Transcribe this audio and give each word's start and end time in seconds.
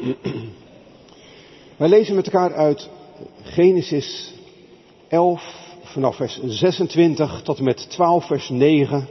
Wij 1.76 1.88
lezen 1.88 2.14
met 2.14 2.24
elkaar 2.24 2.54
uit 2.54 2.88
Genesis 3.42 4.34
11 5.08 5.42
vanaf 5.82 6.16
vers 6.16 6.40
26 6.44 7.42
tot 7.42 7.58
en 7.58 7.64
met 7.64 7.90
12 7.90 8.26
vers 8.26 8.48
9 8.48 9.08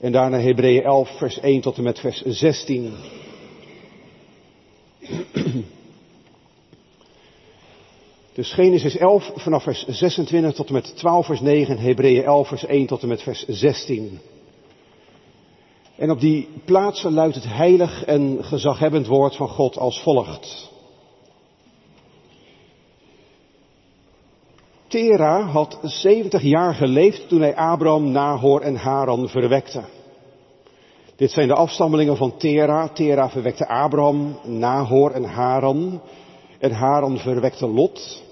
en 0.00 0.12
daarna 0.12 0.38
Hebreeën 0.38 0.82
11 0.82 1.16
vers 1.18 1.40
1 1.40 1.60
tot 1.60 1.76
en 1.76 1.82
met 1.82 1.98
vers 1.98 2.22
16. 2.22 2.92
Dus 8.32 8.52
Genesis 8.52 8.96
11 8.96 9.32
vanaf 9.34 9.62
vers 9.62 9.86
26 9.86 10.54
tot 10.54 10.66
en 10.66 10.72
met 10.72 10.96
12 10.96 11.26
vers 11.26 11.40
9 11.40 11.76
en 11.76 11.82
Hebreeën 11.82 12.24
11 12.24 12.48
vers 12.48 12.66
1 12.66 12.86
tot 12.86 13.02
en 13.02 13.08
met 13.08 13.22
vers 13.22 13.44
16. 13.46 14.18
En 15.98 16.10
op 16.10 16.20
die 16.20 16.48
plaatsen 16.64 17.12
luidt 17.12 17.34
het 17.34 17.48
heilig 17.48 18.04
en 18.04 18.44
gezaghebbend 18.44 19.06
woord 19.06 19.36
van 19.36 19.48
God 19.48 19.78
als 19.78 20.02
volgt. 20.02 20.70
Tera 24.88 25.40
had 25.40 25.78
70 25.82 26.42
jaar 26.42 26.74
geleefd 26.74 27.28
toen 27.28 27.40
hij 27.40 27.56
Abraham, 27.56 28.10
Nahor 28.10 28.60
en 28.60 28.76
Haran 28.76 29.28
verwekte. 29.28 29.84
Dit 31.16 31.30
zijn 31.30 31.48
de 31.48 31.54
afstammelingen 31.54 32.16
van 32.16 32.36
Tera. 32.36 32.88
Tera 32.88 33.30
verwekte 33.30 33.68
Abraham, 33.68 34.38
Nahor 34.44 35.10
en 35.10 35.24
Haran. 35.24 36.00
En 36.58 36.72
Haran 36.72 37.18
verwekte 37.18 37.66
Lot. 37.66 38.22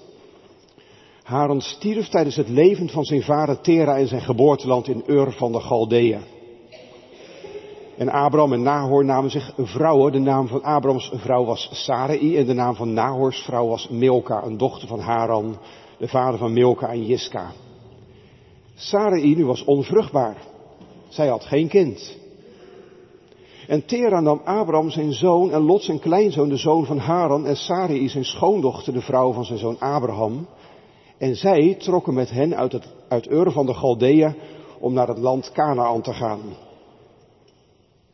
Haran 1.23 1.61
stierf 1.61 2.07
tijdens 2.07 2.35
het 2.35 2.49
leven 2.49 2.89
van 2.89 3.03
zijn 3.03 3.23
vader 3.23 3.61
Tera 3.61 3.95
in 3.95 4.07
zijn 4.07 4.21
geboorteland 4.21 4.87
in 4.87 5.03
Ur 5.07 5.31
van 5.31 5.51
de 5.51 5.59
Galdeeën. 5.59 6.36
En 7.97 8.09
Abraham 8.09 8.53
en 8.53 8.61
Nahor 8.61 9.05
namen 9.05 9.31
zich 9.31 9.53
vrouwen. 9.57 10.11
De 10.11 10.19
naam 10.19 10.47
van 10.47 10.63
Abrahams 10.63 11.11
vrouw 11.13 11.45
was 11.45 11.69
Sarai 11.71 12.37
en 12.37 12.45
de 12.45 12.53
naam 12.53 12.75
van 12.75 12.93
Nahors 12.93 13.41
vrouw 13.41 13.67
was 13.67 13.87
Milka, 13.89 14.43
een 14.43 14.57
dochter 14.57 14.87
van 14.87 14.99
Haran, 14.99 15.57
de 15.97 16.07
vader 16.07 16.39
van 16.39 16.53
Milka 16.53 16.87
en 16.87 17.05
Jiska. 17.05 17.51
Sarai 18.75 19.35
nu 19.35 19.45
was 19.45 19.63
onvruchtbaar. 19.63 20.37
Zij 21.07 21.27
had 21.27 21.43
geen 21.43 21.67
kind. 21.67 22.17
En 23.67 23.85
Tera 23.85 24.19
nam 24.19 24.41
Abraham 24.43 24.89
zijn 24.89 25.13
zoon 25.13 25.51
en 25.51 25.61
Lot 25.61 25.83
zijn 25.83 25.99
kleinzoon, 25.99 26.49
de 26.49 26.57
zoon 26.57 26.85
van 26.85 26.97
Haran, 26.97 27.45
en 27.45 27.55
Sarai 27.55 28.09
zijn 28.09 28.25
schoondochter, 28.25 28.93
de 28.93 29.01
vrouw 29.01 29.31
van 29.31 29.45
zijn 29.45 29.59
zoon 29.59 29.79
Abraham. 29.79 30.47
En 31.17 31.35
zij 31.35 31.75
trokken 31.79 32.13
met 32.13 32.29
hen 32.29 32.55
uit, 32.55 32.71
het, 32.71 32.87
uit 33.07 33.31
Ur 33.31 33.51
van 33.51 33.65
de 33.65 33.73
Galdeeën 33.73 34.35
om 34.79 34.93
naar 34.93 35.07
het 35.07 35.17
land 35.17 35.51
Canaan 35.51 36.01
te 36.01 36.13
gaan. 36.13 36.39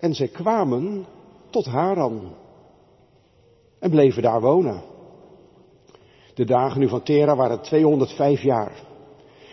En 0.03 0.13
zij 0.13 0.27
kwamen 0.27 1.05
tot 1.49 1.65
Haran 1.65 2.21
en 3.79 3.89
bleven 3.89 4.21
daar 4.21 4.41
wonen. 4.41 4.81
De 6.33 6.45
dagen 6.45 6.79
nu 6.79 6.87
van 6.87 7.03
Tera 7.03 7.35
waren 7.35 7.61
205 7.61 8.41
jaar. 8.41 8.71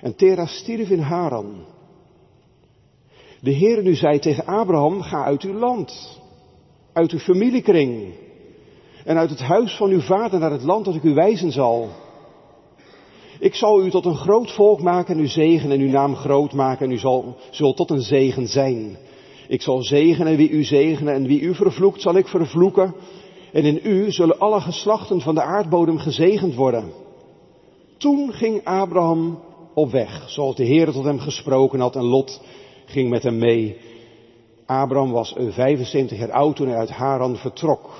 En 0.02 0.16
Tera 0.16 0.46
stierf 0.46 0.90
in 0.90 0.98
Haran. 0.98 1.64
De 3.40 3.50
Heer 3.50 3.82
nu 3.82 3.94
zei 3.94 4.18
tegen 4.18 4.46
Abraham, 4.46 5.02
ga 5.02 5.24
uit 5.24 5.42
uw 5.42 5.54
land, 5.54 6.20
uit 6.92 7.10
uw 7.10 7.18
familiekring 7.18 8.14
en 9.04 9.16
uit 9.16 9.30
het 9.30 9.40
huis 9.40 9.76
van 9.76 9.90
uw 9.90 10.00
vader 10.00 10.40
naar 10.40 10.52
het 10.52 10.62
land 10.62 10.84
dat 10.84 10.94
ik 10.94 11.02
u 11.02 11.14
wijzen 11.14 11.52
zal. 11.52 11.88
Ik 13.38 13.54
zal 13.54 13.84
u 13.84 13.90
tot 13.90 14.04
een 14.04 14.16
groot 14.16 14.52
volk 14.52 14.80
maken 14.80 15.14
en 15.14 15.22
u 15.22 15.26
zegen 15.26 15.70
en 15.70 15.80
uw 15.80 15.90
naam 15.90 16.14
groot 16.16 16.52
maken 16.52 16.86
en 16.86 16.92
u 16.92 16.98
zal, 16.98 17.36
zult 17.50 17.76
tot 17.76 17.90
een 17.90 18.02
zegen 18.02 18.46
zijn. 18.46 18.96
Ik 19.50 19.62
zal 19.62 19.82
zegenen 19.82 20.36
wie 20.36 20.50
u 20.50 20.64
zegenen 20.64 21.14
en 21.14 21.26
wie 21.26 21.40
u 21.40 21.54
vervloekt 21.54 22.00
zal 22.00 22.16
ik 22.16 22.28
vervloeken. 22.28 22.94
En 23.52 23.64
in 23.64 23.80
u 23.82 24.10
zullen 24.10 24.38
alle 24.38 24.60
geslachten 24.60 25.20
van 25.20 25.34
de 25.34 25.42
aardbodem 25.42 25.98
gezegend 25.98 26.54
worden. 26.54 26.92
Toen 27.98 28.32
ging 28.32 28.64
Abraham 28.64 29.38
op 29.74 29.90
weg, 29.90 30.30
zoals 30.30 30.56
de 30.56 30.64
Heer 30.64 30.92
tot 30.92 31.04
hem 31.04 31.18
gesproken 31.18 31.80
had 31.80 31.96
en 31.96 32.04
Lot 32.04 32.40
ging 32.84 33.10
met 33.10 33.22
hem 33.22 33.38
mee. 33.38 33.76
Abraham 34.66 35.10
was 35.10 35.34
75 35.36 36.18
jaar 36.18 36.32
oud 36.32 36.56
toen 36.56 36.68
hij 36.68 36.76
uit 36.76 36.90
Haran 36.90 37.36
vertrok. 37.36 37.90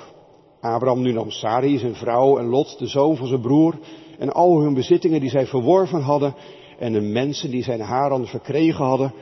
Abraham 0.61 1.01
nu 1.01 1.11
nam 1.11 1.29
Sarai, 1.29 1.77
zijn 1.77 1.95
vrouw, 1.95 2.37
en 2.37 2.45
Lot, 2.45 2.79
de 2.79 2.87
zoon 2.87 3.17
van 3.17 3.27
zijn 3.27 3.41
broer, 3.41 3.79
en 4.19 4.31
al 4.31 4.61
hun 4.61 4.73
bezittingen 4.73 5.19
die 5.19 5.29
zij 5.29 5.45
verworven 5.45 6.01
hadden, 6.01 6.35
en 6.79 6.93
de 6.93 7.01
mensen 7.01 7.51
die 7.51 7.63
zijn 7.63 7.79
Haran 7.79 8.27
verkregen 8.27 8.85
hadden, 8.85 9.13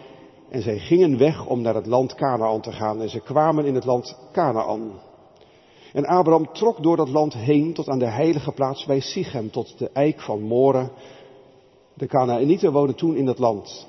en 0.50 0.62
zij 0.62 0.80
gingen 0.80 1.18
weg 1.18 1.46
om 1.46 1.62
naar 1.62 1.76
het 1.76 1.86
land 1.86 2.16
Canaan 2.16 2.62
te 2.62 2.72
gaan, 2.72 3.02
en 3.02 3.10
ze 3.10 3.20
kwamen 3.20 3.66
in 3.66 3.76
het 3.76 3.86
land 3.86 4.18
Canaan. 4.32 4.92
En 5.94 6.06
Abraham 6.06 6.54
trok 6.54 6.84
door 6.84 6.98
dat 6.98 7.10
land 7.10 7.34
heen 7.34 7.74
tot 7.74 7.88
aan 7.88 8.00
de 8.00 8.10
heilige 8.10 8.52
plaats 8.52 8.86
bij 8.86 9.00
Sichem, 9.00 9.52
tot 9.52 9.78
de 9.78 9.90
eik 9.94 10.22
van 10.22 10.42
Moren. 10.42 10.92
De 11.94 12.08
Canaanieten 12.08 12.72
woonden 12.72 12.96
toen 12.96 13.16
in 13.16 13.26
dat 13.26 13.40
land. 13.40 13.88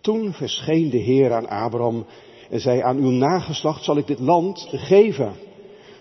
Toen 0.00 0.32
verscheen 0.32 0.90
de 0.90 0.98
Heer 0.98 1.32
aan 1.32 1.48
Abraham 1.48 2.06
en 2.50 2.60
zei, 2.60 2.80
aan 2.80 2.96
uw 2.96 3.10
nageslacht 3.10 3.84
zal 3.84 3.96
ik 3.96 4.06
dit 4.06 4.20
land 4.20 4.66
geven. 4.70 5.32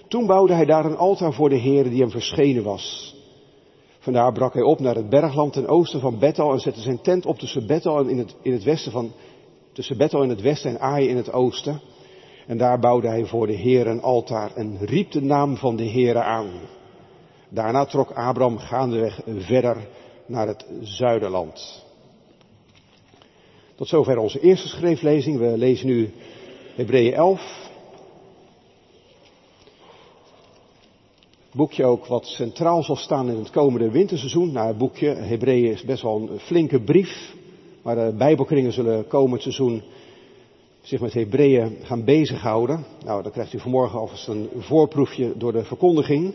Toen 0.08 0.26
bouwde 0.26 0.54
hij 0.54 0.66
daar 0.66 0.86
een 0.86 0.98
altaar 0.98 1.34
voor 1.34 1.50
de 1.50 1.58
Heer 1.58 1.84
die 1.90 2.02
hem 2.02 2.12
verschenen 2.12 2.64
was. 2.64 3.16
Vandaar 4.00 4.32
brak 4.32 4.54
hij 4.54 4.64
op 4.64 4.80
naar 4.80 4.96
het 4.96 5.10
bergland 5.10 5.54
ten 5.54 5.68
oosten 5.68 6.00
van 6.00 6.20
Bethel 6.20 6.52
en 6.52 6.60
zette 6.60 6.82
zijn 6.82 7.02
tent 7.02 7.26
op 7.26 7.40
tussen 7.40 7.68
Bethel 7.68 8.00
en 8.00 8.10
in 8.10 8.18
het, 8.18 8.36
in 8.42 8.52
het 8.52 8.64
westen 8.64 8.92
van, 8.92 9.12
tussen 9.76 9.98
Bethel 9.98 10.24
in 10.24 10.30
het 10.30 10.42
westen 10.42 10.72
en 10.72 10.80
Ai 10.80 11.08
in 11.08 11.18
het 11.18 11.32
oosten. 11.32 11.82
En 12.48 12.58
daar 12.58 12.80
bouwde 12.80 13.08
hij 13.08 13.26
voor 13.26 13.48
de 13.48 13.54
Heer 13.54 13.88
een 13.88 14.02
altaar 14.02 14.56
en 14.56 14.78
riep 14.80 15.12
de 15.12 15.22
naam 15.22 15.58
van 15.58 15.76
de 15.76 15.90
Heere 15.90 16.22
aan. 16.22 16.52
Daarna 17.50 17.86
trok 17.86 18.12
Abraham 18.12 18.58
gaandeweg 18.58 19.22
verder 19.38 19.78
naar 20.26 20.48
het 20.48 20.66
zuiderland. 20.82 21.84
Tot 23.76 23.88
zover 23.88 24.18
onze 24.18 24.40
eerste 24.40 24.68
schriftlezing. 24.68 25.38
We 25.38 25.58
lezen 25.58 25.88
nu 25.88 26.12
Hebreeën 26.76 27.14
11. 27.14 27.70
Boekje 31.52 31.86
ook 31.86 32.06
wat 32.06 32.26
centraal 32.26 32.84
zal 32.84 32.96
staan 32.96 33.30
in 33.30 33.38
het 33.38 33.50
komende 33.50 33.92
winterseizoen. 33.92 34.52
Nou, 34.52 34.68
het 34.68 34.78
boekje 34.78 35.08
Hebreeën 35.08 35.72
is 35.72 35.84
best 35.84 36.02
wel 36.02 36.30
een 36.32 36.40
flinke 36.40 36.82
brief. 36.82 37.34
Maar 37.86 37.96
de 37.96 38.14
Bijbelkringen 38.18 38.74
zullen 38.74 39.08
komend 39.08 39.42
seizoen 39.42 39.82
zich 40.82 41.00
met 41.00 41.14
Hebreeën 41.14 41.78
gaan 41.82 42.04
bezighouden. 42.04 42.86
Nou, 43.04 43.24
dan 43.24 43.32
krijgt 43.32 43.54
u 43.54 43.60
vanmorgen 43.60 44.00
alvast 44.00 44.28
een 44.28 44.50
voorproefje 44.58 45.34
door 45.38 45.52
de 45.52 45.64
verkondiging. 45.64 46.34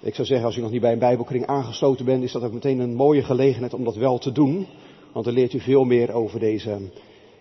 Ik 0.00 0.14
zou 0.14 0.26
zeggen, 0.26 0.46
als 0.46 0.56
u 0.56 0.60
nog 0.60 0.70
niet 0.70 0.80
bij 0.80 0.92
een 0.92 0.98
Bijbelkring 0.98 1.46
aangesloten 1.46 2.04
bent, 2.04 2.22
is 2.22 2.32
dat 2.32 2.42
ook 2.42 2.52
meteen 2.52 2.78
een 2.78 2.94
mooie 2.94 3.22
gelegenheid 3.22 3.74
om 3.74 3.84
dat 3.84 3.96
wel 3.96 4.18
te 4.18 4.32
doen. 4.32 4.66
Want 5.12 5.24
dan 5.24 5.34
leert 5.34 5.52
u 5.52 5.60
veel 5.60 5.84
meer 5.84 6.12
over 6.12 6.40
deze 6.40 6.78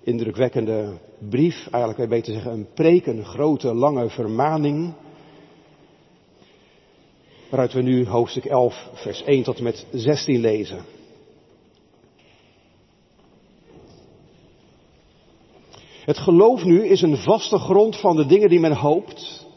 indrukwekkende 0.03 0.97
brief. 1.29 1.67
Eigenlijk 1.71 2.01
je 2.01 2.07
beter 2.07 2.33
zeggen 2.33 2.51
een 2.51 2.67
preek, 2.73 3.05
een 3.05 3.25
grote, 3.25 3.73
lange 3.73 4.09
vermaning. 4.09 4.93
Waaruit 7.49 7.73
we 7.73 7.81
nu 7.81 8.07
hoofdstuk 8.07 8.45
11, 8.45 8.89
vers 8.93 9.23
1 9.23 9.43
tot 9.43 9.57
en 9.57 9.63
met 9.63 9.85
16 9.91 10.39
lezen. 10.39 10.98
Het 16.09 16.17
geloof 16.17 16.63
nu 16.63 16.87
is 16.87 17.01
een 17.01 17.17
vaste 17.17 17.57
grond 17.57 17.99
van 17.99 18.15
de 18.15 18.25
dingen 18.25 18.49
die 18.49 18.59
men 18.59 18.73
hoopt 18.73 19.47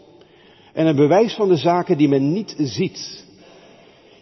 en 0.72 0.86
een 0.86 0.96
bewijs 0.96 1.34
van 1.34 1.48
de 1.48 1.56
zaken 1.56 1.96
die 1.96 2.08
men 2.08 2.32
niet 2.32 2.54
ziet. 2.58 3.24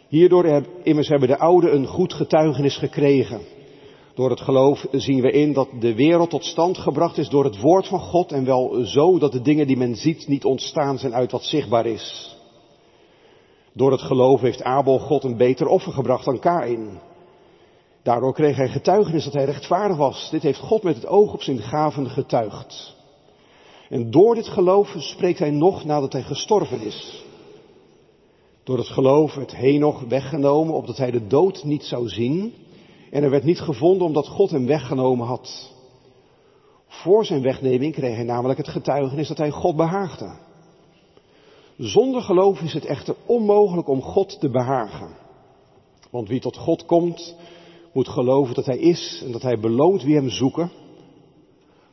Hierdoor 0.08 0.64
immers 0.82 1.08
hebben 1.08 1.28
de 1.28 1.38
ouden 1.38 1.74
een 1.74 1.86
goed 1.86 2.14
getuigenis 2.14 2.76
gekregen. 2.76 3.40
Door 4.14 4.30
het 4.30 4.40
geloof 4.40 4.86
zien 4.92 5.20
we 5.20 5.30
in 5.30 5.52
dat 5.52 5.68
de 5.80 5.94
wereld 5.94 6.30
tot 6.30 6.44
stand 6.44 6.78
gebracht 6.78 7.18
is 7.18 7.28
door 7.28 7.44
het 7.44 7.60
woord 7.60 7.86
van 7.86 8.00
God 8.00 8.32
en 8.32 8.44
wel 8.44 8.84
zo 8.84 9.18
dat 9.18 9.32
de 9.32 9.42
dingen 9.42 9.66
die 9.66 9.76
men 9.76 9.94
ziet 9.94 10.28
niet 10.28 10.44
ontstaan 10.44 10.98
zijn 10.98 11.14
uit 11.14 11.30
wat 11.30 11.44
zichtbaar 11.44 11.86
is. 11.86 12.36
Door 13.72 13.90
het 13.90 14.02
geloof 14.02 14.40
heeft 14.40 14.62
Abel 14.62 14.98
God 14.98 15.24
een 15.24 15.36
beter 15.36 15.66
offer 15.66 15.92
gebracht 15.92 16.24
dan 16.24 16.38
Kain. 16.38 17.00
Daardoor 18.02 18.34
kreeg 18.34 18.56
hij 18.56 18.68
getuigenis 18.68 19.24
dat 19.24 19.32
hij 19.32 19.44
rechtvaardig 19.44 19.96
was. 19.96 20.30
Dit 20.30 20.42
heeft 20.42 20.58
God 20.58 20.82
met 20.82 20.94
het 20.94 21.06
oog 21.06 21.32
op 21.32 21.42
zijn 21.42 21.58
gaven 21.58 22.10
getuigd. 22.10 22.96
En 23.88 24.10
door 24.10 24.34
dit 24.34 24.48
geloof 24.48 24.94
spreekt 24.98 25.38
hij 25.38 25.50
nog 25.50 25.84
nadat 25.84 26.12
hij 26.12 26.22
gestorven 26.22 26.80
is. 26.80 27.24
Door 28.64 28.78
het 28.78 28.88
geloof 28.88 29.34
werd 29.34 29.56
Henoch 29.56 30.00
weggenomen, 30.00 30.74
opdat 30.74 30.96
hij 30.96 31.10
de 31.10 31.26
dood 31.26 31.64
niet 31.64 31.84
zou 31.84 32.08
zien. 32.08 32.54
En 33.10 33.22
er 33.22 33.30
werd 33.30 33.44
niet 33.44 33.60
gevonden 33.60 34.06
omdat 34.06 34.28
God 34.28 34.50
hem 34.50 34.66
weggenomen 34.66 35.26
had. 35.26 35.72
Voor 36.86 37.24
zijn 37.24 37.42
wegneming 37.42 37.94
kreeg 37.94 38.14
hij 38.14 38.24
namelijk 38.24 38.58
het 38.58 38.68
getuigenis 38.68 39.28
dat 39.28 39.38
hij 39.38 39.50
God 39.50 39.76
behaagde. 39.76 40.38
Zonder 41.76 42.22
geloof 42.22 42.60
is 42.60 42.72
het 42.72 42.84
echter 42.84 43.14
onmogelijk 43.26 43.88
om 43.88 44.02
God 44.02 44.40
te 44.40 44.50
behagen. 44.50 45.08
Want 46.10 46.28
wie 46.28 46.40
tot 46.40 46.56
God 46.56 46.84
komt, 46.86 47.36
moet 47.92 48.08
geloven 48.08 48.54
dat 48.54 48.66
Hij 48.66 48.78
is 48.78 49.22
en 49.24 49.32
dat 49.32 49.42
Hij 49.42 49.58
beloont 49.58 50.02
wie 50.02 50.14
Hem 50.14 50.28
zoeken. 50.28 50.70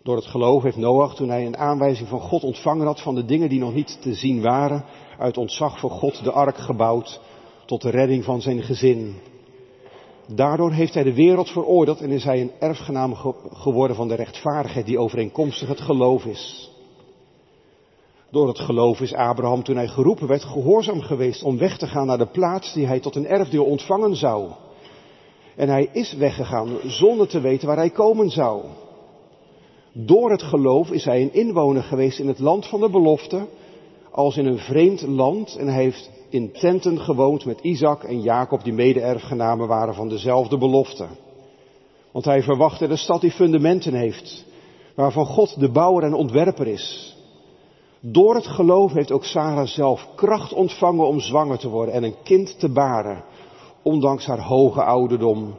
Door 0.03 0.15
het 0.15 0.25
geloof 0.25 0.63
heeft 0.63 0.77
Noach, 0.77 1.15
toen 1.15 1.29
hij 1.29 1.45
een 1.45 1.57
aanwijzing 1.57 2.07
van 2.07 2.19
God 2.19 2.43
ontvangen 2.43 2.85
had 2.85 3.01
van 3.01 3.15
de 3.15 3.25
dingen 3.25 3.49
die 3.49 3.59
nog 3.59 3.73
niet 3.73 3.97
te 4.01 4.13
zien 4.13 4.41
waren, 4.41 4.85
uit 5.17 5.37
ontzag 5.37 5.79
voor 5.79 5.89
God 5.89 6.23
de 6.23 6.31
ark 6.31 6.57
gebouwd 6.57 7.21
tot 7.65 7.81
de 7.81 7.89
redding 7.89 8.23
van 8.23 8.41
zijn 8.41 8.61
gezin. 8.61 9.15
Daardoor 10.35 10.71
heeft 10.71 10.93
hij 10.93 11.03
de 11.03 11.13
wereld 11.13 11.49
veroordeeld 11.49 12.01
en 12.01 12.11
is 12.11 12.23
hij 12.23 12.41
een 12.41 12.51
erfgenaam 12.59 13.15
geworden 13.51 13.95
van 13.95 14.07
de 14.07 14.15
rechtvaardigheid 14.15 14.85
die 14.85 14.99
overeenkomstig 14.99 15.67
het 15.67 15.81
geloof 15.81 16.25
is. 16.25 16.71
Door 18.31 18.47
het 18.47 18.59
geloof 18.59 19.01
is 19.01 19.13
Abraham, 19.13 19.63
toen 19.63 19.75
hij 19.75 19.87
geroepen 19.87 20.27
werd, 20.27 20.43
gehoorzaam 20.43 21.01
geweest 21.01 21.43
om 21.43 21.57
weg 21.57 21.77
te 21.77 21.87
gaan 21.87 22.07
naar 22.07 22.17
de 22.17 22.31
plaats 22.31 22.73
die 22.73 22.87
hij 22.87 22.99
tot 22.99 23.15
een 23.15 23.27
erfdeel 23.27 23.65
ontvangen 23.65 24.15
zou. 24.15 24.51
En 25.57 25.69
hij 25.69 25.89
is 25.91 26.13
weggegaan 26.13 26.77
zonder 26.83 27.27
te 27.27 27.39
weten 27.39 27.67
waar 27.67 27.77
hij 27.77 27.89
komen 27.89 28.29
zou. 28.29 28.61
Door 29.93 30.31
het 30.31 30.43
geloof 30.43 30.91
is 30.91 31.05
hij 31.05 31.21
een 31.21 31.33
inwoner 31.33 31.83
geweest 31.83 32.19
in 32.19 32.27
het 32.27 32.39
land 32.39 32.67
van 32.67 32.79
de 32.79 32.89
belofte, 32.89 33.47
als 34.11 34.37
in 34.37 34.45
een 34.45 34.57
vreemd 34.57 35.01
land 35.01 35.55
en 35.55 35.67
hij 35.67 35.83
heeft 35.83 36.09
in 36.29 36.51
tenten 36.51 36.99
gewoond 36.99 37.45
met 37.45 37.59
Isaac 37.61 38.03
en 38.03 38.21
Jacob 38.21 38.63
die 38.63 38.73
mede-erfgenamen 38.73 39.67
waren 39.67 39.93
van 39.93 40.09
dezelfde 40.09 40.57
belofte. 40.57 41.07
Want 42.11 42.25
hij 42.25 42.43
verwachtte 42.43 42.87
de 42.87 42.95
stad 42.95 43.21
die 43.21 43.31
fundamenten 43.31 43.93
heeft, 43.93 44.45
waarvan 44.95 45.25
God 45.25 45.59
de 45.59 45.71
bouwer 45.71 46.03
en 46.03 46.13
ontwerper 46.13 46.67
is. 46.67 47.15
Door 47.99 48.35
het 48.35 48.47
geloof 48.47 48.93
heeft 48.93 49.11
ook 49.11 49.25
Sarah 49.25 49.67
zelf 49.67 50.07
kracht 50.15 50.53
ontvangen 50.53 51.07
om 51.07 51.19
zwanger 51.19 51.57
te 51.57 51.69
worden 51.69 51.93
en 51.93 52.03
een 52.03 52.15
kind 52.23 52.59
te 52.59 52.69
baren, 52.69 53.23
ondanks 53.87 54.25
haar 54.25 54.41
hoge 54.41 54.83
ouderdom, 54.83 55.55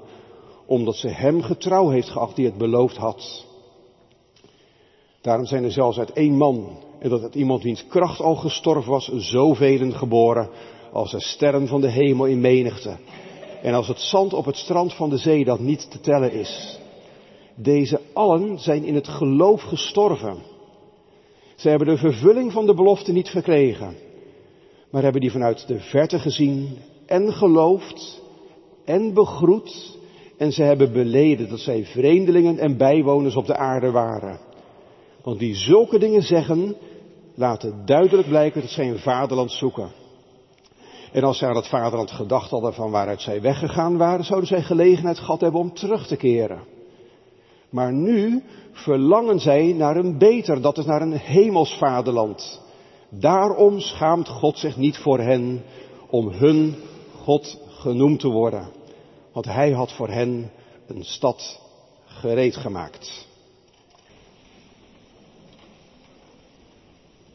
omdat 0.67 0.97
ze 0.97 1.09
hem 1.09 1.43
getrouw 1.43 1.89
heeft 1.89 2.09
geacht 2.09 2.37
die 2.37 2.45
het 2.45 2.59
beloofd 2.59 2.97
had. 2.97 3.47
Daarom 5.21 5.47
zijn 5.47 5.65
er 5.65 5.73
zelfs 5.73 5.99
uit 5.99 6.13
één 6.13 6.37
man, 6.37 6.79
en 6.99 7.11
dat 7.11 7.23
het 7.23 7.35
iemand 7.35 7.63
wiens 7.63 7.87
kracht 7.87 8.21
al 8.21 8.35
gestorven 8.35 8.91
was, 8.91 9.11
zoveel 9.15 9.91
geboren, 9.91 10.49
als 10.93 11.11
de 11.11 11.21
sterren 11.21 11.69
van 11.69 11.81
de 11.81 11.91
hemel 11.91 12.27
in 12.27 12.41
menigte, 12.41 12.97
en 13.63 13.75
als 13.75 13.89
het 13.89 14.01
zand 14.01 14.33
op 14.33 14.45
het 14.45 14.57
strand 14.57 14.95
van 14.95 15.11
de 15.11 15.17
zee 15.17 15.45
dat 15.45 15.61
niet 15.61 15.91
te 15.91 16.01
tellen 16.01 16.33
is. 16.33 16.79
Deze 17.55 18.01
allen 18.13 18.59
zijn 18.59 18.85
in 18.85 18.95
het 18.95 19.09
geloof 19.09 19.63
gestorven. 19.63 20.37
Ze 21.57 21.69
hebben 21.69 21.89
de 21.89 21.97
vervulling 21.97 22.53
van 22.53 22.67
de 22.67 22.75
belofte 22.75 23.13
niet 23.13 23.29
gekregen, 23.29 23.97
maar 24.91 25.03
hebben 25.03 25.21
die 25.21 25.33
vanuit 25.33 25.67
de 25.67 25.81
verte 25.81 26.19
gezien 26.19 26.77
en 27.09 27.33
geloofd 27.33 28.23
en 28.85 29.15
begroet 29.15 29.99
en 30.37 30.53
ze 30.53 30.63
hebben 30.63 30.93
beleden 30.93 31.49
dat 31.49 31.59
zij 31.59 31.85
vreemdelingen 31.85 32.59
en 32.59 32.77
bijwoners 32.77 33.37
op 33.37 33.47
de 33.47 33.57
aarde 33.57 33.91
waren. 33.91 34.39
Want 35.23 35.39
wie 35.39 35.55
zulke 35.55 35.99
dingen 35.99 36.23
zeggen, 36.23 36.77
laten 37.35 37.83
duidelijk 37.85 38.29
blijken 38.29 38.61
dat 38.61 38.71
zij 38.71 38.89
een 38.89 38.99
vaderland 38.99 39.53
zoeken. 39.53 39.91
En 41.13 41.25
als 41.25 41.39
zij 41.39 41.49
aan 41.49 41.57
het 41.57 41.69
vaderland 41.69 42.11
gedacht 42.11 42.51
hadden 42.51 42.75
van 42.75 42.91
waaruit 42.91 43.21
zij 43.21 43.41
weggegaan 43.41 43.97
waren, 43.97 44.25
zouden 44.25 44.49
zij 44.49 44.63
gelegenheid 44.63 45.19
gehad 45.19 45.41
hebben 45.41 45.61
om 45.61 45.75
terug 45.75 46.07
te 46.07 46.17
keren. 46.17 46.61
Maar 47.71 47.93
nu 47.93 48.43
verlangen 48.73 49.41
zij 49.41 49.73
naar 49.73 49.97
een 49.97 50.19
beter, 50.19 50.61
dat 50.61 50.79
is 50.79 50.85
naar 50.85 51.03
een 51.03 51.19
hemels 51.19 51.77
vaderland. 51.79 52.61
Daarom 53.09 53.81
schaamt 53.81 54.29
God 54.29 54.59
zich 54.59 54.77
niet 54.77 54.99
voor 54.99 55.19
hen 55.19 55.63
om 56.11 56.29
hun 56.29 56.75
God 57.29 57.59
genoemd 57.69 58.21
te 58.21 58.29
worden. 58.29 58.69
Want 59.33 59.47
hij 59.47 59.71
had 59.71 59.93
voor 59.93 60.09
hen 60.09 60.51
een 60.87 61.05
stad 61.05 61.61
gereed 62.05 62.57
gemaakt. 62.57 63.27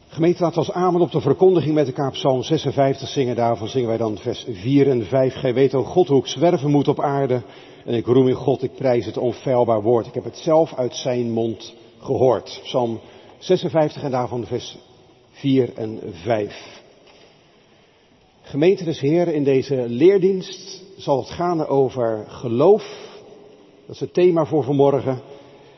Gemeente, 0.08 0.42
laten 0.42 0.62
we 0.62 0.66
als 0.66 0.76
amen 0.76 1.02
op 1.02 1.12
de 1.12 1.22
verkondiging 1.22 1.74
met 1.74 1.88
elkaar 1.88 2.12
Psalm 2.12 2.44
56 2.44 3.08
zingen. 3.08 3.36
Daarvan 3.36 3.68
zingen 3.68 3.88
wij 3.88 3.98
dan 3.98 4.18
vers 4.18 4.46
4 4.50 4.90
en 4.90 5.06
5. 5.06 5.34
Gij 5.34 5.54
weet, 5.54 5.74
o 5.74 5.84
God, 5.84 6.08
hoe 6.08 6.20
ik 6.20 6.28
zwerven 6.28 6.70
moet 6.70 6.88
op 6.88 7.00
aarde. 7.00 7.42
En 7.86 7.94
ik 7.94 8.06
roem 8.06 8.28
in 8.28 8.36
God, 8.36 8.64
ik 8.64 8.76
prijs 8.76 9.06
het 9.06 9.18
onfeilbaar 9.18 9.82
woord. 9.82 10.06
Ik 10.06 10.14
heb 10.14 10.24
het 10.24 10.38
zelf 10.38 10.74
uit 10.74 10.96
zijn 10.96 11.32
mond 11.32 11.74
gehoord. 12.00 12.60
Psalm 12.64 13.00
56 13.38 14.04
en 14.04 14.12
daarvan 14.12 14.46
vers 14.46 14.78
4 15.32 15.74
en 15.76 16.00
5. 16.12 16.83
Gemeente 18.46 18.84
des 18.84 19.00
Heer, 19.00 19.28
in 19.28 19.44
deze 19.44 19.86
leerdienst 19.88 20.84
zal 20.98 21.18
het 21.18 21.30
gaan 21.30 21.68
over 21.68 22.26
geloof. 22.28 22.84
Dat 23.86 23.96
is 23.96 24.00
het 24.00 24.14
thema 24.14 24.46
voor 24.46 24.64
vanmorgen. 24.64 25.22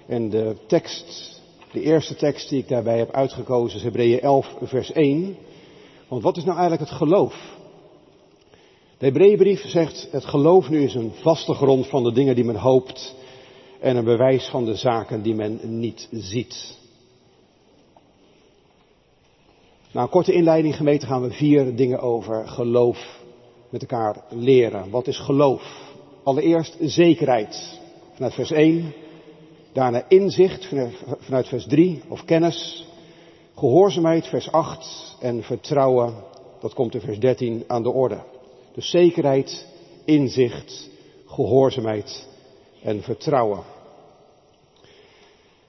En 0.08 0.30
de 0.30 0.56
tekst 0.68 1.36
de 1.72 1.82
eerste 1.82 2.16
tekst 2.16 2.50
die 2.50 2.60
ik 2.60 2.68
daarbij 2.68 2.98
heb 2.98 3.12
uitgekozen 3.12 3.78
is 3.78 3.84
Hebreeën 3.84 4.22
11, 4.22 4.56
vers 4.62 4.92
1. 4.92 5.36
Want 6.08 6.24
wat 6.24 6.38
is 6.38 6.44
nou 6.44 6.58
eigenlijk 6.58 6.90
het 6.90 7.00
geloof? 7.00 7.58
De 8.98 9.06
Hebreeënbrief 9.06 9.68
zegt, 9.68 10.08
het 10.12 10.26
geloof 10.26 10.70
nu 10.70 10.84
is 10.84 10.94
een 10.94 11.12
vaste 11.22 11.54
grond 11.54 11.88
van 11.88 12.04
de 12.04 12.12
dingen 12.12 12.36
die 12.36 12.44
men 12.44 12.56
hoopt 12.56 13.16
en 13.80 13.96
een 13.96 14.04
bewijs 14.04 14.48
van 14.48 14.66
de 14.66 14.76
zaken 14.76 15.22
die 15.22 15.36
men 15.36 15.60
niet 15.80 16.08
ziet. 16.12 16.78
Na 19.96 20.02
een 20.02 20.10
korte 20.10 20.34
inleiding 20.34 20.76
gemeten 20.76 21.08
gaan 21.08 21.22
we 21.22 21.32
vier 21.32 21.76
dingen 21.76 22.00
over 22.00 22.48
geloof 22.48 23.20
met 23.70 23.82
elkaar 23.82 24.24
leren. 24.30 24.90
Wat 24.90 25.08
is 25.08 25.20
geloof? 25.20 25.94
Allereerst 26.24 26.78
zekerheid. 26.80 27.80
Vanuit 28.14 28.34
vers 28.34 28.52
1. 28.52 28.94
Daarna 29.74 30.06
inzicht 30.08 30.70
vanuit 31.20 31.48
vers 31.48 31.68
3 31.68 32.02
of 32.08 32.26
kennis. 32.26 32.88
Gehoorzaamheid 33.56 34.28
vers 34.28 34.52
8 34.52 35.16
en 35.20 35.44
vertrouwen, 35.44 36.14
dat 36.60 36.74
komt 36.74 36.94
in 36.94 37.02
vers 37.02 37.20
13 37.20 37.64
aan 37.68 37.84
de 37.84 37.92
orde. 37.92 38.20
Dus 38.74 38.90
zekerheid, 38.90 39.68
inzicht, 40.06 40.90
gehoorzaamheid 41.26 42.28
en 42.84 43.02
vertrouwen. 43.02 43.64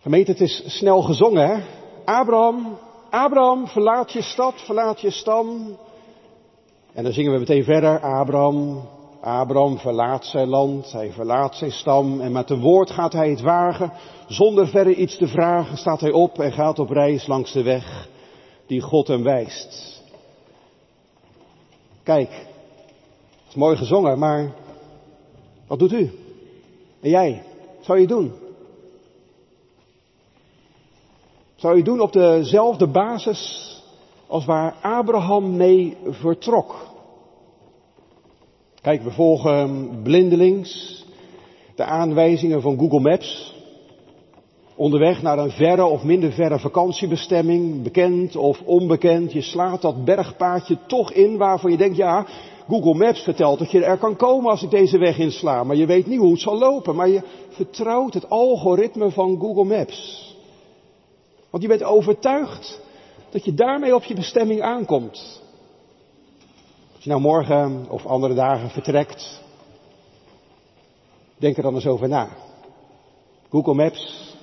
Gemeente, 0.01 0.31
het 0.31 0.41
is 0.41 0.63
snel 0.67 1.03
gezongen, 1.03 1.49
hè? 1.49 1.63
Abraham, 2.05 2.79
Abraham, 3.17 3.67
verlaat 3.67 4.13
je 4.13 4.23
stad, 4.23 4.55
verlaat 4.65 5.01
je 5.01 5.11
stam. 5.11 5.77
En 6.93 7.05
dan 7.05 7.13
zingen 7.13 7.33
we 7.33 7.39
meteen 7.39 7.65
verder, 7.65 8.01
Abraham, 8.01 8.89
Abraham 9.21 9.79
verlaat 9.79 10.25
zijn 10.25 10.49
land, 10.49 10.93
hij 10.93 11.13
verlaat 11.13 11.55
zijn 11.55 11.73
stam 11.73 12.21
en 12.21 12.33
met 12.33 12.51
een 12.51 12.61
woord 12.61 12.91
gaat 12.91 13.13
hij 13.13 13.31
het 13.31 13.41
wagen. 13.41 13.93
Zonder 14.29 14.67
verder 14.67 14.93
iets 14.93 15.17
te 15.17 15.27
vragen 15.27 15.77
staat 15.77 16.01
hij 16.01 16.11
op 16.11 16.39
en 16.39 16.53
gaat 16.53 16.79
op 16.79 16.91
reis 16.91 17.27
langs 17.27 17.53
de 17.53 17.63
weg 17.63 18.09
die 18.67 18.81
God 18.81 19.07
hem 19.09 19.23
wijst. 19.23 20.03
Kijk, 22.03 22.31
het 22.31 23.49
is 23.49 23.55
mooi 23.55 23.77
gezongen, 23.77 24.19
maar 24.19 24.53
wat 25.67 25.79
doet 25.79 25.93
u? 25.93 26.11
En 27.01 27.11
jij? 27.11 27.43
Wat 27.77 27.85
zou 27.85 28.01
je 28.01 28.07
doen? 28.07 28.46
Zou 31.57 31.77
je 31.77 31.83
doen 31.83 32.01
op 32.01 32.13
dezelfde 32.13 32.87
basis 32.87 33.73
als 34.27 34.45
waar 34.45 34.75
Abraham 34.83 35.57
mee 35.57 35.97
vertrok? 36.09 36.75
Kijk, 38.81 39.03
we 39.03 39.11
volgen 39.11 39.91
blindelings 40.03 41.05
de 41.75 41.85
aanwijzingen 41.85 42.63
van 42.63 42.79
Google 42.79 43.01
Maps. 43.01 43.55
Onderweg 44.75 45.23
naar 45.23 45.39
een 45.39 45.51
verre 45.51 45.85
of 45.85 46.03
minder 46.03 46.33
verre 46.33 46.59
vakantiebestemming, 46.59 47.83
bekend 47.83 48.37
of 48.37 48.63
onbekend. 48.65 49.33
Je 49.33 49.41
slaat 49.43 49.83
dat 49.83 50.05
bergpaadje 50.05 50.79
toch 50.87 51.13
in 51.13 51.37
waarvan 51.37 51.71
je 51.71 51.77
denkt, 51.77 51.97
ja, 51.97 52.27
Google 52.69 52.95
Maps 52.95 53.21
vertelt 53.21 53.59
dat 53.59 53.71
je 53.71 53.85
er 53.85 53.99
kan 53.99 54.17
komen 54.17 54.51
als 54.51 54.63
ik 54.63 54.71
deze 54.71 54.99
weg 54.99 55.19
insla. 55.19 55.65
Maar 55.65 55.77
je 55.77 55.87
weet 55.87 56.07
niet 56.07 56.19
hoe 56.19 56.31
het 56.31 56.41
zal 56.41 56.59
lopen. 56.59 56.97
Maar 56.97 57.09
je 57.09 57.23
vertrouwt 57.49 58.15
het 58.15 58.31
algoritme 58.31 59.11
van 59.11 59.39
Google 59.41 59.77
Maps. 59.77 60.26
Want 61.57 61.69
je 61.69 61.77
bent 61.77 61.91
overtuigd 61.91 62.81
dat 63.31 63.45
je 63.45 63.55
daarmee 63.55 63.95
op 63.95 64.05
je 64.05 64.15
bestemming 64.15 64.63
aankomt 64.63 65.41
je 67.07 67.13
nou 67.13 67.25
morgen 67.25 67.87
of 67.89 68.07
andere 68.07 68.35
dagen 68.35 68.71
vertrekt, 68.71 69.43
denk 71.37 71.57
er 71.57 71.63
dan 71.63 71.75
eens 71.75 71.87
over 71.87 72.09
na. 72.09 72.29
Google 73.51 73.75
Maps. 73.75 74.35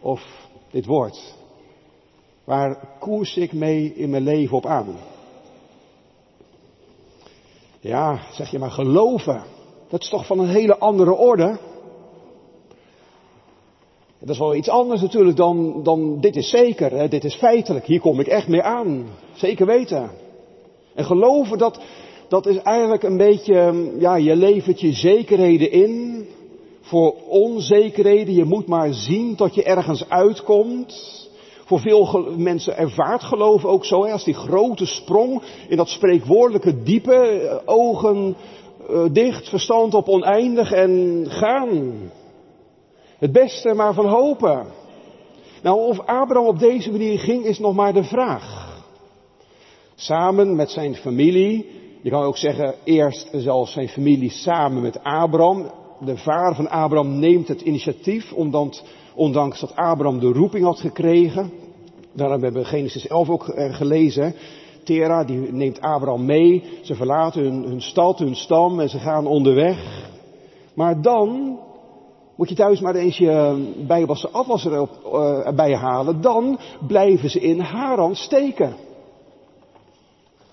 Of 0.00 0.48
dit 0.70 0.86
woord. 0.86 1.34
Waar 2.44 2.96
koers 2.98 3.36
ik 3.36 3.52
mee 3.52 3.94
in 3.94 4.10
mijn 4.10 4.22
leven 4.22 4.56
op 4.56 4.66
aan? 4.66 4.96
Ja, 7.80 8.20
zeg 8.32 8.50
je 8.50 8.58
maar 8.58 8.70
geloven. 8.70 9.44
Dat 9.88 10.00
is 10.00 10.08
toch 10.08 10.26
van 10.26 10.38
een 10.38 10.48
hele 10.48 10.78
andere 10.78 11.14
orde. 11.14 11.58
Dat 14.20 14.28
is 14.28 14.38
wel 14.38 14.54
iets 14.54 14.68
anders 14.68 15.00
natuurlijk 15.00 15.36
dan, 15.36 15.82
dan 15.82 16.20
dit 16.20 16.36
is 16.36 16.50
zeker, 16.50 16.90
hè? 16.90 17.08
dit 17.08 17.24
is 17.24 17.34
feitelijk, 17.34 17.86
hier 17.86 18.00
kom 18.00 18.20
ik 18.20 18.26
echt 18.26 18.48
mee 18.48 18.62
aan. 18.62 19.06
Zeker 19.34 19.66
weten. 19.66 20.10
En 20.94 21.04
geloven, 21.04 21.58
dat, 21.58 21.80
dat 22.28 22.46
is 22.46 22.56
eigenlijk 22.56 23.02
een 23.02 23.16
beetje, 23.16 23.90
ja, 23.98 24.16
je 24.16 24.36
levert 24.36 24.80
je 24.80 24.92
zekerheden 24.92 25.70
in 25.70 26.26
voor 26.80 27.14
onzekerheden. 27.28 28.34
Je 28.34 28.44
moet 28.44 28.66
maar 28.66 28.92
zien 28.92 29.36
tot 29.36 29.54
je 29.54 29.62
ergens 29.62 30.08
uitkomt. 30.08 31.16
Voor 31.64 31.80
veel 31.80 32.34
mensen 32.36 32.76
ervaart 32.76 33.22
geloof 33.22 33.64
ook 33.64 33.84
zo, 33.84 34.04
hè, 34.04 34.12
als 34.12 34.24
die 34.24 34.34
grote 34.34 34.86
sprong 34.86 35.42
in 35.68 35.76
dat 35.76 35.88
spreekwoordelijke 35.88 36.82
diepe, 36.82 37.14
eh, 37.14 37.56
ogen 37.64 38.36
uh, 38.90 39.04
dicht, 39.12 39.48
verstand 39.48 39.94
op 39.94 40.08
oneindig 40.08 40.72
en 40.72 41.24
gaan. 41.28 41.92
Het 43.18 43.32
beste 43.32 43.74
maar 43.74 43.94
van 43.94 44.06
hopen. 44.06 44.66
Nou, 45.62 45.80
of 45.80 45.98
Abraham 45.98 46.46
op 46.46 46.58
deze 46.58 46.90
manier 46.90 47.18
ging, 47.18 47.44
is 47.44 47.58
nog 47.58 47.74
maar 47.74 47.92
de 47.92 48.04
vraag. 48.04 48.76
Samen 49.94 50.56
met 50.56 50.70
zijn 50.70 50.94
familie, 50.94 51.66
je 52.02 52.10
kan 52.10 52.22
ook 52.22 52.36
zeggen 52.36 52.74
eerst 52.84 53.28
zelfs 53.32 53.72
zijn 53.72 53.88
familie 53.88 54.30
samen 54.30 54.82
met 54.82 55.02
Abraham. 55.02 55.70
De 56.00 56.16
vader 56.16 56.54
van 56.54 56.68
Abraham 56.68 57.18
neemt 57.18 57.48
het 57.48 57.60
initiatief, 57.60 58.32
omdat, 58.32 58.84
ondanks 59.14 59.60
dat 59.60 59.76
Abraham 59.76 60.18
de 60.18 60.32
roeping 60.32 60.64
had 60.64 60.80
gekregen. 60.80 61.52
Daarom 62.12 62.42
hebben 62.42 62.62
we 62.62 62.68
Genesis 62.68 63.06
11 63.06 63.30
ook 63.30 63.48
eh, 63.48 63.74
gelezen. 63.74 64.34
Tera, 64.84 65.24
die 65.24 65.52
neemt 65.52 65.80
Abraham 65.80 66.24
mee. 66.24 66.64
Ze 66.82 66.94
verlaten 66.94 67.42
hun, 67.42 67.62
hun 67.62 67.82
stad, 67.82 68.18
hun 68.18 68.36
stam 68.36 68.80
en 68.80 68.88
ze 68.88 68.98
gaan 68.98 69.26
onderweg. 69.26 70.08
Maar 70.74 71.02
dan 71.02 71.58
moet 72.38 72.48
je 72.48 72.54
thuis 72.54 72.80
maar 72.80 72.94
eens 72.94 73.16
je 73.16 73.64
bijbelse 73.86 74.28
afwas 74.28 74.64
erop 74.64 74.90
uh, 75.04 75.48
bij 75.50 75.74
halen. 75.74 76.20
Dan 76.20 76.58
blijven 76.86 77.30
ze 77.30 77.40
in 77.40 77.60
Haran 77.60 78.16
steken. 78.16 78.76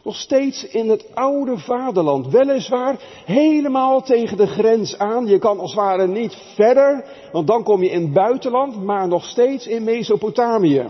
Nog 0.04 0.15
steeds 0.15 0.68
in 0.68 0.89
het 0.89 1.06
oude 1.13 1.58
vaderland. 1.58 2.27
Weliswaar 2.27 2.96
helemaal 3.25 4.01
tegen 4.01 4.38
de 4.38 4.48
grens 4.48 4.98
aan. 4.98 5.25
Je 5.25 5.39
kan 5.39 5.60
als 5.60 5.72
het 5.72 5.80
ware 5.80 6.08
niet 6.08 6.36
verder, 6.56 7.06
want 7.32 7.48
dan 7.48 7.63
kom 7.63 7.84
je 7.84 7.89
in 7.89 8.01
het 8.01 8.13
buitenland, 8.13 8.84
maar 8.84 9.08
nog 9.08 9.25
steeds 9.25 9.68
in 9.68 9.84
Mesopotamië. 9.84 10.86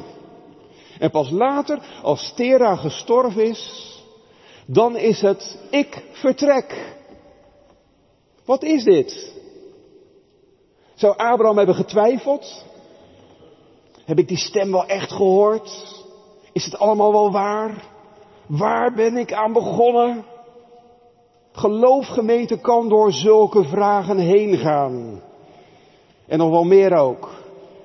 En 1.00 1.12
pas 1.12 1.30
later, 1.30 1.80
als 2.02 2.34
Tera 2.36 2.76
gestorven 2.76 3.46
is, 3.46 3.94
dan 4.66 4.98
is 4.98 5.22
het 5.22 5.60
ik 5.70 6.04
vertrek. 6.12 6.96
Wat 8.46 8.64
is 8.64 8.84
dit? 8.84 9.35
Zou 11.06 11.18
Abraham 11.18 11.58
hebben 11.58 11.76
getwijfeld? 11.76 12.66
Heb 14.06 14.20
ik 14.20 14.28
die 14.28 14.38
stem 14.38 14.72
wel 14.72 14.86
echt 14.86 15.12
gehoord? 15.12 16.04
Is 16.52 16.66
het 16.66 16.78
allemaal 16.78 17.12
wel 17.12 17.32
waar? 17.32 17.84
Waar 18.46 18.94
ben 18.94 19.18
ik 19.18 19.34
aan 19.34 19.54
begonnen? 19.54 20.26
Geloof 21.52 22.08
gemeten 22.08 22.62
kan 22.62 22.90
door 22.90 23.12
zulke 23.12 23.64
vragen 23.64 24.18
heen 24.18 24.58
gaan. 24.58 25.22
En 26.28 26.38
nog 26.38 26.50
wel 26.50 26.64
meer 26.64 26.94
ook. 26.94 27.30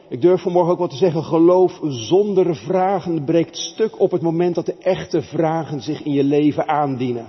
Ik 0.09 0.21
durf 0.21 0.43
vanmorgen 0.43 0.73
ook 0.73 0.79
wat 0.79 0.91
te 0.91 0.97
zeggen, 0.97 1.25
geloof 1.25 1.79
zonder 1.83 2.57
vragen 2.57 3.25
breekt 3.25 3.57
stuk 3.57 4.00
op 4.00 4.11
het 4.11 4.23
moment 4.23 4.55
dat 4.55 4.67
de 4.67 4.77
echte 4.79 5.23
vragen 5.23 5.81
zich 5.81 6.03
in 6.03 6.12
je 6.12 6.25
leven 6.25 6.69
aandienen. 6.69 7.27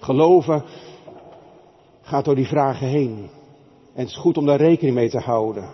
Geloven 0.00 0.64
gaat 2.02 2.24
door 2.24 2.34
die 2.34 2.48
vragen 2.48 2.86
heen. 2.86 3.40
En 3.94 4.00
het 4.00 4.08
is 4.08 4.16
goed 4.16 4.36
om 4.36 4.46
daar 4.46 4.60
rekening 4.60 4.94
mee 4.94 5.10
te 5.10 5.18
houden. 5.18 5.64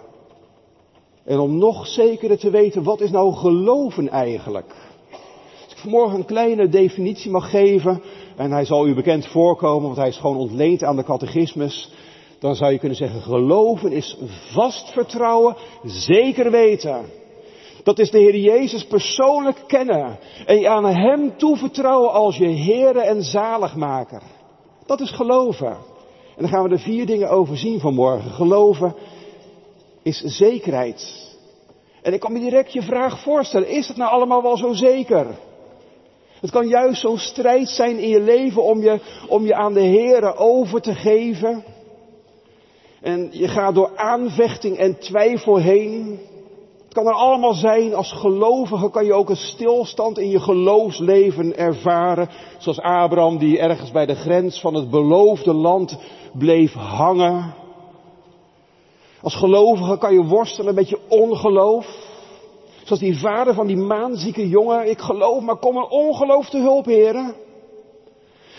En 1.24 1.38
om 1.38 1.58
nog 1.58 1.86
zekerder 1.86 2.38
te 2.38 2.50
weten, 2.50 2.82
wat 2.82 3.00
is 3.00 3.10
nou 3.10 3.32
geloven 3.34 4.08
eigenlijk? 4.08 4.74
Als 5.64 5.72
ik 5.72 5.78
vanmorgen 5.78 6.18
een 6.18 6.24
kleine 6.24 6.68
definitie 6.68 7.30
mag 7.30 7.50
geven, 7.50 8.02
en 8.36 8.52
hij 8.52 8.64
zal 8.64 8.86
u 8.86 8.94
bekend 8.94 9.26
voorkomen, 9.26 9.82
want 9.82 9.96
hij 9.96 10.08
is 10.08 10.16
gewoon 10.16 10.36
ontleend 10.36 10.84
aan 10.84 10.96
de 10.96 11.04
catechismus, 11.04 11.90
dan 12.38 12.54
zou 12.54 12.72
je 12.72 12.78
kunnen 12.78 12.96
zeggen, 12.96 13.22
geloven 13.22 13.92
is 13.92 14.18
vast 14.52 14.92
vertrouwen, 14.92 15.56
zeker 15.84 16.50
weten. 16.50 17.04
Dat 17.82 17.98
is 17.98 18.10
de 18.10 18.18
Heer 18.18 18.36
Jezus 18.36 18.84
persoonlijk 18.84 19.64
kennen 19.66 20.18
en 20.46 20.60
je 20.60 20.68
aan 20.68 20.86
Hem 20.86 21.36
toevertrouwen 21.36 22.12
als 22.12 22.36
je 22.36 22.48
Heere 22.48 23.00
en 23.00 23.22
Zaligmaker. 23.22 24.22
Dat 24.86 25.00
is 25.00 25.10
geloven. 25.10 25.76
En 26.38 26.44
dan 26.44 26.52
gaan 26.52 26.68
we 26.68 26.74
er 26.74 26.80
vier 26.80 27.06
dingen 27.06 27.30
over 27.30 27.56
zien 27.56 27.80
vanmorgen. 27.80 28.30
Geloven 28.30 28.94
is 30.02 30.20
zekerheid. 30.20 31.26
En 32.02 32.12
ik 32.12 32.20
kan 32.20 32.32
me 32.32 32.38
direct 32.38 32.72
je 32.72 32.82
vraag 32.82 33.20
voorstellen, 33.22 33.68
is 33.68 33.88
het 33.88 33.96
nou 33.96 34.10
allemaal 34.10 34.42
wel 34.42 34.56
zo 34.56 34.72
zeker? 34.72 35.26
Het 36.40 36.50
kan 36.50 36.68
juist 36.68 37.00
zo'n 37.00 37.18
strijd 37.18 37.68
zijn 37.68 37.98
in 37.98 38.08
je 38.08 38.20
leven 38.20 38.62
om 38.62 38.82
je, 38.82 39.00
om 39.28 39.46
je 39.46 39.54
aan 39.54 39.72
de 39.72 39.84
Heere 39.84 40.36
over 40.36 40.80
te 40.80 40.94
geven. 40.94 41.64
En 43.00 43.28
je 43.32 43.48
gaat 43.48 43.74
door 43.74 43.90
aanvechting 43.96 44.76
en 44.76 44.98
twijfel 44.98 45.56
heen. 45.56 46.18
Het 46.84 46.94
kan 46.94 47.06
er 47.06 47.12
allemaal 47.12 47.54
zijn, 47.54 47.94
als 47.94 48.12
gelovige 48.12 48.90
kan 48.90 49.04
je 49.04 49.12
ook 49.12 49.30
een 49.30 49.36
stilstand 49.36 50.18
in 50.18 50.30
je 50.30 50.40
geloofsleven 50.40 51.56
ervaren. 51.56 52.28
Zoals 52.58 52.80
Abraham 52.80 53.38
die 53.38 53.58
ergens 53.58 53.90
bij 53.90 54.06
de 54.06 54.14
grens 54.14 54.60
van 54.60 54.74
het 54.74 54.90
beloofde 54.90 55.52
land 55.52 55.98
bleef 56.32 56.72
hangen. 56.72 57.54
Als 59.22 59.34
gelovige 59.34 59.98
kan 59.98 60.12
je 60.12 60.24
worstelen 60.24 60.74
met 60.74 60.88
je 60.88 60.98
ongeloof. 61.08 62.06
Zoals 62.84 63.00
die 63.00 63.18
vader 63.18 63.54
van 63.54 63.66
die 63.66 63.76
maanzieke 63.76 64.48
jongen. 64.48 64.90
Ik 64.90 64.98
geloof, 64.98 65.42
maar 65.42 65.56
kom 65.56 65.76
een 65.76 65.90
ongeloof 65.90 66.48
te 66.48 66.58
hulp, 66.58 66.84
heren. 66.84 67.34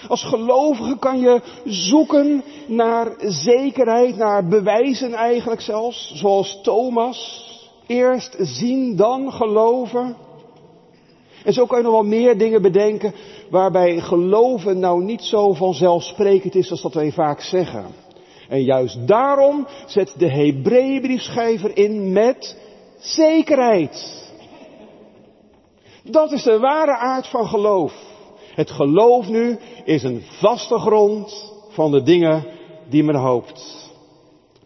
Als 0.07 0.23
gelovige 0.23 0.97
kan 0.99 1.19
je 1.19 1.41
zoeken 1.65 2.43
naar 2.67 3.13
zekerheid, 3.17 4.15
naar 4.15 4.47
bewijzen 4.47 5.13
eigenlijk 5.13 5.61
zelfs, 5.61 6.11
zoals 6.15 6.59
Thomas. 6.61 7.47
Eerst 7.87 8.35
zien, 8.39 8.95
dan 8.95 9.31
geloven. 9.31 10.15
En 11.43 11.53
zo 11.53 11.65
kan 11.65 11.77
je 11.77 11.83
nog 11.83 11.93
wel 11.93 12.03
meer 12.03 12.37
dingen 12.37 12.61
bedenken 12.61 13.13
waarbij 13.49 13.99
geloven 13.99 14.79
nou 14.79 15.03
niet 15.03 15.21
zo 15.21 15.53
vanzelfsprekend 15.53 16.55
is 16.55 16.71
als 16.71 16.81
dat 16.81 16.93
wij 16.93 17.11
vaak 17.11 17.41
zeggen. 17.41 17.85
En 18.49 18.63
juist 18.63 19.07
daarom 19.07 19.67
zet 19.85 20.13
de 20.17 20.29
Hebreeënbriefschrijver 20.29 21.77
in 21.77 22.11
met 22.11 22.57
zekerheid. 22.99 24.27
Dat 26.03 26.31
is 26.31 26.43
de 26.43 26.59
ware 26.59 26.97
aard 26.97 27.27
van 27.27 27.47
geloof. 27.47 27.93
Het 28.55 28.71
geloof 28.71 29.27
nu 29.27 29.57
is 29.85 30.03
een 30.03 30.21
vaste 30.21 30.77
grond 30.77 31.53
van 31.69 31.91
de 31.91 32.03
dingen 32.03 32.45
die 32.89 33.03
men 33.03 33.15
hoopt. 33.15 33.89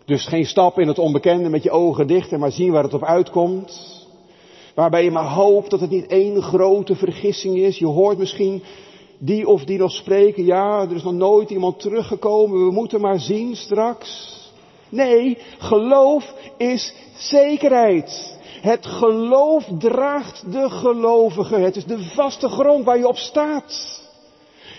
Dus 0.06 0.28
geen 0.28 0.46
stap 0.46 0.80
in 0.80 0.88
het 0.88 1.00
onbekende 1.00 1.50
met 1.50 1.64
je 1.64 1.72
ogen 1.72 2.08
dicht 2.08 2.32
en 2.32 2.40
maar 2.40 2.52
zien 2.52 2.72
waar 2.72 2.84
het 2.84 2.94
op 2.94 3.04
uitkomt. 3.04 4.03
Waarbij 4.74 5.04
je 5.04 5.12
maar 5.12 5.30
hoopt 5.30 5.70
dat 5.70 5.80
het 5.80 5.90
niet 5.90 6.08
één 6.08 6.42
grote 6.42 6.96
vergissing 6.96 7.58
is. 7.58 7.78
Je 7.78 7.86
hoort 7.86 8.18
misschien 8.18 8.64
die 9.18 9.48
of 9.48 9.64
die 9.64 9.78
nog 9.78 9.92
spreken. 9.92 10.46
Ja, 10.46 10.82
er 10.82 10.96
is 10.96 11.04
nog 11.04 11.14
nooit 11.14 11.50
iemand 11.50 11.80
teruggekomen. 11.80 12.66
We 12.66 12.72
moeten 12.72 13.02
maar 13.02 13.20
zien 13.20 13.56
straks. 13.56 14.42
Nee, 14.90 15.38
geloof 15.58 16.34
is 16.58 16.94
zekerheid. 17.16 18.38
Het 18.62 18.86
geloof 18.86 19.68
draagt 19.80 20.52
de 20.52 20.70
gelovige. 20.70 21.56
Het 21.56 21.76
is 21.76 21.86
de 21.86 22.00
vaste 22.00 22.50
grond 22.50 22.86
waar 22.86 22.98
je 22.98 23.08
op 23.08 23.18
staat. 23.18 24.02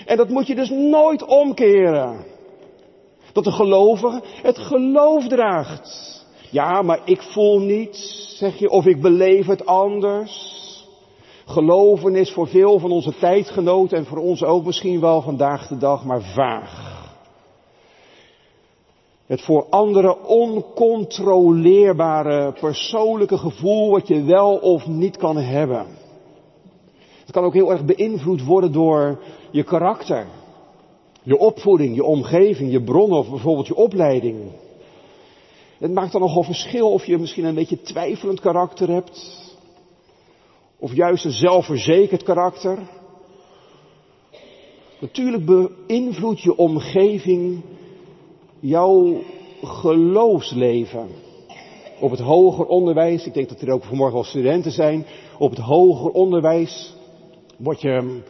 En 0.07 0.17
dat 0.17 0.29
moet 0.29 0.47
je 0.47 0.55
dus 0.55 0.71
nooit 0.71 1.25
omkeren. 1.25 2.25
Dat 3.33 3.45
de 3.45 3.53
gelovige 3.53 4.23
het 4.43 4.59
geloof 4.59 5.27
draagt. 5.27 6.13
Ja, 6.51 6.83
maar 6.83 7.01
ik 7.05 7.23
voel 7.23 7.59
niets, 7.59 8.24
zeg 8.37 8.59
je, 8.59 8.71
of 8.71 8.87
ik 8.87 9.01
beleef 9.01 9.47
het 9.47 9.67
anders. 9.67 10.63
Geloven 11.47 12.17
is 12.17 12.33
voor 12.33 12.49
veel 12.49 12.79
van 12.79 12.91
onze 12.91 13.19
tijdgenoten 13.19 13.99
en 13.99 14.07
voor 14.07 14.19
ons 14.19 14.43
ook 14.43 14.65
misschien 14.65 15.01
wel 15.01 15.23
vandaag 15.23 15.69
de 15.69 15.77
dag 15.77 16.05
maar 16.05 16.23
vaag. 16.23 16.93
Het 19.27 19.41
voor 19.41 19.67
anderen 19.71 20.25
oncontroleerbare 20.25 22.53
persoonlijke 22.53 23.39
gevoel 23.39 23.91
wat 23.91 24.09
je 24.09 24.23
wel 24.23 24.57
of 24.57 24.87
niet 24.87 25.17
kan 25.17 25.37
hebben. 25.37 25.87
Het 27.21 27.31
kan 27.31 27.45
ook 27.45 27.55
heel 27.55 27.71
erg 27.71 27.85
beïnvloed 27.85 28.45
worden 28.45 28.73
door 28.73 29.23
je 29.51 29.63
karakter, 29.63 30.27
je 31.23 31.39
opvoeding, 31.39 31.95
je 31.95 32.05
omgeving, 32.05 32.73
je 32.73 32.83
bronnen 32.83 33.19
of 33.19 33.31
bijvoorbeeld 33.31 33.67
je 33.67 33.77
opleiding. 33.77 34.37
Het 35.79 35.93
maakt 35.93 36.13
dan 36.13 36.21
nogal 36.21 36.43
verschil 36.43 36.93
of 36.93 37.05
je 37.05 37.19
misschien 37.19 37.45
een 37.45 37.55
beetje 37.55 37.83
twijfelend 37.83 38.41
karakter 38.41 38.89
hebt. 38.89 39.43
Of 40.79 40.95
juist 40.95 41.25
een 41.25 41.33
zelfverzekerd 41.33 42.23
karakter. 42.23 42.79
Natuurlijk 45.01 45.45
beïnvloedt 45.45 46.43
je 46.43 46.57
omgeving 46.57 47.63
jouw 48.61 49.23
geloofsleven. 49.63 51.09
Op 52.01 52.11
het 52.11 52.21
hoger 52.21 52.67
onderwijs, 52.67 53.27
ik 53.27 53.35
denk 53.35 53.49
dat 53.49 53.61
er 53.61 53.71
ook 53.71 53.85
vanmorgen 53.85 54.15
wel 54.15 54.25
studenten 54.25 54.73
zijn, 54.73 55.07
op 55.39 55.51
het 55.51 55.59
hoger 55.59 56.11
onderwijs 56.11 56.95
word 57.57 57.81
je 57.81 58.23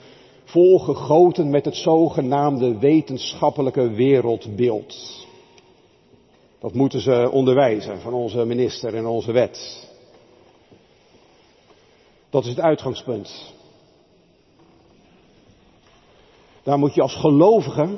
volgegoten 0.45 1.51
met 1.51 1.65
het 1.65 1.77
zogenaamde 1.77 2.79
wetenschappelijke 2.79 3.91
wereldbeeld. 3.91 5.24
Dat 6.65 6.75
moeten 6.75 7.01
ze 7.01 7.29
onderwijzen 7.33 8.01
van 8.01 8.13
onze 8.13 8.45
minister 8.45 8.95
en 8.95 9.07
onze 9.07 9.33
wet. 9.33 9.89
Dat 12.31 12.43
is 12.43 12.49
het 12.49 12.61
uitgangspunt. 12.61 13.53
Daar 16.63 16.79
moet 16.79 16.95
je 16.95 17.03
als 17.03 17.15
gelovige 17.15 17.89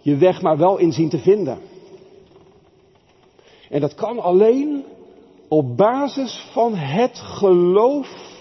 je 0.00 0.16
weg 0.16 0.42
maar 0.42 0.58
wel 0.58 0.78
in 0.78 0.92
zien 0.92 1.08
te 1.08 1.18
vinden. 1.18 1.58
En 3.68 3.80
dat 3.80 3.94
kan 3.94 4.18
alleen 4.18 4.84
op 5.48 5.76
basis 5.76 6.48
van 6.52 6.74
het 6.74 7.18
geloof 7.18 8.38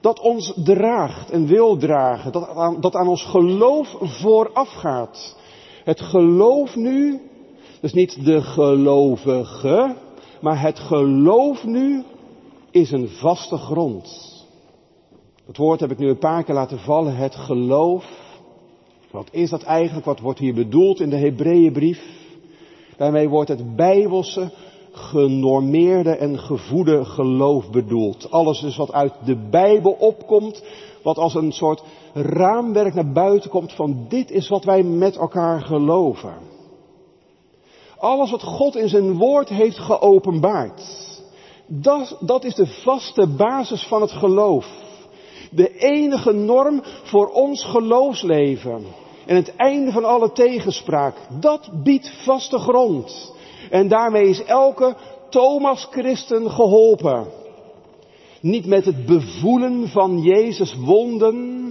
dat 0.00 0.20
ons 0.20 0.52
draagt 0.64 1.30
en 1.30 1.46
wil 1.46 1.76
dragen, 1.76 2.32
dat 2.32 2.48
aan, 2.48 2.80
dat 2.80 2.94
aan 2.94 3.08
ons 3.08 3.24
geloof 3.24 3.96
voorafgaat. 4.00 5.36
Het 5.84 6.00
geloof 6.00 6.74
nu, 6.76 7.29
dus 7.80 7.92
niet 7.92 8.24
de 8.24 8.42
gelovige, 8.42 9.96
maar 10.40 10.60
het 10.60 10.78
geloof 10.78 11.64
nu 11.64 12.04
is 12.70 12.90
een 12.90 13.08
vaste 13.08 13.56
grond. 13.56 14.28
Dat 15.46 15.56
woord 15.56 15.80
heb 15.80 15.90
ik 15.90 15.98
nu 15.98 16.08
een 16.08 16.18
paar 16.18 16.44
keer 16.44 16.54
laten 16.54 16.78
vallen, 16.78 17.16
het 17.16 17.34
geloof. 17.34 18.18
Wat 19.10 19.28
is 19.30 19.50
dat 19.50 19.62
eigenlijk? 19.62 20.06
Wat 20.06 20.20
wordt 20.20 20.38
hier 20.38 20.54
bedoeld 20.54 21.00
in 21.00 21.10
de 21.10 21.16
Hebreeënbrief? 21.16 22.18
Daarmee 22.96 23.28
wordt 23.28 23.48
het 23.48 23.76
bijbelse, 23.76 24.50
genormeerde 24.92 26.16
en 26.16 26.38
gevoede 26.38 27.04
geloof 27.04 27.70
bedoeld. 27.70 28.30
Alles 28.30 28.60
dus 28.60 28.76
wat 28.76 28.92
uit 28.92 29.12
de 29.24 29.36
Bijbel 29.50 29.92
opkomt, 29.92 30.64
wat 31.02 31.18
als 31.18 31.34
een 31.34 31.52
soort 31.52 31.82
raamwerk 32.14 32.94
naar 32.94 33.12
buiten 33.12 33.50
komt 33.50 33.72
van 33.72 34.06
dit 34.08 34.30
is 34.30 34.48
wat 34.48 34.64
wij 34.64 34.82
met 34.82 35.16
elkaar 35.16 35.60
geloven. 35.60 36.34
Alles 38.00 38.30
wat 38.30 38.42
God 38.42 38.76
in 38.76 38.88
zijn 38.88 39.16
woord 39.16 39.48
heeft 39.48 39.78
geopenbaard. 39.78 40.82
Dat, 41.66 42.16
dat 42.20 42.44
is 42.44 42.54
de 42.54 42.66
vaste 42.66 43.26
basis 43.26 43.82
van 43.82 44.00
het 44.00 44.12
geloof. 44.12 44.66
De 45.50 45.78
enige 45.78 46.32
norm 46.32 46.80
voor 47.02 47.28
ons 47.28 47.64
geloofsleven. 47.64 48.84
En 49.26 49.36
het 49.36 49.56
einde 49.56 49.92
van 49.92 50.04
alle 50.04 50.32
tegenspraak. 50.32 51.16
Dat 51.40 51.70
biedt 51.82 52.12
vaste 52.24 52.58
grond. 52.58 53.34
En 53.70 53.88
daarmee 53.88 54.28
is 54.28 54.44
elke 54.44 54.96
Thomas 55.28 55.88
Christen 55.90 56.50
geholpen. 56.50 57.26
Niet 58.40 58.66
met 58.66 58.84
het 58.84 59.06
bevoelen 59.06 59.88
van 59.88 60.22
Jezus 60.22 60.76
wonden. 60.76 61.68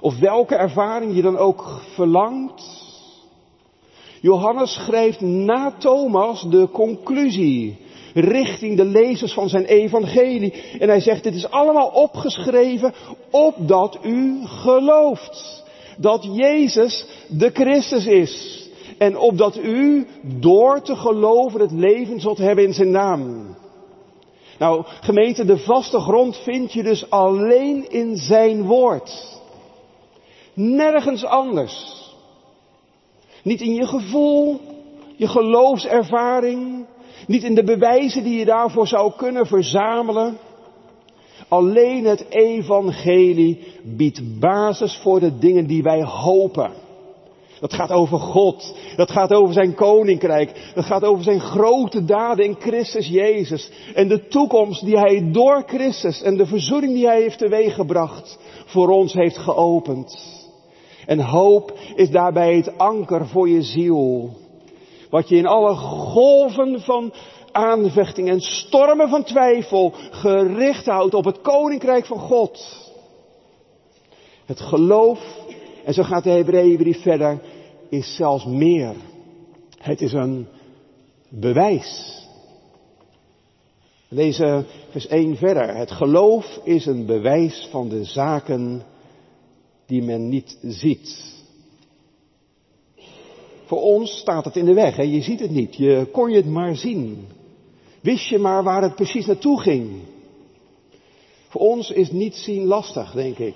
Of 0.00 0.18
welke 0.18 0.54
ervaring 0.54 1.14
je 1.14 1.22
dan 1.22 1.38
ook 1.38 1.80
verlangt. 1.94 2.83
Johannes 4.24 4.72
schrijft 4.72 5.20
na 5.20 5.74
Thomas 5.78 6.46
de 6.48 6.68
conclusie 6.72 7.76
richting 8.14 8.76
de 8.76 8.84
lezers 8.84 9.32
van 9.32 9.48
zijn 9.48 9.64
evangelie. 9.64 10.52
En 10.78 10.88
hij 10.88 11.00
zegt, 11.00 11.22
dit 11.22 11.34
is 11.34 11.50
allemaal 11.50 11.88
opgeschreven 11.88 12.94
opdat 13.30 13.98
u 14.02 14.46
gelooft 14.46 15.64
dat 15.96 16.28
Jezus 16.32 17.06
de 17.28 17.50
Christus 17.50 18.06
is. 18.06 18.68
En 18.98 19.18
opdat 19.18 19.58
u 19.58 20.06
door 20.22 20.82
te 20.82 20.96
geloven 20.96 21.60
het 21.60 21.72
leven 21.72 22.20
zult 22.20 22.38
hebben 22.38 22.64
in 22.64 22.74
zijn 22.74 22.90
naam. 22.90 23.54
Nou, 24.58 24.84
gemeente, 25.00 25.44
de 25.44 25.58
vaste 25.58 26.00
grond 26.00 26.36
vind 26.36 26.72
je 26.72 26.82
dus 26.82 27.10
alleen 27.10 27.90
in 27.90 28.16
zijn 28.16 28.62
woord. 28.62 29.40
Nergens 30.54 31.24
anders. 31.24 32.03
Niet 33.44 33.60
in 33.60 33.74
je 33.74 33.86
gevoel, 33.86 34.60
je 35.16 35.28
geloofservaring, 35.28 36.86
niet 37.26 37.42
in 37.42 37.54
de 37.54 37.64
bewijzen 37.64 38.24
die 38.24 38.38
je 38.38 38.44
daarvoor 38.44 38.86
zou 38.86 39.12
kunnen 39.16 39.46
verzamelen. 39.46 40.36
Alleen 41.48 42.04
het 42.04 42.26
evangelie 42.28 43.58
biedt 43.82 44.40
basis 44.40 44.98
voor 45.02 45.20
de 45.20 45.38
dingen 45.38 45.66
die 45.66 45.82
wij 45.82 46.02
hopen. 46.02 46.70
Dat 47.60 47.74
gaat 47.74 47.90
over 47.90 48.18
God. 48.18 48.76
Dat 48.96 49.10
gaat 49.10 49.32
over 49.32 49.54
zijn 49.54 49.74
koninkrijk. 49.74 50.72
Dat 50.74 50.84
gaat 50.84 51.04
over 51.04 51.24
zijn 51.24 51.40
grote 51.40 52.04
daden 52.04 52.44
in 52.44 52.56
Christus 52.58 53.06
Jezus. 53.06 53.70
En 53.94 54.08
de 54.08 54.26
toekomst 54.28 54.84
die 54.84 54.98
hij 54.98 55.30
door 55.32 55.62
Christus 55.66 56.22
en 56.22 56.36
de 56.36 56.46
verzoening 56.46 56.92
die 56.92 57.06
hij 57.06 57.20
heeft 57.20 57.38
teweeggebracht 57.38 58.38
voor 58.64 58.88
ons 58.88 59.12
heeft 59.12 59.38
geopend. 59.38 60.42
En 61.06 61.20
hoop 61.20 61.78
is 61.94 62.10
daarbij 62.10 62.56
het 62.56 62.78
anker 62.78 63.26
voor 63.26 63.48
je 63.48 63.62
ziel. 63.62 64.30
Wat 65.10 65.28
je 65.28 65.36
in 65.36 65.46
alle 65.46 65.74
golven 65.74 66.80
van 66.80 67.12
aanvechting 67.52 68.28
en 68.28 68.40
stormen 68.40 69.08
van 69.08 69.24
twijfel 69.24 69.92
gericht 70.10 70.86
houdt 70.86 71.14
op 71.14 71.24
het 71.24 71.40
koninkrijk 71.40 72.06
van 72.06 72.18
God. 72.18 72.82
Het 74.44 74.60
geloof, 74.60 75.20
en 75.84 75.94
zo 75.94 76.02
gaat 76.02 76.24
de 76.24 76.30
Hebreeënbrief 76.30 77.02
verder, 77.02 77.40
is 77.88 78.16
zelfs 78.16 78.44
meer. 78.44 78.94
Het 79.78 80.00
is 80.00 80.12
een 80.12 80.46
bewijs. 81.28 82.22
Lees 84.08 84.36
vers 84.90 85.06
1 85.06 85.36
verder. 85.36 85.76
Het 85.76 85.90
geloof 85.90 86.60
is 86.64 86.86
een 86.86 87.06
bewijs 87.06 87.68
van 87.70 87.88
de 87.88 88.04
zaken 88.04 88.82
die 89.86 90.02
men 90.02 90.28
niet 90.28 90.58
ziet. 90.62 91.32
Voor 93.64 93.80
ons 93.80 94.18
staat 94.18 94.44
het 94.44 94.56
in 94.56 94.64
de 94.64 94.74
weg. 94.74 94.96
Hè? 94.96 95.02
Je 95.02 95.22
ziet 95.22 95.40
het 95.40 95.50
niet. 95.50 95.76
Je 95.76 96.06
kon 96.12 96.30
je 96.30 96.36
het 96.36 96.46
maar 96.46 96.76
zien. 96.76 97.26
Wist 98.00 98.28
je 98.28 98.38
maar 98.38 98.62
waar 98.62 98.82
het 98.82 98.94
precies 98.94 99.26
naartoe 99.26 99.60
ging. 99.60 99.90
Voor 101.48 101.60
ons 101.60 101.90
is 101.90 102.10
niet 102.10 102.34
zien 102.34 102.64
lastig, 102.64 103.12
denk 103.12 103.38
ik. 103.38 103.54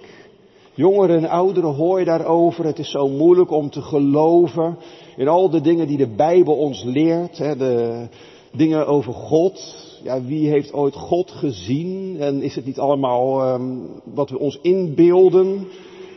Jongeren 0.75 1.17
en 1.17 1.29
ouderen 1.29 1.75
hoor 1.75 1.99
je 1.99 2.05
daarover. 2.05 2.64
Het 2.64 2.79
is 2.79 2.91
zo 2.91 3.09
moeilijk 3.09 3.51
om 3.51 3.71
te 3.71 3.83
geloven 3.83 4.79
in 5.17 5.29
al 5.29 5.51
de 5.51 5.61
dingen 5.61 5.87
die 5.87 5.97
de 5.97 6.14
Bijbel 6.14 6.55
ons 6.55 6.83
leert. 6.85 7.38
Hè? 7.38 7.57
De 7.57 8.07
dingen 8.53 8.87
over 8.87 9.12
God. 9.12 9.87
Ja, 10.03 10.23
wie 10.23 10.49
heeft 10.49 10.73
ooit 10.73 10.95
God 10.95 11.31
gezien? 11.31 12.17
En 12.21 12.43
is 12.43 12.55
het 12.55 12.64
niet 12.64 12.79
allemaal 12.79 13.55
um, 13.55 13.88
wat 14.05 14.31
we 14.31 14.38
ons 14.38 14.59
inbeelden? 14.62 15.67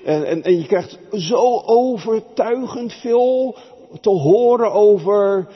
En, 0.05 0.25
en, 0.25 0.43
en 0.43 0.57
je 0.57 0.65
krijgt 0.65 0.97
zo 1.11 1.61
overtuigend 1.65 2.93
veel 2.93 3.55
te 4.01 4.09
horen 4.09 4.71
over. 4.71 5.47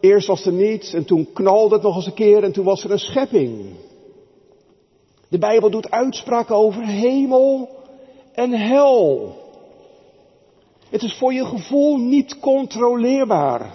Eerst 0.00 0.26
was 0.26 0.46
er 0.46 0.52
niets 0.52 0.92
en 0.92 1.04
toen 1.04 1.32
knalde 1.32 1.74
het 1.74 1.82
nog 1.82 1.96
eens 1.96 2.06
een 2.06 2.14
keer 2.14 2.44
en 2.44 2.52
toen 2.52 2.64
was 2.64 2.84
er 2.84 2.90
een 2.90 2.98
schepping. 2.98 3.64
De 5.28 5.38
Bijbel 5.38 5.70
doet 5.70 5.90
uitspraken 5.90 6.56
over 6.56 6.82
hemel 6.86 7.68
en 8.32 8.50
hel. 8.50 9.34
Het 10.90 11.02
is 11.02 11.14
voor 11.14 11.32
je 11.32 11.46
gevoel 11.46 11.96
niet 11.96 12.38
controleerbaar, 12.38 13.74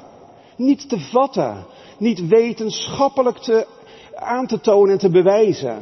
niet 0.55 0.89
te 0.89 0.99
vatten, 0.99 1.65
niet 1.97 2.27
wetenschappelijk 2.27 3.37
te, 3.37 3.67
aan 4.15 4.47
te 4.47 4.59
tonen 4.59 4.91
en 4.91 4.97
te 4.97 5.09
bewijzen. 5.09 5.79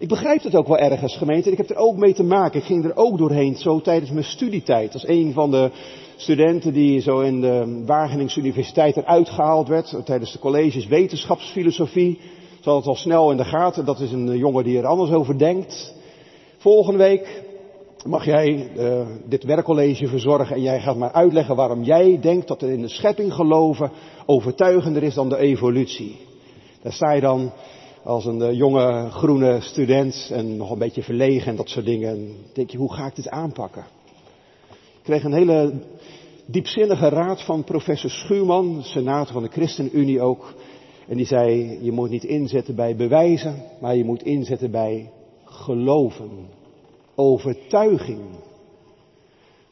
Ik 0.00 0.08
begrijp 0.08 0.42
het 0.42 0.54
ook 0.54 0.66
wel 0.66 0.78
ergens, 0.78 1.16
gemeente. 1.16 1.50
Ik 1.50 1.56
heb 1.56 1.70
er 1.70 1.76
ook 1.76 1.96
mee 1.96 2.14
te 2.14 2.22
maken. 2.22 2.60
Ik 2.60 2.66
ging 2.66 2.84
er 2.84 2.96
ook 2.96 3.18
doorheen, 3.18 3.56
zo 3.56 3.80
tijdens 3.80 4.10
mijn 4.10 4.24
studietijd. 4.24 4.92
Als 4.92 5.08
een 5.08 5.32
van 5.32 5.50
de 5.50 5.70
studenten 6.16 6.72
die 6.72 7.00
zo 7.00 7.20
in 7.20 7.40
de 7.40 7.82
Wageningse 7.86 8.40
Universiteit 8.40 8.96
eruit 8.96 9.28
gehaald 9.28 9.68
werd. 9.68 9.96
Tijdens 10.04 10.32
de 10.32 10.38
colleges 10.38 10.86
wetenschapsfilosofie. 10.86 12.18
Zal 12.60 12.76
het 12.76 12.86
al 12.86 12.94
snel 12.94 13.30
in 13.30 13.36
de 13.36 13.44
gaten. 13.44 13.84
Dat 13.84 14.00
is 14.00 14.12
een 14.12 14.36
jongen 14.36 14.64
die 14.64 14.78
er 14.78 14.86
anders 14.86 15.10
over 15.10 15.38
denkt. 15.38 15.94
Volgende 16.56 16.98
week 16.98 17.42
mag 18.06 18.24
jij 18.24 18.70
uh, 18.76 19.06
dit 19.28 19.44
werkcollege 19.44 20.08
verzorgen 20.08 20.56
en 20.56 20.62
jij 20.62 20.80
gaat 20.80 20.96
maar 20.96 21.12
uitleggen 21.12 21.56
waarom 21.56 21.82
jij 21.82 22.18
denkt 22.20 22.48
dat 22.48 22.62
er 22.62 22.70
in 22.70 22.80
de 22.80 22.88
schepping 22.88 23.34
geloven 23.34 23.90
overtuigender 24.26 25.02
is 25.02 25.14
dan 25.14 25.28
de 25.28 25.38
evolutie. 25.38 26.16
Daar 26.82 26.92
sta 26.92 27.12
je 27.12 27.20
dan 27.20 27.52
als 28.04 28.24
een 28.24 28.38
uh, 28.38 28.52
jonge 28.52 29.10
groene 29.10 29.60
student 29.60 30.30
en 30.32 30.56
nog 30.56 30.70
een 30.70 30.78
beetje 30.78 31.02
verlegen 31.02 31.50
en 31.50 31.56
dat 31.56 31.68
soort 31.68 31.84
dingen. 31.84 32.10
En 32.10 32.34
denk 32.52 32.70
je, 32.70 32.78
hoe 32.78 32.92
ga 32.92 33.06
ik 33.06 33.14
dit 33.16 33.28
aanpakken? 33.28 33.84
Ik 34.70 35.02
kreeg 35.02 35.24
een 35.24 35.32
hele 35.32 35.72
diepzinnige 36.46 37.08
raad 37.08 37.42
van 37.44 37.64
professor 37.64 38.10
Schuurman, 38.10 38.82
senator 38.82 39.32
van 39.32 39.42
de 39.42 39.48
ChristenUnie 39.48 40.20
ook. 40.20 40.54
En 41.08 41.16
die 41.16 41.26
zei, 41.26 41.78
je 41.82 41.92
moet 41.92 42.10
niet 42.10 42.24
inzetten 42.24 42.74
bij 42.74 42.96
bewijzen, 42.96 43.62
maar 43.80 43.96
je 43.96 44.04
moet 44.04 44.22
inzetten 44.22 44.70
bij 44.70 45.10
geloven. 45.44 46.30
Overtuiging. 47.14 48.20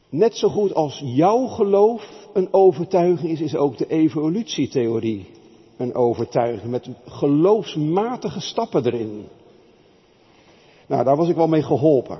Net 0.09 0.35
zo 0.35 0.49
goed 0.49 0.73
als 0.73 1.01
jouw 1.05 1.45
geloof 1.45 2.27
een 2.33 2.53
overtuiging 2.53 3.31
is, 3.31 3.41
is 3.41 3.55
ook 3.55 3.77
de 3.77 3.87
evolutietheorie 3.87 5.25
een 5.79 5.95
overtuiging. 5.95 6.71
Met 6.71 6.89
geloofsmatige 7.05 8.39
stappen 8.39 8.85
erin. 8.85 9.27
Nou, 10.87 11.03
daar 11.03 11.15
was 11.15 11.29
ik 11.29 11.35
wel 11.35 11.47
mee 11.47 11.63
geholpen. 11.63 12.19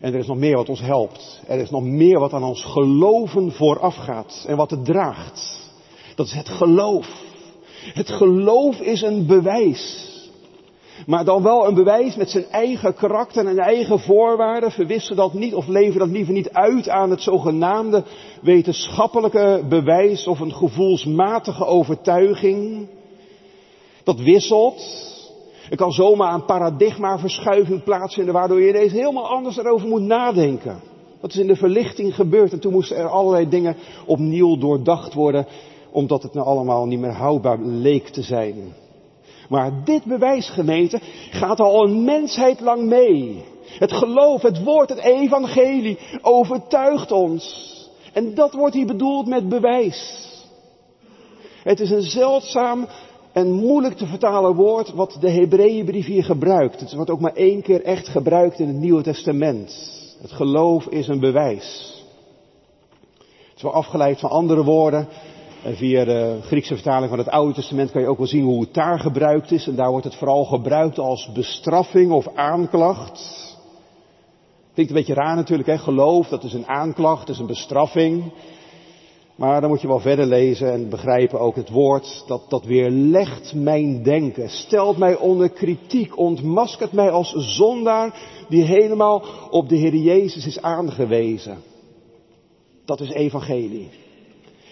En 0.00 0.12
er 0.12 0.18
is 0.18 0.26
nog 0.26 0.36
meer 0.36 0.56
wat 0.56 0.68
ons 0.68 0.80
helpt. 0.80 1.42
Er 1.46 1.58
is 1.58 1.70
nog 1.70 1.82
meer 1.82 2.18
wat 2.18 2.32
aan 2.32 2.44
ons 2.44 2.64
geloven 2.64 3.52
voorafgaat 3.52 4.44
en 4.48 4.56
wat 4.56 4.70
het 4.70 4.84
draagt. 4.84 5.70
Dat 6.14 6.26
is 6.26 6.32
het 6.32 6.48
geloof. 6.48 7.08
Het 7.94 8.10
geloof 8.10 8.80
is 8.80 9.02
een 9.02 9.26
bewijs. 9.26 10.09
Maar 11.06 11.24
dan 11.24 11.42
wel 11.42 11.66
een 11.66 11.74
bewijs 11.74 12.16
met 12.16 12.30
zijn 12.30 12.44
eigen 12.50 12.94
karakter 12.94 13.46
en 13.46 13.58
eigen 13.58 14.00
voorwaarden. 14.00 14.70
Verwissen 14.70 15.16
dat 15.16 15.32
niet 15.32 15.54
of 15.54 15.66
leven 15.66 15.98
dat 15.98 16.08
liever 16.08 16.32
niet 16.32 16.50
uit 16.50 16.88
aan 16.88 17.10
het 17.10 17.22
zogenaamde 17.22 18.04
wetenschappelijke 18.42 19.62
bewijs 19.68 20.26
of 20.26 20.40
een 20.40 20.54
gevoelsmatige 20.54 21.64
overtuiging. 21.64 22.88
Dat 24.04 24.20
wisselt. 24.20 25.08
Er 25.70 25.76
kan 25.76 25.92
zomaar 25.92 26.34
een 26.34 26.44
paradigmaverschuiving 26.44 27.84
plaatsvinden 27.84 28.34
waardoor 28.34 28.60
je 28.60 28.68
ineens 28.68 28.92
helemaal 28.92 29.28
anders 29.28 29.56
erover 29.56 29.88
moet 29.88 30.02
nadenken. 30.02 30.80
Dat 31.20 31.30
is 31.30 31.38
in 31.38 31.46
de 31.46 31.56
verlichting 31.56 32.14
gebeurd 32.14 32.52
en 32.52 32.60
toen 32.60 32.72
moesten 32.72 32.96
er 32.96 33.08
allerlei 33.08 33.48
dingen 33.48 33.76
opnieuw 34.06 34.56
doordacht 34.56 35.14
worden 35.14 35.46
omdat 35.90 36.22
het 36.22 36.34
nou 36.34 36.46
allemaal 36.46 36.86
niet 36.86 37.00
meer 37.00 37.12
houdbaar 37.12 37.58
leek 37.60 38.08
te 38.08 38.22
zijn. 38.22 38.56
Maar 39.50 39.84
dit 39.84 40.04
bewijs, 40.04 40.48
gemeente, 40.50 40.98
gaat 41.30 41.60
al 41.60 41.84
een 41.84 42.04
mensheid 42.04 42.60
lang 42.60 42.82
mee. 42.82 43.44
Het 43.78 43.92
geloof, 43.92 44.42
het 44.42 44.62
woord, 44.62 44.88
het 44.88 44.98
evangelie 44.98 45.98
overtuigt 46.22 47.12
ons. 47.12 47.74
En 48.12 48.34
dat 48.34 48.54
wordt 48.54 48.74
hier 48.74 48.86
bedoeld 48.86 49.26
met 49.26 49.48
bewijs. 49.48 50.28
Het 51.62 51.80
is 51.80 51.90
een 51.90 52.02
zeldzaam 52.02 52.86
en 53.32 53.52
moeilijk 53.52 53.96
te 53.96 54.06
vertalen 54.06 54.54
woord 54.54 54.90
wat 54.90 55.16
de 55.20 55.30
Hebreeënbrief 55.30 56.06
hier 56.06 56.24
gebruikt. 56.24 56.80
Het 56.80 56.94
wordt 56.94 57.10
ook 57.10 57.20
maar 57.20 57.34
één 57.34 57.62
keer 57.62 57.82
echt 57.82 58.08
gebruikt 58.08 58.58
in 58.58 58.66
het 58.68 58.76
Nieuwe 58.76 59.02
Testament. 59.02 59.98
Het 60.20 60.32
geloof 60.32 60.86
is 60.86 61.08
een 61.08 61.20
bewijs. 61.20 61.98
Het 63.18 63.56
is 63.56 63.62
wel 63.62 63.72
afgeleid 63.72 64.20
van 64.20 64.30
andere 64.30 64.64
woorden. 64.64 65.08
Via 65.64 66.04
de 66.04 66.38
Griekse 66.42 66.74
vertaling 66.74 67.08
van 67.08 67.18
het 67.18 67.28
Oude 67.28 67.54
Testament 67.54 67.90
kan 67.90 68.00
je 68.00 68.08
ook 68.08 68.18
wel 68.18 68.26
zien 68.26 68.44
hoe 68.44 68.60
het 68.60 68.74
daar 68.74 69.00
gebruikt 69.00 69.50
is. 69.50 69.66
En 69.66 69.74
daar 69.74 69.90
wordt 69.90 70.04
het 70.04 70.14
vooral 70.14 70.44
gebruikt 70.44 70.98
als 70.98 71.32
bestraffing 71.32 72.12
of 72.12 72.34
aanklacht. 72.34 73.38
Klinkt 74.74 74.92
een 74.92 74.98
beetje 74.98 75.14
raar 75.14 75.36
natuurlijk, 75.36 75.68
hè? 75.68 75.78
geloof, 75.78 76.28
dat 76.28 76.44
is 76.44 76.52
een 76.52 76.66
aanklacht, 76.66 77.26
dat 77.26 77.34
is 77.34 77.40
een 77.40 77.46
bestraffing. 77.46 78.32
Maar 79.34 79.60
dan 79.60 79.70
moet 79.70 79.80
je 79.80 79.88
wel 79.88 80.00
verder 80.00 80.26
lezen 80.26 80.72
en 80.72 80.88
begrijpen 80.88 81.40
ook 81.40 81.56
het 81.56 81.70
woord 81.70 82.24
dat, 82.26 82.42
dat 82.48 82.64
weerlegt 82.64 83.54
mijn 83.54 84.02
denken. 84.02 84.50
Stelt 84.50 84.96
mij 84.96 85.16
onder 85.16 85.50
kritiek, 85.50 86.18
ontmaskert 86.18 86.92
mij 86.92 87.10
als 87.10 87.34
zondaar 87.36 88.14
die 88.48 88.64
helemaal 88.64 89.22
op 89.50 89.68
de 89.68 89.76
Heer 89.76 89.96
Jezus 89.96 90.46
is 90.46 90.62
aangewezen. 90.62 91.58
Dat 92.84 93.00
is 93.00 93.10
evangelie. 93.10 93.88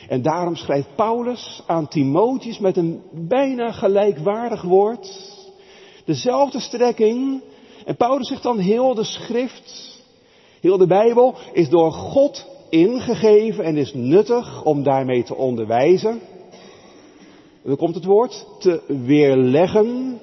En 0.08 0.22
daarom 0.22 0.56
schrijft 0.56 0.88
Paulus 0.96 1.62
aan 1.66 1.88
Timotheus 1.88 2.58
met 2.58 2.76
een 2.76 3.02
bijna 3.12 3.72
gelijkwaardig 3.72 4.62
woord. 4.62 5.36
Dezelfde 6.04 6.60
strekking. 6.60 7.42
En 7.84 7.96
Paulus 7.96 8.28
zegt 8.28 8.42
dan 8.42 8.58
heel 8.58 8.94
de 8.94 9.04
schrift, 9.04 10.00
heel 10.60 10.78
de 10.78 10.86
Bijbel 10.86 11.34
is 11.52 11.68
door 11.68 11.92
God 11.92 12.46
ingegeven 12.68 13.64
en 13.64 13.76
is 13.76 13.94
nuttig 13.94 14.64
om 14.64 14.82
daarmee 14.82 15.22
te 15.22 15.34
onderwijzen. 15.34 16.20
dan 17.62 17.76
komt 17.76 17.94
het 17.94 18.04
woord, 18.04 18.46
te 18.58 18.82
weerleggen, 19.04 20.20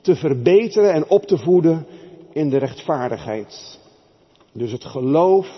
te 0.00 0.16
verbeteren 0.16 0.92
en 0.92 1.08
op 1.08 1.26
te 1.26 1.38
voeden 1.38 1.86
in 2.32 2.50
de 2.50 2.58
rechtvaardigheid. 2.58 3.78
Dus 4.52 4.72
het 4.72 4.84
geloof 4.84 5.48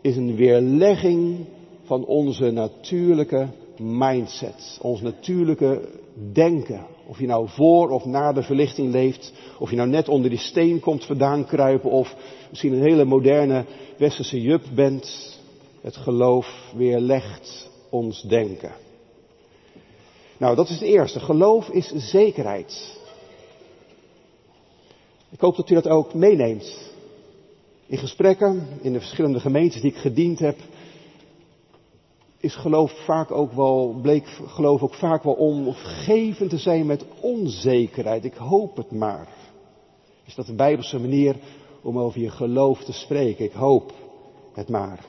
is 0.00 0.16
een 0.16 0.36
weerlegging 0.36 1.46
van 1.84 2.04
onze 2.04 2.50
natuurlijke 2.50 3.48
mindset, 3.78 4.78
ons 4.80 5.00
natuurlijke 5.00 5.88
denken. 6.32 6.86
Of 7.06 7.18
je 7.18 7.26
nou 7.26 7.48
voor 7.48 7.90
of 7.90 8.04
na 8.04 8.32
de 8.32 8.42
verlichting 8.42 8.92
leeft, 8.92 9.32
of 9.58 9.70
je 9.70 9.76
nou 9.76 9.88
net 9.88 10.08
onder 10.08 10.30
die 10.30 10.38
steen 10.38 10.80
komt 10.80 11.04
vandaan 11.04 11.46
kruipen, 11.46 11.90
of 11.90 12.16
misschien 12.50 12.72
een 12.72 12.82
hele 12.82 13.04
moderne 13.04 13.64
westerse 13.98 14.40
jup 14.40 14.62
bent. 14.74 15.38
Het 15.80 15.96
geloof 15.96 16.72
weerlegt 16.76 17.70
ons 17.90 18.22
denken. 18.22 18.72
Nou, 20.36 20.56
dat 20.56 20.68
is 20.68 20.74
het 20.74 20.88
eerste. 20.88 21.20
Geloof 21.20 21.68
is 21.68 21.92
zekerheid. 21.94 22.98
Ik 25.30 25.40
hoop 25.40 25.56
dat 25.56 25.70
u 25.70 25.74
dat 25.74 25.88
ook 25.88 26.14
meeneemt. 26.14 26.92
In 27.86 27.98
gesprekken, 27.98 28.68
in 28.82 28.92
de 28.92 29.00
verschillende 29.00 29.40
gemeentes 29.40 29.80
die 29.80 29.90
ik 29.90 29.96
gediend 29.96 30.38
heb, 30.38 30.56
is 32.44 32.56
geloof 32.56 33.04
vaak 33.04 33.30
ook 33.30 33.52
wel, 33.52 33.98
bleek 34.02 34.26
geloof 34.46 34.82
ook 34.82 34.94
vaak 34.94 35.22
wel 35.22 35.34
omgeven 35.34 36.48
te 36.48 36.58
zijn 36.58 36.86
met 36.86 37.04
onzekerheid. 37.20 38.24
Ik 38.24 38.34
hoop 38.34 38.76
het 38.76 38.90
maar. 38.90 39.28
Is 40.24 40.34
dat 40.34 40.48
een 40.48 40.56
bijbelse 40.56 40.98
manier 40.98 41.36
om 41.82 41.98
over 41.98 42.20
je 42.20 42.30
geloof 42.30 42.84
te 42.84 42.92
spreken? 42.92 43.44
Ik 43.44 43.52
hoop 43.52 43.92
het 44.52 44.68
maar. 44.68 45.04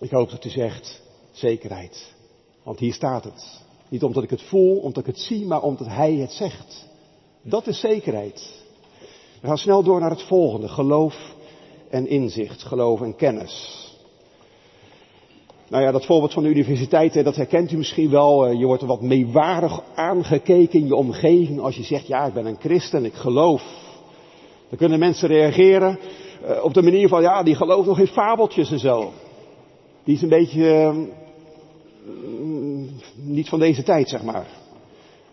Ik 0.00 0.10
hoop 0.10 0.30
dat 0.30 0.44
u 0.44 0.50
zegt 0.50 1.02
zekerheid. 1.32 2.14
Want 2.62 2.78
hier 2.78 2.92
staat 2.92 3.24
het. 3.24 3.62
Niet 3.88 4.02
omdat 4.02 4.22
ik 4.22 4.30
het 4.30 4.42
voel, 4.42 4.76
omdat 4.76 5.06
ik 5.06 5.14
het 5.14 5.20
zie, 5.20 5.46
maar 5.46 5.62
omdat 5.62 5.86
hij 5.86 6.14
het 6.14 6.32
zegt. 6.32 6.88
Dat 7.42 7.66
is 7.66 7.80
zekerheid. 7.80 8.62
We 9.40 9.46
gaan 9.46 9.58
snel 9.58 9.82
door 9.82 10.00
naar 10.00 10.10
het 10.10 10.22
volgende. 10.22 10.68
Geloof 10.68 11.34
en 11.90 12.08
inzicht. 12.08 12.62
Geloof 12.62 13.00
en 13.00 13.16
kennis. 13.16 13.83
Nou 15.68 15.82
ja, 15.82 15.92
dat 15.92 16.06
voorbeeld 16.06 16.32
van 16.32 16.42
de 16.42 16.48
universiteit, 16.48 17.24
dat 17.24 17.36
herkent 17.36 17.72
u 17.72 17.76
misschien 17.76 18.10
wel. 18.10 18.46
Eh, 18.46 18.58
je 18.58 18.66
wordt 18.66 18.82
er 18.82 18.88
wat 18.88 19.02
meewarig 19.02 19.80
aangekeken 19.94 20.80
in 20.80 20.86
je 20.86 20.94
omgeving 20.94 21.60
als 21.60 21.76
je 21.76 21.82
zegt, 21.82 22.06
ja, 22.06 22.26
ik 22.26 22.32
ben 22.32 22.46
een 22.46 22.60
christen, 22.60 23.04
ik 23.04 23.14
geloof. 23.14 23.62
Dan 24.68 24.78
kunnen 24.78 24.98
mensen 24.98 25.28
reageren 25.28 25.98
eh, 26.46 26.64
op 26.64 26.74
de 26.74 26.82
manier 26.82 27.08
van, 27.08 27.22
ja, 27.22 27.42
die 27.42 27.54
gelooft 27.54 27.86
nog 27.86 27.98
in 27.98 28.06
fabeltjes 28.06 28.70
en 28.70 28.78
zo. 28.78 29.12
Die 30.04 30.14
is 30.14 30.22
een 30.22 30.28
beetje 30.28 30.70
ehm, 30.70 31.00
mm, 32.40 32.88
niet 33.14 33.48
van 33.48 33.58
deze 33.58 33.82
tijd, 33.82 34.08
zeg 34.08 34.22
maar. 34.22 34.46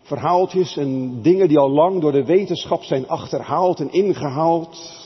Verhaaltjes 0.02 0.78
en 0.78 1.22
dingen 1.22 1.48
die 1.48 1.60
al 1.60 1.70
lang 1.70 2.02
door 2.02 2.12
de 2.12 2.26
wetenschap 2.26 2.84
zijn 2.84 3.08
achterhaald 3.08 3.80
en 3.80 3.92
ingehaald. 3.92 5.01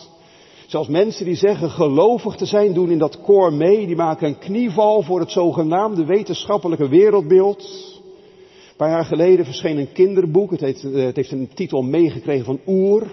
Zelfs 0.67 0.88
mensen 0.88 1.25
die 1.25 1.36
zeggen 1.36 1.69
gelovig 1.69 2.36
te 2.36 2.45
zijn, 2.45 2.73
doen 2.73 2.91
in 2.91 2.97
dat 2.97 3.21
koor 3.21 3.54
mee. 3.54 3.86
Die 3.86 3.95
maken 3.95 4.28
een 4.28 4.38
knieval 4.38 5.01
voor 5.01 5.19
het 5.19 5.32
zogenaamde 5.32 6.06
wetenschappelijke 6.06 6.88
wereldbeeld. 6.88 7.63
Een 8.69 8.75
paar 8.75 8.89
jaar 8.89 9.06
geleden 9.06 9.45
verscheen 9.45 9.78
een 9.78 9.91
kinderboek. 9.91 10.51
Het 10.51 10.60
heeft, 10.60 10.84
eh, 10.84 11.06
het 11.06 11.15
heeft 11.15 11.32
een 11.32 11.49
titel 11.54 11.82
meegekregen 11.82 12.45
van 12.45 12.60
Oer. 12.67 13.04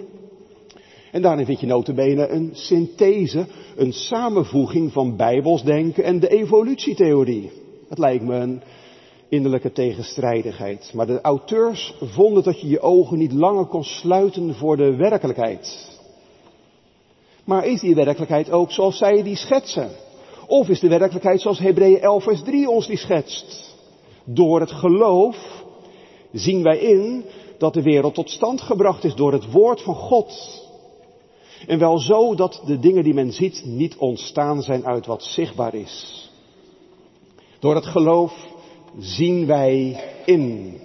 En 1.11 1.23
daarin 1.23 1.47
vind 1.47 1.61
je 1.61 1.67
notabene 1.67 2.29
een 2.29 2.51
synthese, 2.53 3.47
een 3.77 3.93
samenvoeging 3.93 4.93
van 4.93 5.17
bijbelsdenken 5.17 6.05
en 6.05 6.21
de 6.21 6.29
evolutietheorie. 6.29 7.51
Het 7.89 7.99
lijkt 7.99 8.25
me 8.25 8.35
een 8.35 8.63
innerlijke 9.29 9.73
tegenstrijdigheid. 9.73 10.91
Maar 10.95 11.07
de 11.07 11.21
auteurs 11.21 11.95
vonden 12.01 12.43
dat 12.43 12.61
je 12.61 12.69
je 12.69 12.81
ogen 12.81 13.19
niet 13.19 13.33
langer 13.33 13.67
kon 13.67 13.85
sluiten 13.85 14.55
voor 14.55 14.77
de 14.77 14.97
werkelijkheid. 14.97 15.92
Maar 17.45 17.67
is 17.67 17.81
die 17.81 17.95
werkelijkheid 17.95 18.51
ook 18.51 18.71
zoals 18.73 18.99
zij 18.99 19.23
die 19.23 19.37
schetsen? 19.37 19.91
Of 20.47 20.69
is 20.69 20.81
de 20.81 20.89
werkelijkheid 20.89 21.41
zoals 21.41 21.59
Hebreeën 21.59 22.01
11 22.01 22.23
vers 22.23 22.43
3 22.43 22.71
ons 22.71 22.87
die 22.87 22.97
schetst? 22.97 23.77
Door 24.25 24.61
het 24.61 24.73
geloof 24.73 25.65
zien 26.33 26.63
wij 26.63 26.79
in 26.79 27.25
dat 27.59 27.75
de 27.75 27.83
wereld 27.83 28.15
tot 28.15 28.31
stand 28.31 28.61
gebracht 28.61 29.05
is 29.05 29.15
door 29.15 29.33
het 29.33 29.51
woord 29.51 29.83
van 29.83 29.95
God. 29.95 30.61
En 31.67 31.79
wel 31.79 31.99
zo 31.99 32.35
dat 32.35 32.63
de 32.67 32.79
dingen 32.79 33.05
die 33.05 33.15
men 33.15 33.33
ziet 33.33 33.63
niet 33.65 33.97
ontstaan 33.97 34.63
zijn 34.63 34.87
uit 34.87 35.07
wat 35.07 35.23
zichtbaar 35.23 35.75
is. 35.75 36.31
Door 37.59 37.75
het 37.75 37.87
geloof 37.87 38.33
zien 38.99 39.47
wij 39.47 40.01
in. 40.25 40.77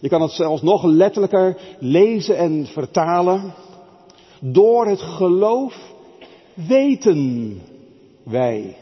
Je 0.00 0.08
kan 0.08 0.22
het 0.22 0.30
zelfs 0.30 0.62
nog 0.62 0.84
letterlijker 0.84 1.56
lezen 1.78 2.36
en 2.36 2.66
vertalen. 2.66 3.54
Door 4.40 4.86
het 4.86 5.00
geloof 5.00 5.92
weten 6.54 7.60
wij. 8.22 8.76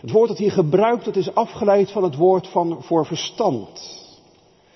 Het 0.00 0.10
woord 0.10 0.28
dat 0.28 0.38
hier 0.38 0.52
gebruikt, 0.52 1.04
dat 1.04 1.16
is 1.16 1.34
afgeleid 1.34 1.90
van 1.90 2.02
het 2.02 2.16
woord 2.16 2.48
van 2.48 2.82
voor 2.82 3.06
verstand. 3.06 4.04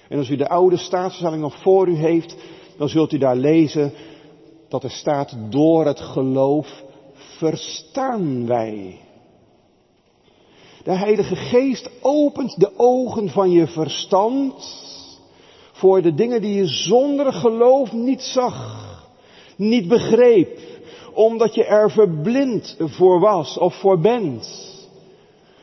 En 0.08 0.18
als 0.18 0.28
u 0.28 0.36
de 0.36 0.48
oude 0.48 0.76
staatsverzameling 0.76 1.42
nog 1.42 1.62
voor 1.62 1.88
u 1.88 1.96
heeft, 1.96 2.36
dan 2.76 2.88
zult 2.88 3.12
u 3.12 3.18
daar 3.18 3.36
lezen 3.36 3.92
dat 4.68 4.84
er 4.84 4.90
staat 4.90 5.36
door 5.48 5.86
het 5.86 6.00
geloof 6.00 6.82
verstaan 7.14 8.46
wij. 8.46 8.98
De 10.84 10.92
Heilige 10.92 11.36
Geest 11.36 11.90
opent 12.00 12.60
de 12.60 12.78
ogen 12.78 13.28
van 13.28 13.50
je 13.50 13.66
verstand 13.66 14.88
voor 15.72 16.02
de 16.02 16.14
dingen 16.14 16.40
die 16.40 16.54
je 16.54 16.66
zonder 16.66 17.32
geloof 17.32 17.92
niet 17.92 18.22
zag 18.22 18.89
niet 19.60 19.88
begreep, 19.88 20.58
omdat 21.12 21.54
je 21.54 21.64
er 21.64 21.90
verblind 21.90 22.76
voor 22.78 23.20
was 23.20 23.58
of 23.58 23.74
voor 23.74 24.00
bent. 24.00 24.68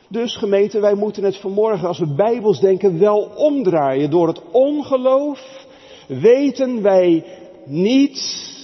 Dus 0.08 0.36
gemeente, 0.36 0.80
wij 0.80 0.94
moeten 0.94 1.24
het 1.24 1.36
vanmorgen 1.36 1.88
als 1.88 1.98
we 1.98 2.14
bijbels 2.14 2.60
denken 2.60 2.98
wel 2.98 3.30
omdraaien. 3.36 4.10
Door 4.10 4.26
het 4.26 4.40
ongeloof 4.50 5.66
weten 6.06 6.82
wij 6.82 7.24
niets 7.64 8.56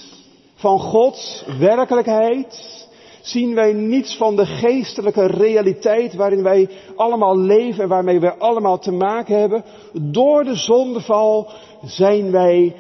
van 0.55 0.79
Gods 0.79 1.45
werkelijkheid. 1.59 2.73
Zien 3.21 3.55
wij 3.55 3.73
niets 3.73 4.17
van 4.17 4.37
de 4.37 4.47
geestelijke 4.47 5.27
realiteit 5.27 6.15
waarin 6.15 6.43
wij 6.43 6.69
allemaal 6.97 7.39
leven 7.39 7.83
en 7.83 7.89
waarmee 7.89 8.21
wij 8.21 8.35
allemaal 8.39 8.79
te 8.79 8.93
maken 8.93 9.39
hebben. 9.39 9.65
Door 9.93 10.45
de 10.45 10.55
zondeval 10.55 11.51
zijn 11.83 12.31
wij 12.31 12.75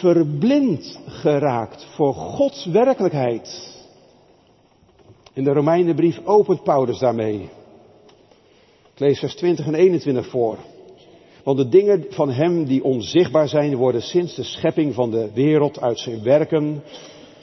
verblind 0.00 1.00
geraakt 1.06 1.84
voor 1.84 2.14
Gods 2.14 2.66
werkelijkheid. 2.66 3.72
In 5.32 5.44
de 5.44 5.52
Romeinenbrief 5.52 6.20
opent 6.24 6.62
Paulus 6.62 6.98
daarmee. 6.98 7.40
Ik 8.94 9.00
lees 9.00 9.18
vers 9.18 9.34
20 9.34 9.66
en 9.66 9.74
21 9.74 10.26
voor. 10.26 10.58
Want 11.44 11.58
de 11.58 11.68
dingen 11.68 12.06
van 12.08 12.30
Hem 12.30 12.64
die 12.64 12.84
onzichtbaar 12.84 13.48
zijn, 13.48 13.76
worden 13.76 14.02
sinds 14.02 14.34
de 14.34 14.42
schepping 14.42 14.94
van 14.94 15.10
de 15.10 15.30
wereld 15.34 15.80
uit 15.80 15.98
zijn 15.98 16.22
werken 16.22 16.82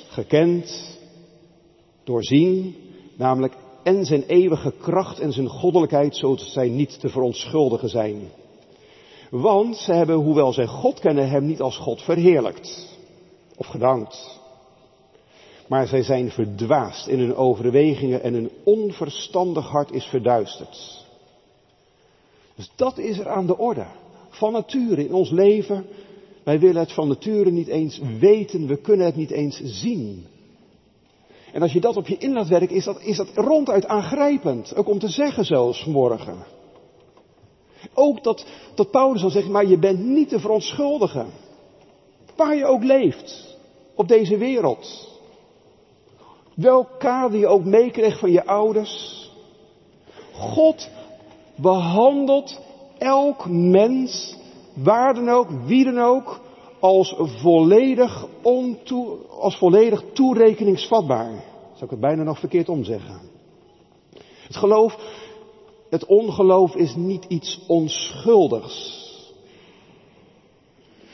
gekend, 0.07 0.97
doorzien, 2.03 2.75
namelijk 3.15 3.53
en 3.83 4.05
zijn 4.05 4.23
eeuwige 4.23 4.73
kracht 4.81 5.19
en 5.19 5.31
zijn 5.31 5.47
goddelijkheid, 5.47 6.15
zodat 6.15 6.39
zij 6.39 6.69
niet 6.69 6.99
te 6.99 7.09
verontschuldigen 7.09 7.89
zijn. 7.89 8.21
Want 9.31 9.77
ze 9.77 9.93
hebben, 9.93 10.15
hoewel 10.15 10.53
zij 10.53 10.67
God 10.67 10.99
kennen, 10.99 11.29
Hem 11.29 11.45
niet 11.45 11.61
als 11.61 11.77
God 11.77 12.01
verheerlijkt 12.01 12.97
of 13.57 13.67
gedankt. 13.67 14.39
Maar 15.67 15.87
zij 15.87 16.03
zijn 16.03 16.31
verdwaasd 16.31 17.07
in 17.07 17.19
hun 17.19 17.35
overwegingen 17.35 18.23
en 18.23 18.33
hun 18.33 18.49
onverstandig 18.63 19.67
hart 19.67 19.91
is 19.91 20.05
verduisterd. 20.05 21.05
Dus 22.55 22.71
dat 22.75 22.97
is 22.97 23.19
er 23.19 23.29
aan 23.29 23.45
de 23.45 23.57
orde. 23.57 23.85
Van 24.29 24.51
nature 24.51 25.05
in 25.05 25.13
ons 25.13 25.29
leven. 25.29 25.85
Wij 26.43 26.59
willen 26.59 26.81
het 26.81 26.91
van 26.91 27.07
nature 27.07 27.51
niet 27.51 27.67
eens 27.67 28.01
weten, 28.19 28.67
we 28.67 28.77
kunnen 28.77 29.05
het 29.05 29.15
niet 29.15 29.31
eens 29.31 29.61
zien. 29.63 30.25
En 31.53 31.61
als 31.61 31.73
je 31.73 31.81
dat 31.81 31.95
op 31.95 32.07
je 32.07 32.17
in 32.17 32.33
laat 32.33 32.47
werken, 32.47 32.75
is 32.75 32.83
dat, 32.83 33.01
is 33.01 33.17
dat 33.17 33.31
ronduit 33.35 33.85
aangrijpend. 33.85 34.75
Ook 34.75 34.89
om 34.89 34.99
te 34.99 35.09
zeggen 35.09 35.45
zelfs 35.45 35.85
morgen. 35.85 36.59
Ook 37.93 38.23
dat, 38.23 38.45
dat 38.75 38.91
Paulus 38.91 39.21
dan 39.21 39.29
zegt, 39.29 39.49
maar 39.49 39.65
je 39.65 39.77
bent 39.77 39.99
niet 39.99 40.29
te 40.29 40.39
verontschuldigen. 40.39 41.27
Waar 42.35 42.55
je 42.55 42.65
ook 42.65 42.83
leeft. 42.83 43.57
Op 43.95 44.07
deze 44.07 44.37
wereld. 44.37 45.09
Welk 46.55 46.87
kader 46.99 47.39
je 47.39 47.47
ook 47.47 47.63
meekreeg 47.63 48.19
van 48.19 48.31
je 48.31 48.45
ouders. 48.45 49.29
God 50.33 50.89
behandelt 51.55 52.59
elk 52.97 53.49
mens, 53.49 54.35
waar 54.73 55.13
dan 55.13 55.29
ook, 55.29 55.47
wie 55.65 55.83
dan 55.83 55.99
ook, 55.99 56.39
als 56.79 57.15
volledig, 57.17 58.25
ontoe, 58.41 59.17
als 59.39 59.57
volledig 59.57 60.03
toerekeningsvatbaar. 60.13 61.31
Zou 61.71 61.83
ik 61.83 61.89
het 61.89 61.99
bijna 61.99 62.23
nog 62.23 62.39
verkeerd 62.39 62.69
omzeggen. 62.69 63.19
Het 64.47 64.55
geloof, 64.55 64.97
het 65.91 66.05
ongeloof 66.05 66.75
is 66.75 66.95
niet 66.95 67.25
iets 67.27 67.59
onschuldigs. 67.67 68.99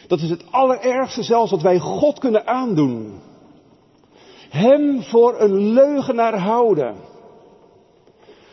Dat 0.07 0.19
is 0.21 0.29
het 0.29 0.51
allerergste 0.51 1.23
zelfs 1.23 1.51
wat 1.51 1.61
wij 1.61 1.79
God 1.79 2.19
kunnen 2.19 2.47
aandoen. 2.47 3.19
Hem 4.49 5.03
voor 5.03 5.41
een 5.41 5.73
leugenaar 5.73 6.37
houden. 6.39 6.95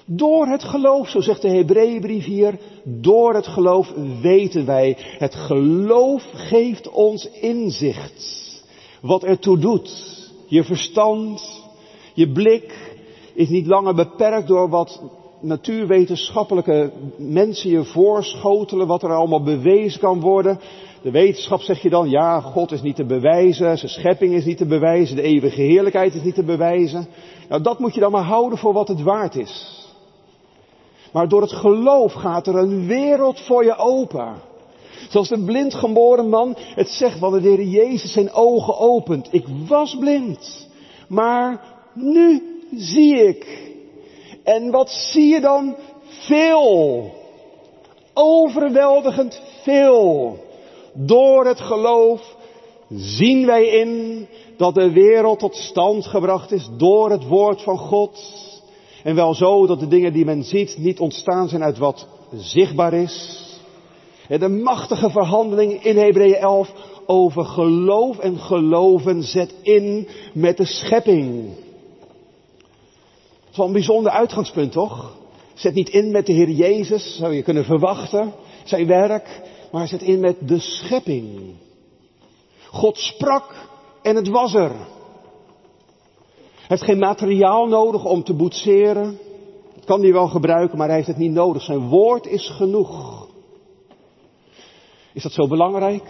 Door 0.06 0.46
het 0.46 0.64
geloof, 0.64 1.08
zo 1.08 1.20
zegt 1.20 1.42
de 1.42 1.48
Hebreeënbrief 1.48 2.24
hier, 2.24 2.58
door 2.84 3.34
het 3.34 3.46
geloof 3.46 3.92
weten 4.20 4.66
wij. 4.66 4.96
Het 5.18 5.34
geloof 5.34 6.24
geeft 6.32 6.90
ons 6.90 7.30
inzicht. 7.30 8.62
Wat 9.00 9.24
ertoe 9.24 9.58
doet. 9.58 10.22
Je 10.46 10.64
verstand, 10.64 11.62
je 12.14 12.32
blik 12.32 12.96
is 13.34 13.48
niet 13.48 13.66
langer 13.66 13.94
beperkt 13.94 14.48
door 14.48 14.68
wat 14.68 15.02
natuurwetenschappelijke 15.44 16.90
mensen 17.16 17.70
je 17.70 17.85
voorschotelen, 17.85 18.87
wat 18.87 19.02
er 19.02 19.14
allemaal 19.14 19.42
bewezen 19.42 20.00
kan 20.00 20.20
worden. 20.20 20.61
De 21.02 21.11
wetenschap 21.11 21.61
zeg 21.61 21.83
je 21.83 21.90
dan, 21.90 22.11
ja, 22.11 22.40
God 22.40 22.72
is 22.72 22.83
niet 22.83 22.96
te 22.96 23.07
bewijzen, 23.07 23.78
zijn 23.78 23.90
schepping 23.90 24.35
is 24.35 24.44
niet 24.44 24.57
te 24.57 24.66
bewijzen, 24.66 25.16
de 25.16 25.22
eeuwige 25.22 25.61
heerlijkheid 25.61 26.14
is 26.14 26.22
niet 26.22 26.35
te 26.35 26.44
bewijzen. 26.44 27.07
Nou, 27.48 27.62
dat 27.62 27.78
moet 27.78 27.94
je 27.94 28.00
dan 28.00 28.12
maar 28.12 28.24
houden 28.24 28.59
voor 28.59 28.72
wat 28.72 28.88
het 28.88 29.02
waard 29.02 29.37
is. 29.37 29.83
Maar 31.12 31.28
door 31.28 31.40
het 31.40 31.52
geloof 31.52 32.12
gaat 32.12 32.46
er 32.46 32.57
een 32.57 32.87
wereld 32.87 33.40
voor 33.40 33.64
je 33.64 33.76
open. 33.76 34.35
Zoals 35.09 35.28
de 35.28 35.44
blind 35.44 35.74
geboren 35.74 36.28
man 36.28 36.54
het 36.57 36.88
zegt, 36.88 37.18
wanneer 37.18 37.40
de 37.40 37.48
Heer 37.48 37.66
Jezus 37.66 38.12
zijn 38.12 38.33
ogen 38.33 38.78
opent. 38.78 39.28
Ik 39.30 39.44
was 39.68 39.96
blind, 39.98 40.68
maar 41.09 41.61
nu 41.94 42.42
zie 42.76 43.26
ik. 43.26 43.63
En 44.44 44.70
wat 44.70 44.90
zie 44.90 45.28
je 45.28 45.40
dan? 45.40 45.76
Veel. 46.04 47.11
Overweldigend 48.14 49.40
veel. 49.62 50.37
Door 50.92 51.46
het 51.46 51.61
geloof 51.61 52.37
zien 52.88 53.46
wij 53.46 53.66
in 53.66 54.26
dat 54.57 54.74
de 54.74 54.92
wereld 54.92 55.38
tot 55.38 55.54
stand 55.54 56.07
gebracht 56.07 56.52
is 56.52 56.68
door 56.76 57.11
het 57.11 57.26
woord 57.26 57.62
van 57.62 57.78
God. 57.78 58.20
En 59.02 59.14
wel 59.14 59.35
zo 59.35 59.66
dat 59.66 59.80
de 59.80 59.88
dingen 59.88 60.12
die 60.12 60.24
men 60.24 60.44
ziet 60.44 60.76
niet 60.78 61.00
ontstaan 61.00 61.48
zijn 61.48 61.62
uit 61.62 61.78
wat 61.78 62.07
zichtbaar 62.33 62.92
is. 62.92 63.42
De 64.28 64.48
machtige 64.48 65.11
verhandeling 65.11 65.85
in 65.85 65.96
Hebreeën 65.96 66.37
11 66.37 66.72
over 67.07 67.44
geloof 67.44 68.18
en 68.18 68.38
geloven 68.38 69.22
zet 69.22 69.54
in 69.62 70.09
met 70.33 70.57
de 70.57 70.64
schepping. 70.64 71.50
Dat 73.55 73.67
is 73.67 73.69
wel 73.69 73.83
een 73.83 73.87
bijzonder 73.87 74.12
uitgangspunt, 74.12 74.73
toch? 74.73 75.17
Zet 75.55 75.75
niet 75.75 75.88
in 75.88 76.11
met 76.11 76.27
de 76.27 76.33
Heer 76.33 76.51
Jezus, 76.51 77.17
zou 77.17 77.35
je 77.35 77.43
kunnen 77.43 77.64
verwachten, 77.64 78.33
zijn 78.64 78.87
werk, 78.87 79.40
maar 79.73 79.88
zet 79.88 80.03
in 80.03 80.21
met 80.21 80.37
de 80.49 80.59
schepping. 80.59 81.55
God 82.71 82.99
sprak 82.99 83.55
en 84.03 84.17
het 84.17 84.29
was 84.29 84.55
er. 84.55 84.71
Hij 86.55 86.67
heeft 86.67 86.85
geen 86.85 86.99
materiaal 86.99 87.67
nodig 87.67 88.05
om 88.05 88.25
te 88.25 88.35
boetseren. 88.35 89.19
Kan 89.85 90.03
hij 90.03 90.12
wel 90.12 90.29
gebruiken, 90.29 90.79
maar 90.79 90.87
hij 90.87 90.97
heeft 90.97 91.09
het 91.09 91.17
niet 91.17 91.33
nodig. 91.33 91.62
Zijn 91.62 91.88
woord 91.88 92.27
is 92.27 92.49
genoeg. 92.49 93.27
Is 95.12 95.23
dat 95.23 95.33
zo 95.33 95.47
belangrijk? 95.47 96.05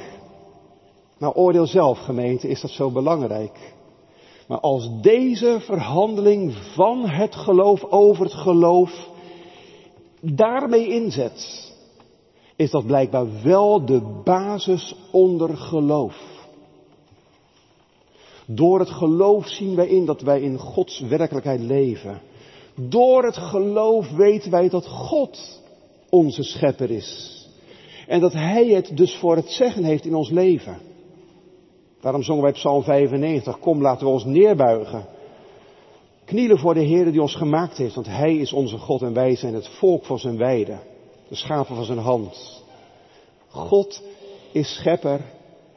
Nou, 1.18 1.34
oordeel 1.34 1.66
zelf, 1.66 1.98
gemeente, 1.98 2.48
is 2.48 2.60
dat 2.60 2.70
zo 2.70 2.90
belangrijk? 2.90 3.73
Maar 4.46 4.60
als 4.60 5.00
deze 5.00 5.58
verhandeling 5.60 6.54
van 6.54 7.08
het 7.08 7.34
geloof 7.34 7.84
over 7.84 8.24
het 8.24 8.34
geloof 8.34 9.08
daarmee 10.20 10.88
inzet, 10.88 11.72
is 12.56 12.70
dat 12.70 12.86
blijkbaar 12.86 13.42
wel 13.42 13.84
de 13.84 14.20
basis 14.24 14.94
onder 15.10 15.56
geloof. 15.56 16.32
Door 18.46 18.78
het 18.78 18.90
geloof 18.90 19.48
zien 19.48 19.74
wij 19.74 19.88
in 19.88 20.04
dat 20.04 20.20
wij 20.20 20.40
in 20.40 20.58
Gods 20.58 21.00
werkelijkheid 21.00 21.60
leven. 21.60 22.20
Door 22.74 23.24
het 23.24 23.36
geloof 23.36 24.10
weten 24.10 24.50
wij 24.50 24.68
dat 24.68 24.86
God 24.86 25.60
onze 26.10 26.42
schepper 26.42 26.90
is. 26.90 27.42
En 28.06 28.20
dat 28.20 28.32
Hij 28.32 28.66
het 28.68 28.96
dus 28.96 29.16
voor 29.16 29.36
het 29.36 29.50
zeggen 29.50 29.84
heeft 29.84 30.04
in 30.04 30.14
ons 30.14 30.30
leven. 30.30 30.78
Daarom 32.04 32.22
zongen 32.22 32.42
wij 32.42 32.52
Psalm 32.52 32.82
95. 32.82 33.58
Kom, 33.58 33.82
laten 33.82 34.06
we 34.06 34.12
ons 34.12 34.24
neerbuigen. 34.24 35.06
Knielen 36.24 36.58
voor 36.58 36.74
de 36.74 36.80
Heer 36.80 37.12
die 37.12 37.22
ons 37.22 37.34
gemaakt 37.34 37.76
heeft. 37.76 37.94
Want 37.94 38.06
Hij 38.06 38.36
is 38.36 38.52
onze 38.52 38.78
God 38.78 39.02
en 39.02 39.12
wij 39.12 39.36
zijn 39.36 39.54
het 39.54 39.68
volk 39.68 40.04
van 40.04 40.18
zijn 40.18 40.36
weide. 40.36 40.78
De 41.28 41.34
schapen 41.34 41.76
van 41.76 41.84
zijn 41.84 41.98
hand. 41.98 42.62
God 43.48 44.02
is 44.52 44.74
schepper 44.74 45.20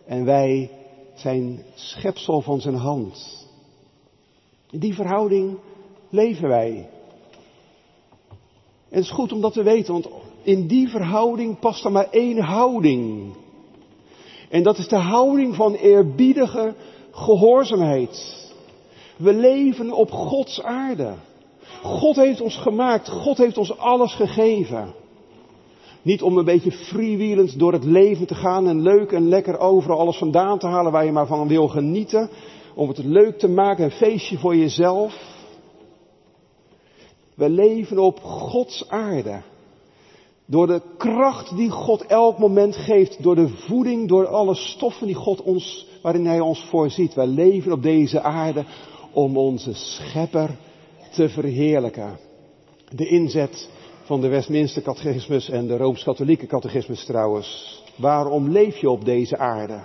en 0.05 0.25
wij 0.25 0.69
zijn 1.13 1.63
schepsel 1.73 2.41
van 2.41 2.61
zijn 2.61 2.75
hand. 2.75 3.47
In 4.71 4.79
die 4.79 4.93
verhouding 4.93 5.57
leven 6.09 6.47
wij. 6.47 6.89
En 8.89 8.97
het 8.97 9.03
is 9.03 9.11
goed 9.11 9.31
om 9.31 9.41
dat 9.41 9.53
te 9.53 9.63
weten, 9.63 9.93
want 9.93 10.09
in 10.43 10.67
die 10.67 10.89
verhouding 10.89 11.59
past 11.59 11.85
er 11.85 11.91
maar 11.91 12.09
één 12.09 12.39
houding. 12.39 13.35
En 14.49 14.63
dat 14.63 14.77
is 14.77 14.87
de 14.87 14.95
houding 14.95 15.55
van 15.55 15.73
eerbiedige 15.73 16.73
gehoorzaamheid. 17.11 18.45
We 19.17 19.33
leven 19.33 19.91
op 19.91 20.11
Gods 20.11 20.63
aarde. 20.63 21.13
God 21.83 22.15
heeft 22.15 22.41
ons 22.41 22.57
gemaakt, 22.57 23.09
God 23.09 23.37
heeft 23.37 23.57
ons 23.57 23.77
alles 23.77 24.13
gegeven. 24.13 24.93
Niet 26.01 26.21
om 26.21 26.37
een 26.37 26.45
beetje 26.45 26.71
freewheelend 26.71 27.59
door 27.59 27.73
het 27.73 27.83
leven 27.83 28.27
te 28.27 28.35
gaan 28.35 28.67
en 28.67 28.81
leuk 28.81 29.11
en 29.11 29.27
lekker 29.27 29.57
overal 29.57 29.99
alles 29.99 30.17
vandaan 30.17 30.59
te 30.59 30.67
halen 30.67 30.91
waar 30.91 31.05
je 31.05 31.11
maar 31.11 31.27
van 31.27 31.47
wil 31.47 31.67
genieten. 31.67 32.29
Om 32.75 32.87
het 32.87 32.97
leuk 32.97 33.39
te 33.39 33.47
maken, 33.49 33.83
een 33.83 33.91
feestje 33.91 34.37
voor 34.37 34.55
jezelf. 34.55 35.35
We 37.35 37.49
leven 37.49 37.99
op 37.99 38.19
Gods 38.19 38.89
aarde. 38.89 39.41
Door 40.49 40.67
de 40.67 40.81
kracht 40.97 41.55
die 41.55 41.69
God 41.69 42.05
elk 42.05 42.37
moment 42.37 42.75
geeft, 42.75 43.23
door 43.23 43.35
de 43.35 43.49
voeding, 43.49 44.07
door 44.07 44.27
alle 44.27 44.55
stoffen 44.55 45.07
die 45.07 45.15
God 45.15 45.41
ons, 45.41 45.87
waarin 46.01 46.25
Hij 46.25 46.39
ons 46.39 46.65
voorziet. 46.69 47.13
Wij 47.13 47.27
leven 47.27 47.71
op 47.71 47.83
deze 47.83 48.21
aarde 48.21 48.65
om 49.11 49.37
onze 49.37 49.73
schepper 49.73 50.57
te 51.11 51.29
verheerlijken. 51.29 52.19
De 52.89 53.07
inzet 53.07 53.69
van 54.03 54.21
de 54.21 54.27
Westminster 54.27 54.81
catechismus 54.81 55.49
en 55.49 55.67
de 55.67 55.77
Rooms-Katholieke 55.77 56.45
catechismus 56.45 57.05
trouwens. 57.05 57.81
Waarom 57.95 58.49
leef 58.49 58.77
je 58.77 58.89
op 58.89 59.05
deze 59.05 59.37
aarde? 59.37 59.79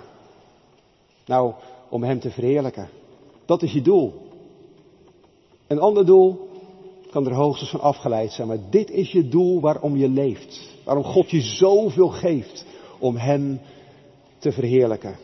Nou, 1.25 1.53
om 1.89 2.03
Hem 2.03 2.19
te 2.19 2.31
verheerlijken. 2.31 2.89
Dat 3.45 3.61
is 3.61 3.73
je 3.73 3.81
doel. 3.81 4.13
Een 5.67 5.79
ander 5.79 6.05
doel 6.05 6.51
kan 7.13 7.25
er 7.25 7.33
hoogstens 7.33 7.69
van 7.69 7.79
afgeleid 7.79 8.31
zijn, 8.31 8.47
maar 8.47 8.69
dit 8.69 8.89
is 8.89 9.11
je 9.11 9.27
doel 9.27 9.59
waarom 9.59 9.97
je 9.97 10.09
leeft. 10.09 10.61
Waarom 10.85 11.03
God 11.03 11.31
je 11.31 11.41
zoveel 11.41 12.07
geeft 12.07 12.65
om 12.99 13.15
Hem 13.15 13.61
te 14.39 14.51
verheerlijken. 14.51 15.17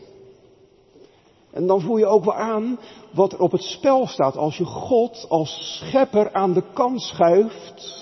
En 1.51 1.67
dan 1.67 1.81
voel 1.81 1.97
je 1.97 2.05
ook 2.05 2.23
wel 2.23 2.33
aan 2.33 2.79
wat 3.11 3.33
er 3.33 3.39
op 3.39 3.51
het 3.51 3.63
spel 3.63 4.07
staat 4.07 4.37
als 4.37 4.57
je 4.57 4.65
God 4.65 5.25
als 5.29 5.79
schepper 5.79 6.33
aan 6.33 6.53
de 6.53 6.63
kant 6.73 7.01
schuift. 7.01 7.97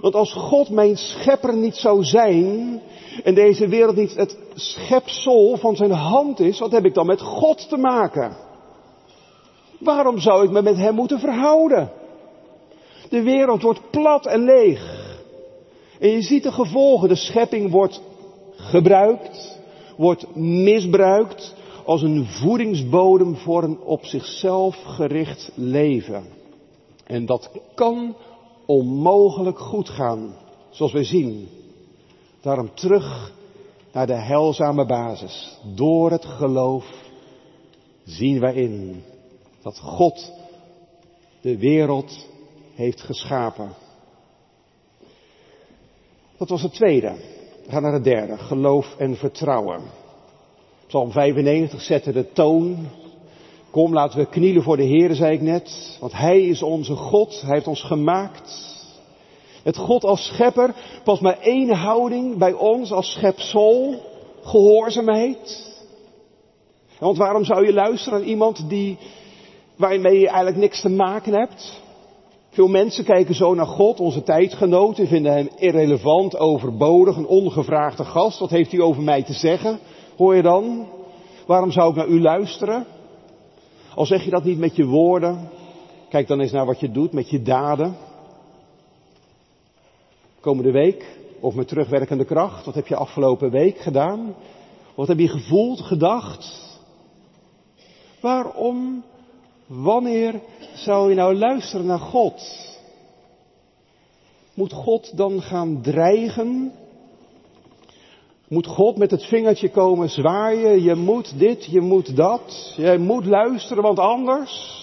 Want 0.00 0.14
als 0.14 0.32
God 0.32 0.68
mijn 0.68 0.96
schepper 0.96 1.56
niet 1.56 1.76
zou 1.76 2.04
zijn 2.04 2.80
en 3.22 3.34
deze 3.34 3.68
wereld 3.68 3.96
niet 3.96 4.14
het 4.14 4.38
schepsel 4.54 5.56
van 5.56 5.76
zijn 5.76 5.92
hand 5.92 6.40
is, 6.40 6.58
wat 6.58 6.72
heb 6.72 6.84
ik 6.84 6.94
dan 6.94 7.06
met 7.06 7.20
God 7.20 7.68
te 7.68 7.76
maken? 7.76 8.36
Waarom 9.78 10.18
zou 10.18 10.44
ik 10.44 10.50
me 10.50 10.62
met 10.62 10.76
hem 10.76 10.94
moeten 10.94 11.18
verhouden? 11.18 12.02
De 13.08 13.22
wereld 13.22 13.62
wordt 13.62 13.90
plat 13.90 14.26
en 14.26 14.44
leeg. 14.44 15.12
En 15.98 16.08
je 16.08 16.22
ziet 16.22 16.42
de 16.42 16.52
gevolgen. 16.52 17.08
De 17.08 17.14
schepping 17.14 17.70
wordt 17.70 18.02
gebruikt, 18.56 19.58
wordt 19.96 20.36
misbruikt 20.36 21.54
als 21.84 22.02
een 22.02 22.26
voedingsbodem 22.26 23.36
voor 23.36 23.62
een 23.62 23.78
op 23.80 24.04
zichzelf 24.04 24.82
gericht 24.84 25.50
leven. 25.54 26.24
En 27.06 27.26
dat 27.26 27.50
kan 27.74 28.16
onmogelijk 28.66 29.58
goed 29.58 29.88
gaan, 29.88 30.34
zoals 30.70 30.92
we 30.92 31.04
zien. 31.04 31.48
Daarom 32.40 32.74
terug 32.74 33.32
naar 33.92 34.06
de 34.06 34.20
heilzame 34.20 34.86
basis. 34.86 35.58
Door 35.74 36.10
het 36.10 36.24
geloof 36.24 36.84
zien 38.04 38.40
wij 38.40 38.54
in 38.54 39.02
dat 39.62 39.78
God 39.78 40.32
de 41.40 41.58
wereld 41.58 42.26
heeft 42.74 43.00
geschapen. 43.00 43.70
Dat 46.36 46.48
was 46.48 46.62
het 46.62 46.74
tweede. 46.74 47.12
We 47.64 47.70
gaan 47.70 47.82
naar 47.82 47.92
het 47.92 48.04
derde. 48.04 48.38
Geloof 48.38 48.94
en 48.98 49.16
vertrouwen. 49.16 49.82
Psalm 50.86 51.10
95 51.10 51.80
zette 51.80 52.12
de 52.12 52.32
toon. 52.32 52.88
Kom, 53.70 53.92
laten 53.92 54.18
we 54.18 54.26
knielen 54.26 54.62
voor 54.62 54.76
de 54.76 54.82
Heer, 54.82 55.14
zei 55.14 55.34
ik 55.34 55.40
net. 55.40 55.96
Want 56.00 56.12
Hij 56.12 56.42
is 56.42 56.62
onze 56.62 56.96
God. 56.96 57.40
Hij 57.40 57.54
heeft 57.54 57.66
ons 57.66 57.82
gemaakt. 57.82 58.72
Het 59.62 59.76
God 59.76 60.04
als 60.04 60.26
schepper 60.26 60.74
past 61.04 61.22
maar 61.22 61.38
één 61.38 61.70
houding 61.70 62.38
bij 62.38 62.52
ons 62.52 62.92
als 62.92 63.12
schepsel. 63.12 64.02
Gehoorzaamheid. 64.42 65.72
Want 66.98 67.16
waarom 67.16 67.44
zou 67.44 67.66
je 67.66 67.72
luisteren 67.72 68.18
aan 68.18 68.24
iemand 68.24 68.68
die, 68.68 68.98
waarmee 69.76 70.18
je 70.18 70.26
eigenlijk 70.26 70.56
niks 70.56 70.80
te 70.80 70.88
maken 70.88 71.32
hebt? 71.32 71.82
Veel 72.54 72.68
mensen 72.68 73.04
kijken 73.04 73.34
zo 73.34 73.54
naar 73.54 73.66
God, 73.66 74.00
onze 74.00 74.22
tijdgenoten, 74.22 75.06
vinden 75.06 75.32
hem 75.32 75.48
irrelevant, 75.56 76.38
overbodig, 76.38 77.16
een 77.16 77.26
ongevraagde 77.26 78.04
gast. 78.04 78.38
Wat 78.38 78.50
heeft 78.50 78.70
hij 78.70 78.80
over 78.80 79.02
mij 79.02 79.22
te 79.22 79.32
zeggen? 79.32 79.78
Hoor 80.16 80.34
je 80.34 80.42
dan? 80.42 80.86
Waarom 81.46 81.70
zou 81.70 81.90
ik 81.90 81.96
naar 81.96 82.08
u 82.08 82.20
luisteren? 82.20 82.86
Al 83.94 84.06
zeg 84.06 84.24
je 84.24 84.30
dat 84.30 84.44
niet 84.44 84.58
met 84.58 84.76
je 84.76 84.84
woorden, 84.84 85.48
kijk 86.08 86.26
dan 86.26 86.40
eens 86.40 86.52
naar 86.52 86.66
wat 86.66 86.80
je 86.80 86.90
doet 86.90 87.12
met 87.12 87.30
je 87.30 87.42
daden. 87.42 87.96
Komende 90.40 90.70
week, 90.70 91.18
of 91.40 91.54
met 91.54 91.68
terugwerkende 91.68 92.24
kracht, 92.24 92.64
wat 92.64 92.74
heb 92.74 92.86
je 92.86 92.96
afgelopen 92.96 93.50
week 93.50 93.78
gedaan? 93.78 94.34
Wat 94.94 95.08
heb 95.08 95.18
je 95.18 95.28
gevoeld, 95.28 95.80
gedacht? 95.80 96.78
Waarom 98.20 99.04
Wanneer 99.66 100.40
zou 100.74 101.08
je 101.08 101.14
nou 101.14 101.34
luisteren 101.34 101.86
naar 101.86 101.98
God? 101.98 102.42
Moet 104.54 104.72
God 104.72 105.16
dan 105.16 105.42
gaan 105.42 105.82
dreigen? 105.82 106.72
Moet 108.48 108.66
God 108.66 108.96
met 108.96 109.10
het 109.10 109.24
vingertje 109.24 109.70
komen 109.70 110.08
zwaaien? 110.08 110.82
Je 110.82 110.94
moet 110.94 111.38
dit, 111.38 111.64
je 111.64 111.80
moet 111.80 112.16
dat. 112.16 112.74
Je 112.76 112.98
moet 112.98 113.26
luisteren, 113.26 113.82
want 113.82 113.98
anders. 113.98 114.82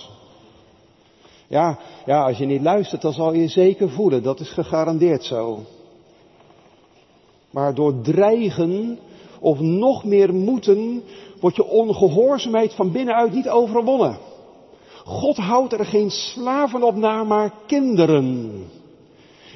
Ja, 1.47 1.79
ja, 2.05 2.23
als 2.23 2.37
je 2.37 2.45
niet 2.45 2.61
luistert, 2.61 3.01
dan 3.01 3.13
zal 3.13 3.33
je 3.33 3.41
je 3.41 3.47
zeker 3.47 3.89
voelen. 3.89 4.23
Dat 4.23 4.39
is 4.39 4.49
gegarandeerd 4.49 5.23
zo. 5.23 5.59
Maar 7.51 7.75
door 7.75 8.01
dreigen 8.01 8.99
of 9.39 9.59
nog 9.59 10.03
meer 10.03 10.33
moeten, 10.33 11.03
wordt 11.39 11.55
je 11.55 11.65
ongehoorzaamheid 11.65 12.73
van 12.73 12.91
binnenuit 12.91 13.33
niet 13.33 13.49
overwonnen. 13.49 14.17
God 15.05 15.37
houdt 15.37 15.73
er 15.73 15.85
geen 15.85 16.09
slaven 16.11 16.83
op 16.83 16.95
na, 16.95 17.23
maar 17.23 17.53
kinderen. 17.65 18.51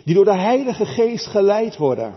Die 0.06 0.16
door 0.16 0.26
de 0.26 0.38
Heilige 0.38 0.86
Geest 0.86 1.26
geleid 1.26 1.78
worden. 1.78 2.16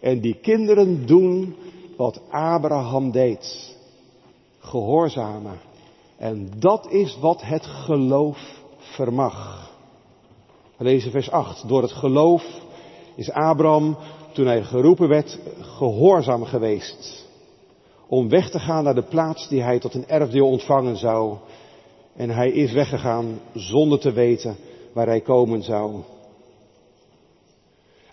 En 0.00 0.20
die 0.20 0.34
kinderen 0.34 1.06
doen 1.06 1.56
wat 1.96 2.20
Abraham 2.30 3.10
deed. 3.10 3.76
Gehoorzamen. 4.58 5.58
En 6.16 6.50
dat 6.58 6.90
is 6.90 7.18
wat 7.20 7.42
het 7.42 7.66
geloof 7.66 8.38
vermag. 8.78 9.70
We 10.76 10.84
lezen 10.84 11.10
vers 11.10 11.30
8. 11.30 11.68
Door 11.68 11.82
het 11.82 11.92
geloof 11.92 12.44
is 13.14 13.30
Abraham, 13.30 13.96
toen 14.32 14.46
hij 14.46 14.62
geroepen 14.62 15.08
werd, 15.08 15.38
gehoorzaam 15.60 16.44
geweest. 16.44 17.26
Om 18.08 18.28
weg 18.28 18.50
te 18.50 18.58
gaan 18.58 18.84
naar 18.84 18.94
de 18.94 19.02
plaats 19.02 19.48
die 19.48 19.62
hij 19.62 19.78
tot 19.78 19.94
een 19.94 20.08
erfdeel 20.08 20.48
ontvangen 20.48 20.96
zou. 20.96 21.36
En 22.18 22.30
hij 22.30 22.50
is 22.50 22.72
weggegaan 22.72 23.40
zonder 23.54 23.98
te 23.98 24.12
weten 24.12 24.56
waar 24.92 25.06
hij 25.06 25.20
komen 25.20 25.62
zou. 25.62 26.02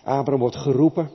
Abraham 0.04 0.40
wordt 0.40 0.56
geroepen 0.56 1.10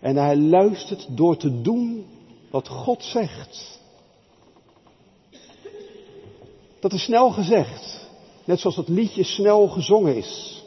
en 0.00 0.16
hij 0.16 0.36
luistert 0.36 1.16
door 1.16 1.36
te 1.36 1.60
doen 1.60 2.06
wat 2.50 2.68
God 2.68 3.02
zegt. 3.02 3.80
Dat 6.80 6.92
is 6.92 7.04
snel 7.04 7.30
gezegd, 7.30 8.10
net 8.44 8.60
zoals 8.60 8.76
dat 8.76 8.88
liedje 8.88 9.24
snel 9.24 9.68
gezongen 9.68 10.16
is. 10.16 10.64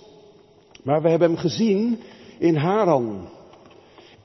Maar 0.84 1.02
we 1.02 1.10
hebben 1.10 1.30
hem 1.30 1.38
gezien 1.38 1.99
in 2.39 2.56
Haran, 2.56 3.30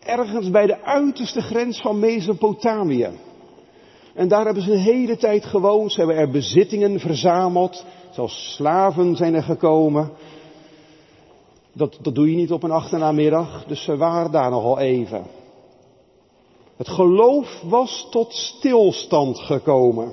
ergens 0.00 0.50
bij 0.50 0.66
de 0.66 0.82
uiterste 0.82 1.40
grens 1.40 1.80
van 1.80 1.98
Mesopotamië. 1.98 3.10
En 4.18 4.28
daar 4.28 4.44
hebben 4.44 4.62
ze 4.62 4.72
een 4.72 4.78
hele 4.78 5.16
tijd 5.16 5.44
gewoond. 5.44 5.92
Ze 5.92 5.98
hebben 5.98 6.16
er 6.16 6.30
bezittingen 6.30 7.00
verzameld. 7.00 7.84
Zelfs 8.10 8.54
slaven 8.54 9.16
zijn 9.16 9.34
er 9.34 9.42
gekomen. 9.42 10.10
Dat, 11.72 11.98
dat 12.02 12.14
doe 12.14 12.30
je 12.30 12.36
niet 12.36 12.52
op 12.52 12.62
een 12.62 12.70
achternamiddag. 12.70 13.64
Dus 13.66 13.84
ze 13.84 13.96
waren 13.96 14.30
daar 14.30 14.50
nogal 14.50 14.78
even. 14.78 15.26
Het 16.76 16.88
geloof 16.88 17.62
was 17.64 18.06
tot 18.10 18.32
stilstand 18.32 19.38
gekomen. 19.38 20.12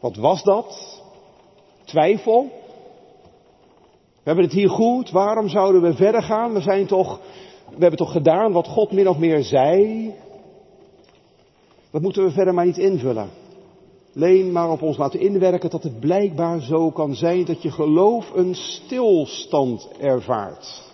Wat 0.00 0.16
was 0.16 0.42
dat? 0.42 1.02
Twijfel? 1.84 2.50
We 4.12 4.22
hebben 4.22 4.44
het 4.44 4.54
hier 4.54 4.70
goed. 4.70 5.10
Waarom 5.10 5.48
zouden 5.48 5.82
we 5.82 5.94
verder 5.94 6.22
gaan? 6.22 6.52
We 6.52 6.60
zijn 6.60 6.86
toch, 6.86 7.20
we 7.68 7.80
hebben 7.80 7.98
toch 7.98 8.12
gedaan 8.12 8.52
wat 8.52 8.68
God 8.68 8.92
min 8.92 9.08
of 9.08 9.18
meer 9.18 9.42
zei. 9.42 10.14
Dat 11.94 12.02
moeten 12.02 12.24
we 12.24 12.30
verder 12.30 12.54
maar 12.54 12.64
niet 12.64 12.78
invullen. 12.78 13.30
Alleen 14.14 14.52
maar 14.52 14.70
op 14.70 14.82
ons 14.82 14.96
laten 14.96 15.20
inwerken 15.20 15.70
dat 15.70 15.82
het 15.82 16.00
blijkbaar 16.00 16.60
zo 16.60 16.90
kan 16.90 17.14
zijn 17.14 17.44
dat 17.44 17.62
je 17.62 17.70
geloof 17.70 18.30
een 18.34 18.54
stilstand 18.54 19.88
ervaart. 20.00 20.92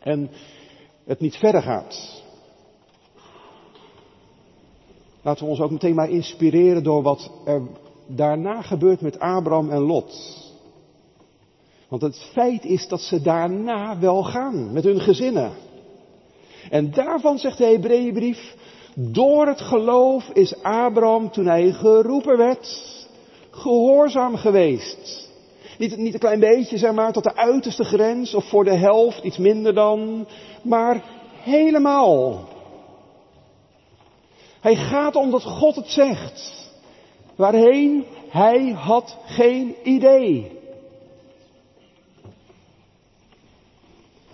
En 0.00 0.30
het 1.04 1.20
niet 1.20 1.36
verder 1.36 1.62
gaat. 1.62 2.22
Laten 5.22 5.44
we 5.44 5.50
ons 5.50 5.60
ook 5.60 5.70
meteen 5.70 5.94
maar 5.94 6.10
inspireren 6.10 6.82
door 6.82 7.02
wat 7.02 7.30
er 7.44 7.62
daarna 8.06 8.62
gebeurt 8.62 9.00
met 9.00 9.18
Abraham 9.18 9.70
en 9.70 9.80
Lot. 9.80 10.38
Want 11.88 12.02
het 12.02 12.18
feit 12.32 12.64
is 12.64 12.88
dat 12.88 13.00
ze 13.00 13.22
daarna 13.22 13.98
wel 13.98 14.22
gaan 14.22 14.72
met 14.72 14.84
hun 14.84 15.00
gezinnen. 15.00 15.52
En 16.70 16.90
daarvan 16.90 17.38
zegt 17.38 17.58
de 17.58 17.64
Hebreeënbrief, 17.64 18.56
door 18.94 19.46
het 19.46 19.60
geloof 19.60 20.28
is 20.32 20.62
Abraham, 20.62 21.30
toen 21.30 21.46
hij 21.46 21.72
geroepen 21.72 22.36
werd, 22.36 22.82
gehoorzaam 23.50 24.36
geweest. 24.36 25.28
Niet, 25.78 25.92
een 26.14 26.18
klein 26.18 26.40
beetje, 26.40 26.78
zeg 26.78 26.92
maar, 26.92 27.12
tot 27.12 27.22
de 27.22 27.36
uiterste 27.36 27.84
grens 27.84 28.34
of 28.34 28.48
voor 28.48 28.64
de 28.64 28.76
helft, 28.76 29.24
iets 29.24 29.38
minder 29.38 29.74
dan, 29.74 30.26
maar 30.62 31.02
helemaal. 31.42 32.48
Hij 34.60 34.76
gaat 34.76 35.16
omdat 35.16 35.42
God 35.42 35.76
het 35.76 35.88
zegt. 35.88 36.70
Waarheen? 37.36 38.04
Hij 38.28 38.70
had 38.70 39.16
geen 39.24 39.76
idee. 39.82 40.58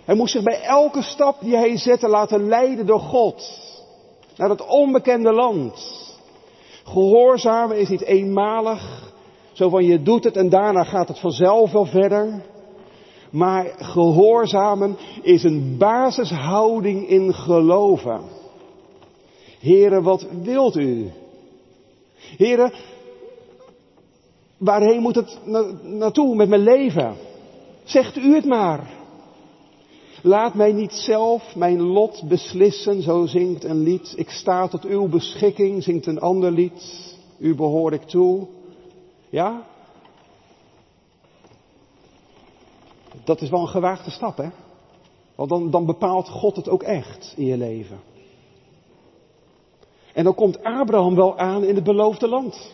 Hij 0.05 0.15
moest 0.15 0.31
zich 0.33 0.43
bij 0.43 0.61
elke 0.61 1.01
stap 1.01 1.41
die 1.41 1.55
hij 1.55 1.77
zette 1.77 2.07
laten 2.07 2.47
leiden 2.47 2.85
door 2.85 2.99
God. 2.99 3.69
Naar 4.41 4.49
het 4.49 4.65
onbekende 4.65 5.31
land. 5.31 5.73
Gehoorzamen 6.83 7.79
is 7.79 7.89
niet 7.89 8.01
eenmalig. 8.01 9.13
Zo 9.51 9.69
van 9.69 9.85
je 9.85 10.01
doet 10.01 10.23
het 10.23 10.35
en 10.35 10.49
daarna 10.49 10.83
gaat 10.83 11.07
het 11.07 11.19
vanzelf 11.19 11.71
wel 11.71 11.85
verder. 11.85 12.43
Maar 13.29 13.73
gehoorzamen 13.77 14.97
is 15.21 15.43
een 15.43 15.75
basishouding 15.77 17.07
in 17.07 17.33
geloven. 17.33 18.21
Heren, 19.59 20.03
wat 20.03 20.27
wilt 20.43 20.75
u? 20.75 21.11
Heren, 22.37 22.73
waarheen 24.57 25.01
moet 25.01 25.15
het 25.15 25.37
naartoe 25.83 26.35
met 26.35 26.49
mijn 26.49 26.63
leven? 26.63 27.15
Zegt 27.83 28.17
u 28.17 28.35
het 28.35 28.45
maar. 28.45 29.00
Laat 30.21 30.53
mij 30.53 30.71
niet 30.71 30.93
zelf 30.93 31.55
mijn 31.55 31.81
lot 31.81 32.23
beslissen, 32.27 33.01
zo 33.01 33.25
zingt 33.25 33.63
een 33.63 33.83
lied. 33.83 34.13
Ik 34.15 34.29
sta 34.29 34.67
tot 34.67 34.85
uw 34.85 35.07
beschikking, 35.07 35.83
zingt 35.83 36.05
een 36.05 36.19
ander 36.19 36.51
lied. 36.51 37.15
U 37.37 37.55
behoor 37.55 37.93
ik 37.93 38.03
toe. 38.03 38.47
Ja? 39.29 39.65
Dat 43.23 43.41
is 43.41 43.49
wel 43.49 43.61
een 43.61 43.67
gewaagde 43.67 44.11
stap, 44.11 44.37
hè? 44.37 44.49
Want 45.35 45.49
dan, 45.49 45.71
dan 45.71 45.85
bepaalt 45.85 46.29
God 46.29 46.55
het 46.55 46.69
ook 46.69 46.83
echt 46.83 47.33
in 47.37 47.45
je 47.45 47.57
leven. 47.57 47.99
En 50.13 50.23
dan 50.23 50.35
komt 50.35 50.63
Abraham 50.63 51.15
wel 51.15 51.37
aan 51.37 51.63
in 51.63 51.75
het 51.75 51.83
beloofde 51.83 52.27
land. 52.27 52.71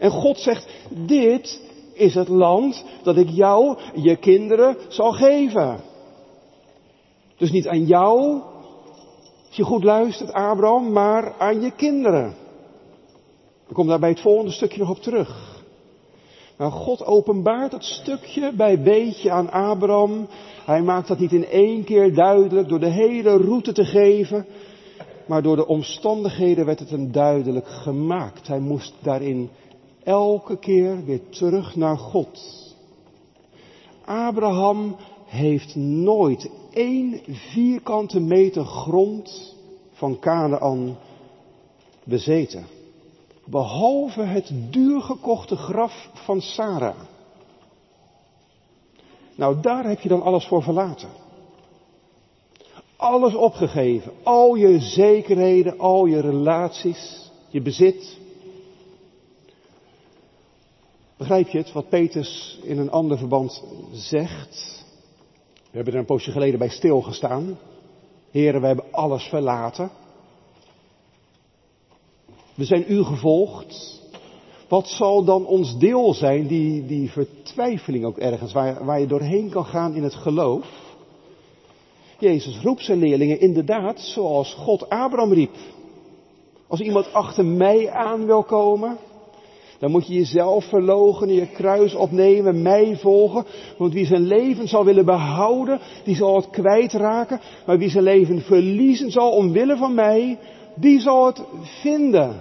En 0.00 0.10
God 0.10 0.38
zegt, 0.38 0.68
dit 1.06 1.60
is 1.92 2.14
het 2.14 2.28
land 2.28 2.84
dat 3.02 3.16
ik 3.16 3.28
jou, 3.28 3.78
je 3.94 4.16
kinderen, 4.16 4.76
zal 4.88 5.12
geven. 5.12 5.80
Dus 7.36 7.50
niet 7.50 7.68
aan 7.68 7.84
jou, 7.84 8.40
als 9.46 9.56
je 9.56 9.62
goed 9.62 9.84
luistert, 9.84 10.32
Abraham, 10.32 10.92
maar 10.92 11.34
aan 11.38 11.60
je 11.60 11.70
kinderen. 11.70 12.34
Ik 13.68 13.74
kom 13.74 13.86
daar 13.86 13.98
bij 13.98 14.08
het 14.08 14.20
volgende 14.20 14.52
stukje 14.52 14.78
nog 14.78 14.90
op 14.90 14.98
terug. 14.98 15.56
Nou, 16.58 16.72
God 16.72 17.04
openbaart 17.04 17.70
dat 17.70 17.84
stukje 17.84 18.52
bij 18.56 18.82
beetje 18.82 19.30
aan 19.30 19.50
Abraham. 19.50 20.26
Hij 20.64 20.82
maakt 20.82 21.08
dat 21.08 21.18
niet 21.18 21.32
in 21.32 21.46
één 21.46 21.84
keer 21.84 22.14
duidelijk 22.14 22.68
door 22.68 22.80
de 22.80 22.90
hele 22.90 23.36
route 23.36 23.72
te 23.72 23.84
geven, 23.84 24.46
maar 25.26 25.42
door 25.42 25.56
de 25.56 25.66
omstandigheden 25.66 26.66
werd 26.66 26.78
het 26.78 26.90
hem 26.90 27.12
duidelijk 27.12 27.68
gemaakt. 27.68 28.46
Hij 28.48 28.60
moest 28.60 28.94
daarin 29.02 29.50
elke 30.04 30.58
keer 30.58 31.04
weer 31.04 31.20
terug 31.28 31.76
naar 31.76 31.98
God. 31.98 32.64
Abraham 34.04 34.96
heeft 35.26 35.74
nooit 35.76 36.50
één 36.72 37.20
vierkante 37.28 38.20
meter 38.20 38.64
grond 38.64 39.54
van 39.92 40.18
Canaan 40.18 40.96
bezeten. 42.04 42.66
Behalve 43.44 44.22
het 44.22 44.52
duurgekochte 44.70 45.56
graf 45.56 46.10
van 46.12 46.40
Sarah. 46.40 46.96
Nou, 49.34 49.60
daar 49.60 49.84
heb 49.84 50.00
je 50.00 50.08
dan 50.08 50.22
alles 50.22 50.46
voor 50.46 50.62
verlaten. 50.62 51.08
Alles 52.96 53.34
opgegeven. 53.34 54.12
Al 54.22 54.54
je 54.54 54.80
zekerheden, 54.80 55.78
al 55.78 56.06
je 56.06 56.20
relaties, 56.20 57.30
je 57.48 57.60
bezit. 57.60 58.18
Begrijp 61.16 61.48
je 61.48 61.58
het, 61.58 61.72
wat 61.72 61.88
Peters 61.88 62.58
in 62.62 62.78
een 62.78 62.90
ander 62.90 63.18
verband 63.18 63.64
zegt? 63.92 64.75
We 65.76 65.82
hebben 65.82 66.00
er 66.00 66.06
een 66.06 66.16
poosje 66.16 66.30
geleden 66.30 66.58
bij 66.58 66.68
stilgestaan. 66.68 67.58
Heren, 68.30 68.60
we 68.60 68.66
hebben 68.66 68.92
alles 68.92 69.24
verlaten. 69.24 69.90
We 72.54 72.64
zijn 72.64 72.84
u 72.88 73.02
gevolgd. 73.02 74.00
Wat 74.68 74.88
zal 74.88 75.24
dan 75.24 75.46
ons 75.46 75.78
deel 75.78 76.14
zijn, 76.14 76.46
die, 76.46 76.86
die 76.86 77.10
vertwijfeling 77.10 78.04
ook 78.04 78.18
ergens, 78.18 78.52
waar, 78.52 78.84
waar 78.84 79.00
je 79.00 79.06
doorheen 79.06 79.50
kan 79.50 79.64
gaan 79.64 79.94
in 79.94 80.02
het 80.02 80.14
geloof? 80.14 80.66
Jezus 82.18 82.60
roept 82.60 82.84
zijn 82.84 82.98
leerlingen 82.98 83.40
inderdaad 83.40 84.00
zoals 84.00 84.54
God 84.54 84.88
Abraham 84.88 85.32
riep. 85.32 85.56
Als 86.66 86.80
iemand 86.80 87.12
achter 87.12 87.44
mij 87.44 87.90
aan 87.90 88.26
wil 88.26 88.42
komen, 88.42 88.96
dan 89.78 89.90
moet 89.90 90.06
je 90.06 90.14
jezelf 90.14 90.64
verlogen, 90.64 91.34
je 91.34 91.46
kruis 91.46 91.94
opnemen, 91.94 92.62
mij 92.62 92.96
volgen. 92.96 93.44
Want 93.78 93.92
wie 93.92 94.06
zijn 94.06 94.26
leven 94.26 94.68
zal 94.68 94.84
willen 94.84 95.04
behouden, 95.04 95.80
die 96.04 96.14
zal 96.14 96.36
het 96.36 96.50
kwijtraken. 96.50 97.40
Maar 97.66 97.78
wie 97.78 97.90
zijn 97.90 98.04
leven 98.04 98.40
verliezen 98.40 99.10
zal 99.10 99.30
omwille 99.30 99.76
van 99.76 99.94
mij, 99.94 100.38
die 100.74 101.00
zal 101.00 101.26
het 101.26 101.42
vinden. 101.62 102.40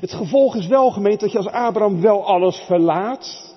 Het 0.00 0.12
gevolg 0.12 0.56
is 0.56 0.66
wel 0.66 0.90
gemeend 0.90 1.20
dat 1.20 1.32
je 1.32 1.38
als 1.38 1.48
Abraham 1.48 2.00
wel 2.00 2.26
alles 2.26 2.56
verlaat. 2.56 3.54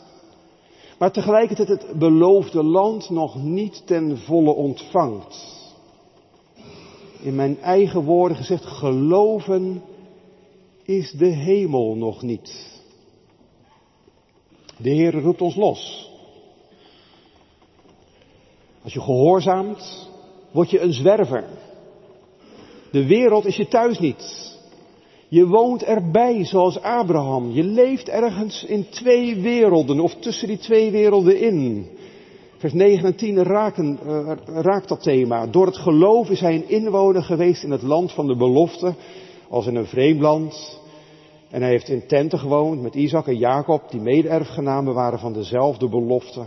Maar 0.99 1.11
tegelijkertijd 1.11 1.67
het 1.67 1.99
beloofde 1.99 2.63
land 2.63 3.09
nog 3.09 3.35
niet 3.43 3.81
ten 3.85 4.17
volle 4.17 4.53
ontvangt. 4.53 5.63
In 7.21 7.35
mijn 7.35 7.61
eigen 7.61 8.03
woorden 8.03 8.37
gezegd, 8.37 8.65
geloven 8.65 9.81
is 10.85 11.11
de 11.11 11.25
hemel 11.25 11.95
nog 11.95 12.21
niet. 12.21 12.73
De 14.77 14.89
Heer 14.89 15.21
roept 15.21 15.41
ons 15.41 15.55
los. 15.55 16.11
Als 18.83 18.93
je 18.93 19.01
gehoorzaamt, 19.01 20.09
word 20.51 20.69
je 20.69 20.79
een 20.79 20.93
zwerver. 20.93 21.43
De 22.91 23.05
wereld 23.05 23.45
is 23.45 23.55
je 23.55 23.67
thuis 23.67 23.99
niet. 23.99 24.53
Je 25.27 25.47
woont 25.47 25.83
erbij 25.83 26.45
zoals 26.45 26.81
Abraham. 26.81 27.51
Je 27.51 27.63
leeft 27.63 28.09
ergens 28.09 28.63
in 28.63 28.89
twee 28.89 29.35
werelden 29.41 29.99
of 29.99 30.15
tussen 30.15 30.47
die 30.47 30.57
twee 30.57 30.91
werelden 30.91 31.39
in. 31.39 31.87
Vers 32.57 32.73
9 32.73 33.05
en 33.05 33.15
10 33.15 33.43
raken, 33.43 33.99
uh, 34.05 34.31
raakt 34.45 34.87
dat 34.87 35.03
thema. 35.03 35.47
Door 35.47 35.65
het 35.65 35.77
geloof 35.77 36.29
is 36.29 36.39
hij 36.39 36.55
een 36.55 36.69
inwoner 36.69 37.23
geweest 37.23 37.63
in 37.63 37.71
het 37.71 37.81
land 37.81 38.11
van 38.11 38.27
de 38.27 38.35
belofte 38.35 38.95
als 39.55 39.67
in 39.67 39.75
een 39.75 39.85
vreemd 39.85 40.21
land. 40.21 40.79
En 41.49 41.61
hij 41.61 41.69
heeft 41.69 41.89
in 41.89 42.07
tenten 42.07 42.39
gewoond 42.39 42.81
met 42.81 42.95
Isaac 42.95 43.27
en 43.27 43.37
Jacob, 43.37 43.89
die 43.89 44.01
mede-erfgenamen 44.01 44.93
waren 44.93 45.19
van 45.19 45.33
dezelfde 45.33 45.89
belofte. 45.89 46.45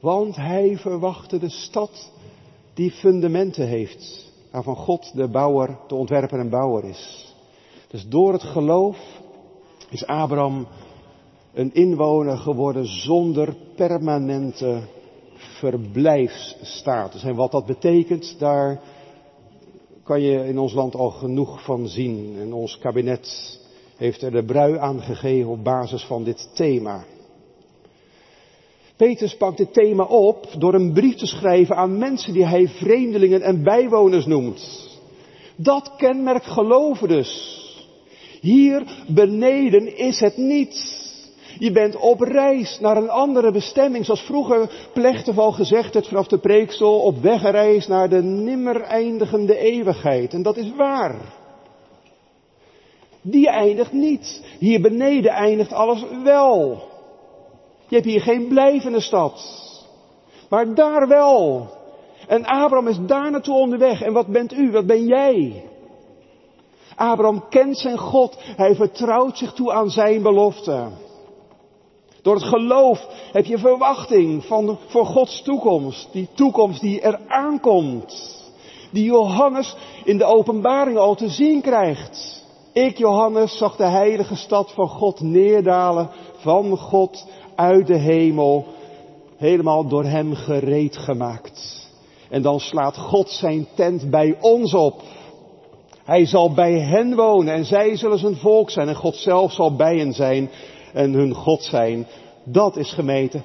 Want 0.00 0.36
hij 0.36 0.76
verwachtte 0.76 1.38
de 1.38 1.50
stad 1.50 2.12
die 2.74 2.90
fundamenten 2.90 3.66
heeft, 3.66 4.30
waarvan 4.50 4.76
God 4.76 5.12
de 5.14 5.28
bouwer, 5.28 5.78
de 5.86 5.94
ontwerper 5.94 6.38
en 6.38 6.50
bouwer 6.50 6.84
is. 6.84 7.34
Dus 7.88 8.08
door 8.08 8.32
het 8.32 8.42
geloof 8.42 8.98
is 9.90 10.06
Abraham 10.06 10.66
een 11.52 11.74
inwoner 11.74 12.36
geworden 12.36 12.86
zonder 12.86 13.56
permanente 13.76 14.82
verblijfsstatus. 15.34 17.22
En 17.22 17.34
wat 17.34 17.50
dat 17.50 17.66
betekent, 17.66 18.36
daar 18.38 18.80
kan 20.10 20.22
je 20.22 20.46
in 20.46 20.58
ons 20.58 20.72
land 20.72 20.94
al 20.94 21.10
genoeg 21.10 21.62
van 21.62 21.88
zien. 21.88 22.36
En 22.40 22.52
ons 22.52 22.78
kabinet 22.78 23.58
heeft 23.96 24.22
er 24.22 24.30
de 24.30 24.44
brui 24.44 24.76
aan 24.78 25.00
gegeven 25.00 25.50
op 25.50 25.64
basis 25.64 26.04
van 26.04 26.24
dit 26.24 26.50
thema. 26.54 27.04
Petrus 28.96 29.36
pakt 29.36 29.56
dit 29.56 29.72
thema 29.72 30.04
op 30.04 30.46
door 30.58 30.74
een 30.74 30.92
brief 30.92 31.16
te 31.16 31.26
schrijven 31.26 31.76
aan 31.76 31.98
mensen 31.98 32.32
die 32.32 32.44
hij 32.44 32.68
vreemdelingen 32.68 33.42
en 33.42 33.62
bijwoners 33.62 34.26
noemt. 34.26 34.88
Dat 35.56 35.92
kenmerkt 35.96 36.46
geloven 36.46 37.08
dus. 37.08 37.60
Hier 38.40 39.04
beneden 39.06 39.96
is 39.96 40.20
het 40.20 40.36
niet. 40.36 40.99
Je 41.60 41.72
bent 41.72 41.96
op 41.96 42.20
reis 42.20 42.78
naar 42.80 42.96
een 42.96 43.10
andere 43.10 43.52
bestemming, 43.52 44.04
zoals 44.04 44.20
vroeger 44.20 44.88
plechtig 44.92 45.38
al 45.38 45.52
gezegd 45.52 45.94
werd 45.94 46.08
vanaf 46.08 46.26
de 46.26 46.38
preekstoel, 46.38 47.00
op 47.00 47.22
wegreis 47.22 47.86
naar 47.86 48.08
de 48.08 48.22
nimmer 48.22 48.80
eindigende 48.80 49.58
eeuwigheid. 49.58 50.32
En 50.32 50.42
dat 50.42 50.56
is 50.56 50.72
waar. 50.76 51.14
Die 53.22 53.48
eindigt 53.48 53.92
niet. 53.92 54.42
Hier 54.58 54.80
beneden 54.80 55.30
eindigt 55.30 55.72
alles 55.72 56.04
wel. 56.24 56.82
Je 57.88 57.94
hebt 57.94 58.08
hier 58.08 58.20
geen 58.20 58.48
blijvende 58.48 59.00
stad. 59.00 59.42
Maar 60.48 60.74
daar 60.74 61.08
wel. 61.08 61.68
En 62.28 62.44
Abraham 62.44 62.88
is 62.88 62.98
daar 63.06 63.30
naartoe 63.30 63.54
onderweg. 63.54 64.02
En 64.02 64.12
wat 64.12 64.26
bent 64.26 64.52
u? 64.52 64.70
Wat 64.70 64.86
ben 64.86 65.06
jij? 65.06 65.64
Abraham 66.96 67.48
kent 67.48 67.78
zijn 67.78 67.98
God. 67.98 68.36
Hij 68.56 68.74
vertrouwt 68.74 69.38
zich 69.38 69.52
toe 69.52 69.72
aan 69.72 69.90
zijn 69.90 70.22
belofte. 70.22 71.08
Door 72.22 72.34
het 72.34 72.44
geloof 72.44 73.06
heb 73.32 73.44
je 73.44 73.58
verwachting 73.58 74.44
van, 74.44 74.78
voor 74.86 75.06
Gods 75.06 75.42
toekomst. 75.42 76.08
Die 76.12 76.28
toekomst 76.34 76.80
die 76.80 77.00
er 77.00 77.20
aankomt. 77.26 78.38
Die 78.92 79.04
Johannes 79.04 79.76
in 80.04 80.18
de 80.18 80.24
openbaring 80.24 80.98
al 80.98 81.14
te 81.14 81.28
zien 81.28 81.60
krijgt. 81.60 82.44
Ik, 82.72 82.98
Johannes, 82.98 83.56
zag 83.56 83.76
de 83.76 83.86
heilige 83.86 84.36
stad 84.36 84.72
van 84.72 84.88
God 84.88 85.20
neerdalen 85.20 86.10
van 86.36 86.76
God 86.76 87.26
uit 87.54 87.86
de 87.86 87.98
hemel. 87.98 88.66
Helemaal 89.36 89.88
door 89.88 90.04
hem 90.04 90.34
gereed 90.34 90.96
gemaakt. 90.96 91.88
En 92.28 92.42
dan 92.42 92.60
slaat 92.60 92.96
God 92.96 93.30
zijn 93.30 93.66
tent 93.74 94.10
bij 94.10 94.36
ons 94.40 94.74
op. 94.74 95.02
Hij 96.04 96.26
zal 96.26 96.52
bij 96.52 96.72
hen 96.72 97.14
wonen 97.16 97.54
en 97.54 97.64
zij 97.64 97.96
zullen 97.96 98.18
zijn 98.18 98.36
volk 98.36 98.70
zijn 98.70 98.88
en 98.88 98.94
God 98.94 99.16
zelf 99.16 99.52
zal 99.52 99.76
bij 99.76 99.98
hen 99.98 100.12
zijn 100.12 100.50
en 100.92 101.12
hun 101.12 101.34
God 101.34 101.62
zijn. 101.62 102.06
Dat 102.44 102.76
is 102.76 102.92
gemeente 102.92 103.42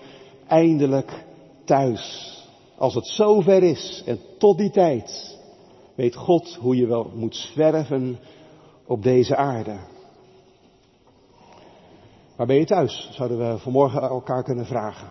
eindelijk 0.47 1.25
thuis. 1.65 2.33
Als 2.77 2.95
het 2.95 3.07
zover 3.07 3.63
is 3.63 4.03
en 4.05 4.19
tot 4.37 4.57
die 4.57 4.69
tijd 4.69 5.37
weet 5.95 6.15
God 6.15 6.57
hoe 6.59 6.75
je 6.75 6.87
wel 6.87 7.11
moet 7.15 7.35
zwerven 7.35 8.19
op 8.85 9.03
deze 9.03 9.35
aarde. 9.35 9.77
Waar 12.35 12.47
ben 12.47 12.55
je 12.55 12.65
thuis? 12.65 13.09
Zouden 13.11 13.37
we 13.37 13.57
vanmorgen 13.57 14.01
elkaar 14.01 14.43
kunnen 14.43 14.65
vragen. 14.65 15.07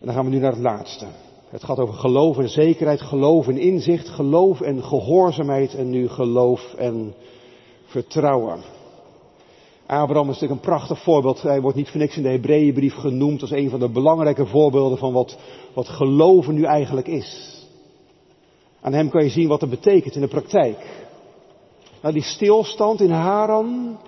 En 0.00 0.06
dan 0.06 0.14
gaan 0.14 0.24
we 0.24 0.30
nu 0.30 0.38
naar 0.38 0.52
het 0.52 0.60
laatste. 0.60 1.06
Het 1.48 1.64
gaat 1.64 1.78
over 1.78 1.94
geloof 1.94 2.38
en 2.38 2.48
zekerheid, 2.48 3.00
geloof 3.00 3.48
en 3.48 3.58
inzicht, 3.58 4.08
geloof 4.08 4.60
en 4.60 4.82
gehoorzaamheid 4.82 5.74
en 5.74 5.90
nu 5.90 6.08
geloof 6.08 6.74
en 6.74 7.14
vertrouwen. 7.84 8.62
Abraham 9.94 10.30
is 10.30 10.34
natuurlijk 10.34 10.60
een 10.60 10.70
prachtig 10.70 11.02
voorbeeld. 11.02 11.42
Hij 11.42 11.60
wordt 11.60 11.76
niet 11.76 11.88
voor 11.88 12.00
niks 12.00 12.16
in 12.16 12.22
de 12.22 12.28
Hebreeënbrief 12.28 12.94
genoemd 12.94 13.40
als 13.40 13.50
een 13.50 13.70
van 13.70 13.80
de 13.80 13.88
belangrijke 13.88 14.46
voorbeelden 14.46 14.98
van 14.98 15.12
wat, 15.12 15.38
wat 15.74 15.88
geloven 15.88 16.54
nu 16.54 16.64
eigenlijk 16.64 17.06
is. 17.06 17.62
Aan 18.80 18.92
hem 18.92 19.10
kan 19.10 19.24
je 19.24 19.30
zien 19.30 19.48
wat 19.48 19.60
het 19.60 19.70
betekent 19.70 20.14
in 20.14 20.20
de 20.20 20.28
praktijk. 20.28 21.06
Nou, 22.02 22.14
die 22.14 22.22
stilstand 22.22 23.00
in 23.00 23.10
Haran, 23.10 23.98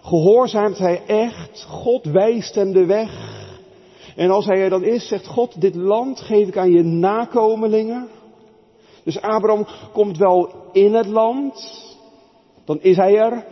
gehoorzaamt 0.00 0.78
hij 0.78 1.02
echt, 1.06 1.66
God 1.68 2.04
wijst 2.04 2.54
hem 2.54 2.72
de 2.72 2.86
weg. 2.86 3.36
En 4.16 4.30
als 4.30 4.46
hij 4.46 4.62
er 4.62 4.70
dan 4.70 4.84
is, 4.84 5.08
zegt 5.08 5.26
God, 5.26 5.60
dit 5.60 5.74
land 5.74 6.20
geef 6.20 6.48
ik 6.48 6.56
aan 6.56 6.70
je 6.70 6.82
nakomelingen. 6.82 8.08
Dus 9.04 9.20
Abraham 9.20 9.66
komt 9.92 10.18
wel 10.18 10.50
in 10.72 10.94
het 10.94 11.06
land, 11.06 11.84
dan 12.64 12.80
is 12.80 12.96
hij 12.96 13.16
er. 13.18 13.44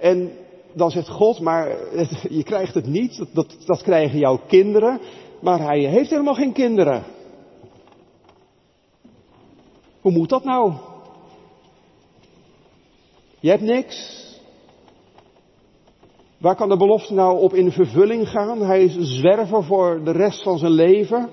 En 0.00 0.32
dan 0.76 0.90
zegt 0.90 1.08
God, 1.08 1.40
maar 1.40 1.68
je 2.38 2.42
krijgt 2.42 2.74
het 2.74 2.86
niet, 2.86 3.18
dat, 3.18 3.28
dat, 3.32 3.56
dat 3.64 3.82
krijgen 3.82 4.18
jouw 4.18 4.40
kinderen. 4.46 5.00
Maar 5.40 5.60
hij 5.60 5.80
heeft 5.80 6.10
helemaal 6.10 6.34
geen 6.34 6.52
kinderen. 6.52 7.04
Hoe 10.00 10.12
moet 10.12 10.28
dat 10.28 10.44
nou? 10.44 10.72
Je 13.40 13.48
hebt 13.50 13.62
niks. 13.62 14.24
Waar 16.38 16.56
kan 16.56 16.68
de 16.68 16.76
belofte 16.76 17.14
nou 17.14 17.40
op 17.40 17.54
in 17.54 17.72
vervulling 17.72 18.28
gaan? 18.28 18.60
Hij 18.60 18.84
is 18.84 19.18
zwerver 19.18 19.64
voor 19.64 20.00
de 20.04 20.10
rest 20.10 20.42
van 20.42 20.58
zijn 20.58 20.72
leven. 20.72 21.30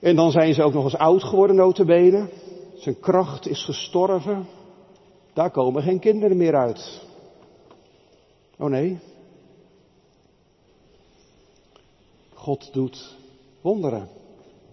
En 0.00 0.16
dan 0.16 0.30
zijn 0.30 0.54
ze 0.54 0.62
ook 0.62 0.72
nog 0.72 0.84
eens 0.84 0.96
oud 0.96 1.24
geworden, 1.24 1.56
notabene. 1.56 2.28
Zijn 2.74 3.00
kracht 3.00 3.48
is 3.48 3.64
gestorven. 3.64 4.46
Daar 5.32 5.50
komen 5.50 5.82
geen 5.82 5.98
kinderen 5.98 6.36
meer 6.36 6.56
uit. 6.56 7.08
Oh 8.60 8.70
nee. 8.70 8.98
God 12.34 12.72
doet 12.72 13.16
wonderen. 13.60 14.08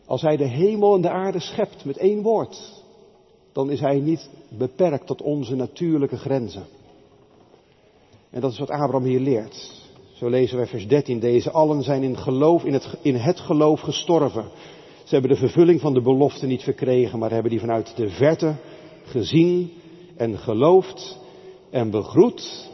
Als 0.05 0.21
hij 0.21 0.38
de 0.38 0.47
hemel 0.47 0.95
en 0.95 1.01
de 1.01 1.09
aarde 1.09 1.39
schept 1.39 1.85
met 1.85 1.97
één 1.97 2.21
woord, 2.21 2.83
dan 3.51 3.69
is 3.69 3.79
hij 3.79 3.99
niet 3.99 4.29
beperkt 4.49 5.07
tot 5.07 5.21
onze 5.21 5.55
natuurlijke 5.55 6.17
grenzen. 6.17 6.65
En 8.29 8.41
dat 8.41 8.51
is 8.51 8.59
wat 8.59 8.69
Abraham 8.69 9.03
hier 9.03 9.19
leert. 9.19 9.85
Zo 10.13 10.29
lezen 10.29 10.57
wij 10.57 10.67
vers 10.67 10.88
13. 10.88 11.19
Deze 11.19 11.51
allen 11.51 11.83
zijn 11.83 12.03
in, 12.03 12.17
geloof, 12.17 12.63
in, 12.63 12.73
het, 12.73 12.97
in 13.01 13.15
het 13.15 13.39
geloof 13.39 13.79
gestorven. 13.79 14.45
Ze 15.03 15.13
hebben 15.13 15.31
de 15.31 15.38
vervulling 15.38 15.81
van 15.81 15.93
de 15.93 16.01
belofte 16.01 16.45
niet 16.45 16.63
verkregen, 16.63 17.19
maar 17.19 17.31
hebben 17.31 17.51
die 17.51 17.59
vanuit 17.59 17.95
de 17.95 18.09
verte 18.09 18.55
gezien 19.03 19.71
en 20.15 20.38
geloofd 20.38 21.17
en 21.69 21.89
begroet. 21.89 22.69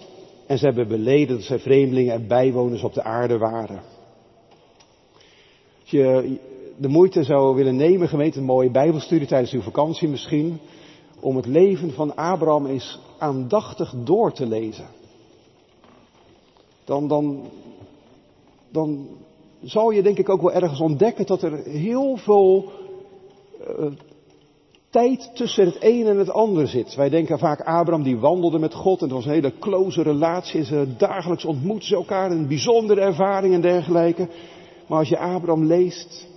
En 0.46 0.58
ze 0.58 0.66
hebben 0.66 0.88
beleden 0.88 1.36
dat 1.36 1.46
zij 1.46 1.60
vreemdelingen 1.60 2.14
en 2.14 2.28
bijwoners 2.28 2.84
op 2.84 2.94
de 2.94 3.04
aarde 3.04 3.38
waren. 3.38 3.82
Als 5.82 5.92
je 5.92 6.38
de 6.78 6.88
moeite 6.88 7.24
zou 7.24 7.56
willen 7.56 7.76
nemen, 7.76 8.08
gemeente, 8.08 8.40
een 8.40 8.46
mooie 8.46 8.72
bijbelstudie 8.72 9.28
tijdens 9.28 9.52
uw 9.52 9.62
vakantie 9.62 10.08
misschien, 10.08 10.60
om 11.20 11.36
het 11.36 11.46
leven 11.46 11.92
van 11.92 12.16
Abraham 12.16 12.66
eens 12.66 13.00
aandachtig 13.18 13.94
door 14.04 14.32
te 14.32 14.46
lezen 14.46 14.86
dan, 16.86 17.08
dan, 17.08 17.50
dan 18.70 19.08
zal 19.62 19.92
je 19.92 20.04
denk 20.04 20.18
ik 20.18 20.30
ook 20.30 20.42
wel 20.42 20.54
ergens 20.54 20.80
ontdekken 20.80 21.26
dat 21.26 21.42
er 21.42 21.64
heel 21.64 22.18
veel 22.18 22.72
uh, 23.80 23.86
tijd 24.94 25.32
tussen 25.34 25.66
het 25.66 25.78
een 25.80 26.08
en 26.08 26.18
het 26.18 26.30
ander 26.30 26.68
zit. 26.68 26.96
Wij 26.96 27.10
denken 27.10 27.40
vaak 27.40 27.62
Abraham 27.62 28.04
die 28.04 28.18
wandelde 28.18 28.60
met 28.60 28.74
God 28.74 29.00
en 29.00 29.06
het 29.06 29.14
was 29.14 29.26
een 29.26 29.32
hele 29.32 29.54
close 29.60 30.02
relatie. 30.02 30.64
Ze 30.64 30.88
dagelijks 30.98 31.46
ontmoeten 31.46 31.88
ze 31.88 31.96
elkaar, 31.96 32.32
een 32.32 32.48
bijzondere 32.48 33.02
ervaring 33.02 33.54
en 33.54 33.62
dergelijke. 33.62 34.28
Maar 34.88 35.00
als 35.00 35.10
je 35.10 35.18
Abraham 35.18 35.66
leest, 35.66 36.28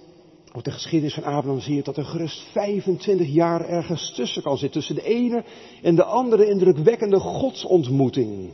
of 0.55 0.63
de 0.63 0.71
geschiedenis 0.71 1.15
van 1.15 1.25
Abraham 1.25 1.61
zie 1.61 1.75
je 1.75 1.83
dat 1.83 1.97
er 1.97 2.05
gerust 2.05 2.43
25 2.53 3.29
jaar 3.29 3.69
ergens 3.69 4.15
tussen 4.15 4.43
kan 4.43 4.59
zitten. 4.59 4.81
Tussen 4.81 4.95
de 4.95 5.09
ene 5.09 5.45
en 5.83 5.95
de 5.95 6.05
andere 6.05 6.49
indrukwekkende 6.49 7.19
godsontmoeting. 7.19 8.51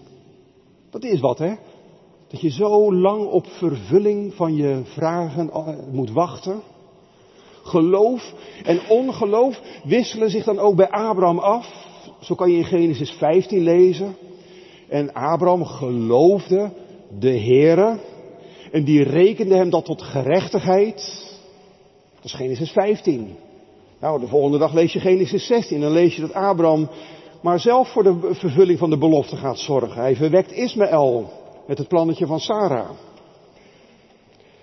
Dat 0.91 1.05
is 1.05 1.21
wat 1.21 1.39
hè. 1.39 1.55
Dat 2.29 2.41
je 2.41 2.51
zo 2.51 2.95
lang 2.95 3.27
op 3.27 3.47
vervulling 3.47 4.35
van 4.35 4.55
je 4.57 4.81
vragen 4.85 5.51
eh, 5.51 5.69
moet 5.93 6.11
wachten. 6.11 6.63
Geloof 7.63 8.35
en 8.65 8.81
ongeloof 8.89 9.61
wisselen 9.85 10.31
zich 10.31 10.45
dan 10.45 10.59
ook 10.59 10.77
bij 10.77 10.89
Abraham 10.89 11.39
af. 11.39 11.91
Zo 12.21 12.35
kan 12.35 12.51
je 12.51 12.57
in 12.57 12.65
Genesis 12.65 13.11
15 13.11 13.63
lezen. 13.63 14.17
En 14.89 15.13
Abraham 15.13 15.65
geloofde 15.65 16.71
de 17.19 17.39
Heere. 17.39 17.99
En 18.73 18.85
die 18.85 19.03
rekende 19.03 19.55
hem 19.55 19.71
dat 19.71 19.85
tot 19.85 20.03
gerechtigheid. 20.03 20.95
Dat 22.15 22.25
is 22.25 22.35
Genesis 22.35 22.71
15. 22.71 23.37
Nou, 24.01 24.21
de 24.21 24.27
volgende 24.27 24.59
dag 24.59 24.73
lees 24.73 24.93
je 24.93 25.01
Genesis 25.01 25.47
16. 25.47 25.81
Dan 25.81 25.93
lees 25.93 26.15
je 26.15 26.21
dat 26.21 26.35
Abraham 26.35 26.89
maar 27.41 27.61
zelf 27.61 27.93
voor 27.93 28.03
de 28.03 28.35
vervulling 28.35 28.79
van 28.79 28.91
de 28.91 28.99
belofte 28.99 29.37
gaat 29.37 29.59
zorgen. 29.59 30.01
Hij 30.01 30.17
verwekt 30.17 30.53
Ismaël 30.53 31.31
met 31.67 31.79
het 31.79 31.89
plannetje 31.89 32.27
van 32.27 32.41
Sarah. 32.41 32.91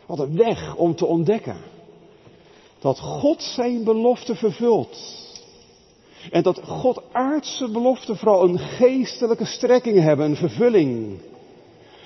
Wat 0.06 0.20
een 0.20 0.38
weg 0.38 0.76
om 0.76 0.96
te 0.96 1.06
ontdekken 1.06 1.58
dat 2.80 3.00
God 3.00 3.44
zijn 3.44 3.84
belofte 3.84 4.36
vervult. 4.36 4.98
En 6.32 6.44
dat 6.44 6.62
God 6.66 7.02
aardse 7.12 7.70
beloften 7.70 8.18
vooral 8.18 8.44
een 8.44 8.60
geestelijke 8.60 9.46
strekking 9.46 10.00
hebben, 10.00 10.26
een 10.26 10.36
vervulling. 10.36 11.20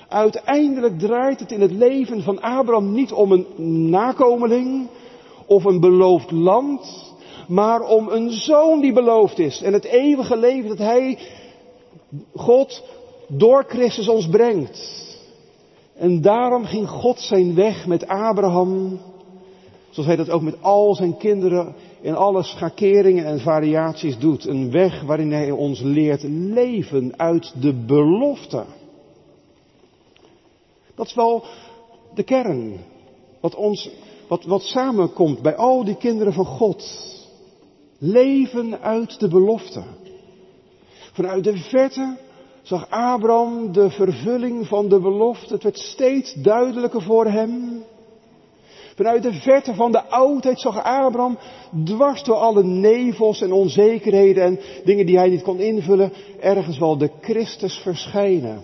Uiteindelijk 0.08 0.98
draait 0.98 1.40
het 1.40 1.52
in 1.52 1.60
het 1.60 1.70
leven 1.70 2.22
van 2.22 2.40
Abraham 2.40 2.92
niet 2.92 3.12
om 3.12 3.32
een 3.32 3.46
nakomeling 3.90 4.88
of 5.46 5.64
een 5.64 5.80
beloofd 5.80 6.30
land, 6.30 7.12
maar 7.48 7.80
om 7.80 8.08
een 8.08 8.30
zoon 8.30 8.80
die 8.80 8.92
beloofd 8.92 9.38
is. 9.38 9.62
En 9.62 9.72
het 9.72 9.84
eeuwige 9.84 10.36
leven 10.36 10.68
dat 10.68 10.78
hij, 10.78 11.18
God, 12.34 12.82
door 13.26 13.64
Christus 13.68 14.08
ons 14.08 14.28
brengt. 14.28 15.02
En 15.94 16.20
daarom 16.20 16.64
ging 16.64 16.88
God 16.88 17.20
zijn 17.20 17.54
weg 17.54 17.86
met 17.86 18.06
Abraham, 18.06 19.00
zoals 19.94 20.08
hij 20.08 20.16
dat 20.16 20.30
ook 20.30 20.42
met 20.42 20.62
al 20.62 20.94
zijn 20.94 21.16
kinderen 21.16 21.74
in 22.00 22.14
alle 22.14 22.42
schakeringen 22.42 23.24
en 23.24 23.40
variaties 23.40 24.18
doet. 24.18 24.46
Een 24.46 24.70
weg 24.70 25.02
waarin 25.02 25.32
hij 25.32 25.50
ons 25.50 25.80
leert 25.80 26.22
leven 26.28 27.18
uit 27.18 27.54
de 27.60 27.84
belofte. 27.86 28.64
Dat 30.94 31.06
is 31.06 31.14
wel 31.14 31.44
de 32.14 32.22
kern. 32.22 32.76
Wat 33.40 33.54
ons, 33.54 33.90
wat, 34.28 34.44
wat 34.44 34.62
samenkomt 34.62 35.42
bij 35.42 35.56
al 35.56 35.84
die 35.84 35.96
kinderen 35.96 36.32
van 36.32 36.46
God. 36.46 36.84
Leven 37.98 38.80
uit 38.80 39.20
de 39.20 39.28
belofte. 39.28 39.82
Vanuit 41.12 41.44
de 41.44 41.56
verte 41.56 42.16
zag 42.62 42.90
Abraham 42.90 43.72
de 43.72 43.90
vervulling 43.90 44.66
van 44.66 44.88
de 44.88 45.00
belofte. 45.00 45.54
Het 45.54 45.62
werd 45.62 45.78
steeds 45.78 46.34
duidelijker 46.34 47.02
voor 47.02 47.26
hem. 47.26 47.84
Vanuit 48.94 49.22
de 49.22 49.32
verte 49.32 49.74
van 49.74 49.92
de 49.92 50.02
oudheid 50.02 50.60
zag 50.60 50.82
Abraham 50.82 51.38
dwars 51.84 52.22
door 52.22 52.36
alle 52.36 52.64
nevels 52.64 53.40
en 53.40 53.52
onzekerheden 53.52 54.44
en 54.44 54.60
dingen 54.84 55.06
die 55.06 55.16
hij 55.16 55.28
niet 55.28 55.42
kon 55.42 55.60
invullen, 55.60 56.12
ergens 56.40 56.78
wel 56.78 56.98
de 56.98 57.10
Christus 57.20 57.78
verschijnen. 57.78 58.62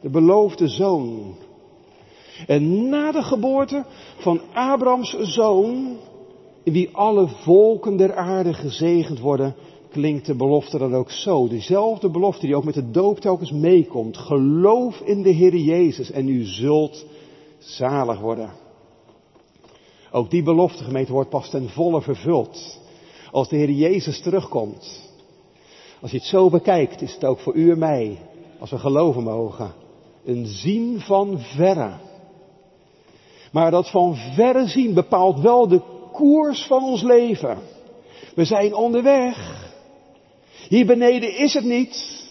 de 0.00 0.10
beloofde 0.10 0.68
zoon. 0.68 1.34
En 2.46 2.88
na 2.88 3.12
de 3.12 3.22
geboorte 3.22 3.84
van 4.16 4.40
Abrams 4.52 5.16
zoon, 5.20 5.96
in 6.62 6.72
wie 6.72 6.88
alle 6.92 7.28
volken 7.28 7.96
der 7.96 8.14
aarde 8.14 8.54
gezegend 8.54 9.20
worden, 9.20 9.54
klinkt 9.90 10.26
de 10.26 10.34
belofte 10.34 10.78
dan 10.78 10.94
ook 10.94 11.10
zo. 11.10 11.48
Dezelfde 11.48 12.10
belofte 12.10 12.46
die 12.46 12.56
ook 12.56 12.64
met 12.64 12.74
de 12.74 12.90
doop 12.90 13.20
telkens 13.20 13.50
meekomt. 13.50 14.16
Geloof 14.16 15.00
in 15.00 15.22
de 15.22 15.30
Heer 15.30 15.56
Jezus 15.56 16.10
en 16.10 16.28
u 16.28 16.44
zult 16.44 17.06
zalig 17.58 18.20
worden. 18.20 18.64
Ook 20.16 20.30
die 20.30 20.42
belofte 20.42 20.84
gemeente 20.84 21.12
wordt 21.12 21.30
pas 21.30 21.50
ten 21.50 21.68
volle 21.68 22.02
vervuld. 22.02 22.80
Als 23.30 23.48
de 23.48 23.56
Heer 23.56 23.70
Jezus 23.70 24.20
terugkomt. 24.20 25.10
Als 26.00 26.10
je 26.10 26.16
het 26.16 26.26
zo 26.26 26.50
bekijkt, 26.50 27.02
is 27.02 27.14
het 27.14 27.24
ook 27.24 27.38
voor 27.38 27.54
u 27.54 27.70
en 27.70 27.78
mij, 27.78 28.18
als 28.58 28.70
we 28.70 28.78
geloven 28.78 29.22
mogen, 29.22 29.72
een 30.24 30.46
zien 30.46 31.00
van 31.00 31.38
verre. 31.38 31.92
Maar 33.52 33.70
dat 33.70 33.90
van 33.90 34.16
verre 34.16 34.66
zien 34.66 34.94
bepaalt 34.94 35.40
wel 35.40 35.68
de 35.68 35.80
koers 36.12 36.66
van 36.66 36.84
ons 36.84 37.02
leven. 37.02 37.58
We 38.34 38.44
zijn 38.44 38.74
onderweg. 38.74 39.70
Hier 40.68 40.86
beneden 40.86 41.36
is 41.36 41.54
het 41.54 41.64
niet. 41.64 42.25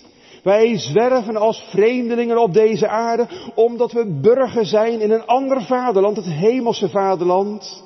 Wij 0.45 0.77
zwerven 0.77 1.35
als 1.35 1.63
vreemdelingen 1.69 2.37
op 2.37 2.53
deze 2.53 2.87
aarde, 2.87 3.27
omdat 3.55 3.91
we 3.91 4.19
burger 4.21 4.65
zijn 4.65 5.01
in 5.01 5.11
een 5.11 5.25
ander 5.25 5.61
vaderland, 5.61 6.15
het 6.15 6.25
hemelse 6.25 6.89
vaderland. 6.89 7.83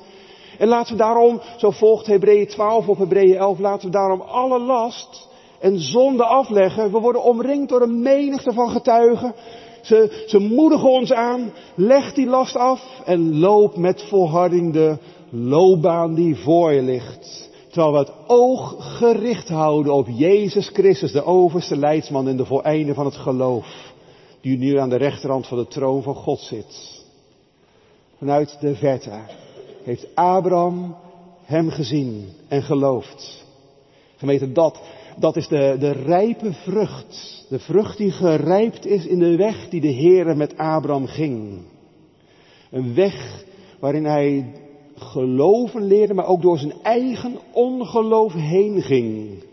En 0.58 0.68
laten 0.68 0.92
we 0.92 0.98
daarom, 0.98 1.42
zo 1.58 1.72
volgt 1.72 2.08
Hebreeën 2.08 2.48
12 2.48 2.88
of 2.88 2.98
Hebreeën 2.98 3.36
11, 3.36 3.60
laten 3.60 3.86
we 3.86 3.92
daarom 3.92 4.22
alle 4.22 4.60
last 4.60 5.28
en 5.60 5.80
zonde 5.80 6.24
afleggen. 6.24 6.92
We 6.92 7.00
worden 7.00 7.24
omringd 7.24 7.70
door 7.70 7.82
een 7.82 8.02
menigte 8.02 8.54
van 8.54 8.70
getuigen. 8.70 9.36
Ze, 9.82 10.24
ze 10.28 10.40
moedigen 10.40 10.90
ons 10.90 11.14
aan, 11.14 11.54
leg 11.76 12.14
die 12.14 12.28
last 12.28 12.56
af 12.56 13.02
en 13.06 13.40
loop 13.40 13.78
met 13.78 14.04
volharding 14.04 14.74
de 14.74 14.98
loopbaan 15.30 16.16
die 16.16 16.36
voor 16.36 16.74
je 16.74 16.82
ligt. 16.82 17.49
Terwijl 17.70 17.92
we 17.92 17.98
het 17.98 18.14
oog 18.28 18.76
gericht 18.98 19.50
houden 19.50 19.94
op 19.94 20.08
Jezus 20.08 20.70
Christus, 20.74 21.12
de 21.12 21.24
overste 21.24 21.78
leidsman 21.78 22.28
en 22.28 22.38
de 22.38 22.46
voleinde 22.46 22.94
van 22.94 23.06
het 23.06 23.16
geloof. 23.16 23.94
Die 24.42 24.58
nu 24.58 24.78
aan 24.78 24.90
de 24.90 24.96
rechterhand 24.96 25.48
van 25.48 25.58
de 25.58 25.68
troon 25.68 26.04
van 26.04 26.16
God 26.16 26.40
zit. 26.40 27.04
Vanuit 28.18 28.58
de 28.60 28.76
verte 28.76 29.20
heeft 29.84 30.16
Abraham 30.16 30.96
hem 31.44 31.70
gezien 31.70 32.30
en 32.48 32.64
geloofd. 32.64 33.46
Gemeente, 34.16 34.52
dat, 34.52 34.80
dat 35.18 35.36
is 35.36 35.48
de, 35.48 35.76
de 35.80 35.92
rijpe 35.92 36.54
vrucht. 36.54 37.46
De 37.50 37.60
vrucht 37.60 37.98
die 37.98 38.12
gerijpt 38.12 38.86
is 38.86 39.06
in 39.06 39.20
de 39.20 39.36
weg 39.36 39.70
die 39.70 39.82
de 39.82 39.94
Heere 39.94 40.36
met 40.36 40.58
Abraham 40.58 41.08
ging. 41.08 41.62
Een 42.72 42.94
weg 42.94 43.44
waarin 43.80 44.06
hij 44.06 44.54
geloven 45.02 45.84
leerde, 45.84 46.14
maar 46.14 46.28
ook 46.28 46.42
door 46.42 46.58
zijn 46.58 46.74
eigen 46.84 47.38
ongeloof 47.52 48.34
heen 48.34 48.82
ging. 48.82 49.44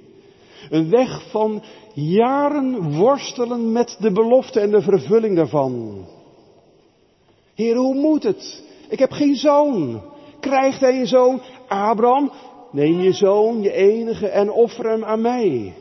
Een 0.71 0.91
weg 0.91 1.31
van 1.31 1.63
jaren 1.95 2.97
worstelen 2.99 3.73
met 3.73 3.97
de 4.01 4.13
belofte 4.13 4.61
en 4.61 4.71
de 4.71 4.83
vervulling 4.83 5.37
daarvan. 5.37 6.05
Heer, 7.55 7.77
hoe 7.77 7.95
moet 7.95 8.23
het? 8.23 8.65
Ik 8.89 8.99
heb 8.99 9.11
geen 9.11 9.37
zoon. 9.37 10.03
Krijgt 10.41 10.81
hij 10.81 11.01
een 11.01 11.07
zoon? 11.07 11.41
Abraham, 11.69 12.31
neem 12.71 13.01
je 13.01 13.13
zoon, 13.13 13.63
je 13.63 13.73
enige, 13.73 14.29
en 14.29 14.51
offer 14.51 14.91
hem 14.91 15.05
aan 15.05 15.21
mij. 15.21 15.75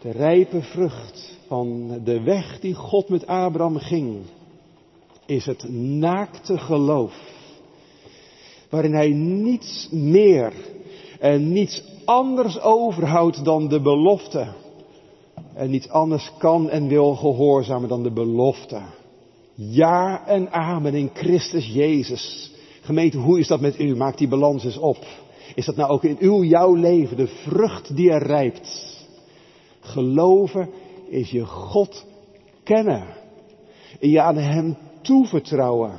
De 0.00 0.10
rijpe 0.10 0.62
vrucht 0.62 1.38
van 1.46 2.00
de 2.04 2.22
weg 2.22 2.60
die 2.60 2.74
God 2.74 3.08
met 3.08 3.26
Abraham 3.26 3.76
ging 3.76 4.22
is 5.30 5.46
het 5.46 5.70
naakte 5.72 6.58
geloof. 6.58 7.14
Waarin 8.70 8.94
hij 8.94 9.08
niets 9.08 9.88
meer 9.90 10.52
en 11.20 11.52
niets 11.52 11.82
anders 12.04 12.60
overhoudt 12.60 13.44
dan 13.44 13.68
de 13.68 13.80
belofte. 13.80 14.46
En 15.54 15.70
niets 15.70 15.88
anders 15.88 16.32
kan 16.38 16.70
en 16.70 16.88
wil 16.88 17.14
gehoorzamen 17.14 17.88
dan 17.88 18.02
de 18.02 18.12
belofte. 18.12 18.80
Ja 19.54 20.26
en 20.26 20.52
amen 20.52 20.94
in 20.94 21.10
Christus 21.12 21.66
Jezus. 21.66 22.52
Gemeente, 22.80 23.18
hoe 23.18 23.38
is 23.38 23.46
dat 23.46 23.60
met 23.60 23.80
u? 23.80 23.96
Maak 23.96 24.18
die 24.18 24.28
balans 24.28 24.64
eens 24.64 24.78
op. 24.78 24.98
Is 25.54 25.64
dat 25.64 25.76
nou 25.76 25.90
ook 25.90 26.04
in 26.04 26.16
uw, 26.20 26.42
jouw 26.44 26.74
leven 26.74 27.16
de 27.16 27.26
vrucht 27.26 27.96
die 27.96 28.10
er 28.10 28.22
rijpt? 28.22 28.98
Geloven 29.80 30.68
is 31.08 31.30
je 31.30 31.46
God 31.46 32.06
kennen. 32.62 33.06
En 34.00 34.10
je 34.10 34.20
aan 34.20 34.36
Hem 34.36 34.76
toevertrouwen. 35.00 35.98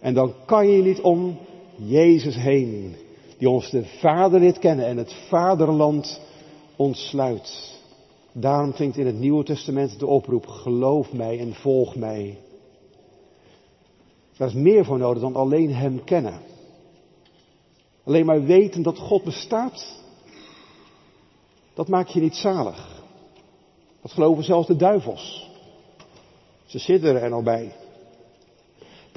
En 0.00 0.14
dan 0.14 0.34
kan 0.46 0.68
je 0.68 0.82
niet 0.82 1.00
om 1.00 1.38
Jezus 1.76 2.36
heen, 2.36 2.96
die 3.38 3.48
ons 3.48 3.70
de 3.70 3.84
Vader 3.84 4.40
leert 4.40 4.58
kennen 4.58 4.86
en 4.86 4.96
het 4.96 5.14
vaderland 5.28 6.20
ontsluit. 6.76 7.74
Daarom 8.32 8.72
klinkt 8.72 8.96
in 8.96 9.06
het 9.06 9.18
Nieuwe 9.18 9.44
Testament 9.44 9.98
de 9.98 10.06
oproep, 10.06 10.46
geloof 10.46 11.12
mij 11.12 11.38
en 11.38 11.54
volg 11.54 11.96
mij. 11.96 12.38
Daar 14.36 14.48
is 14.48 14.54
meer 14.54 14.84
voor 14.84 14.98
nodig 14.98 15.22
dan 15.22 15.36
alleen 15.36 15.74
Hem 15.74 16.04
kennen. 16.04 16.40
Alleen 18.04 18.26
maar 18.26 18.44
weten 18.44 18.82
dat 18.82 18.98
God 18.98 19.24
bestaat, 19.24 20.00
dat 21.74 21.88
maakt 21.88 22.12
je 22.12 22.20
niet 22.20 22.34
zalig. 22.34 23.02
Dat 24.02 24.12
geloven 24.12 24.44
zelfs 24.44 24.66
de 24.66 24.76
duivels. 24.76 25.50
Ze 26.66 26.78
zitten 26.78 27.22
er 27.22 27.32
al 27.32 27.42
bij. 27.42 27.72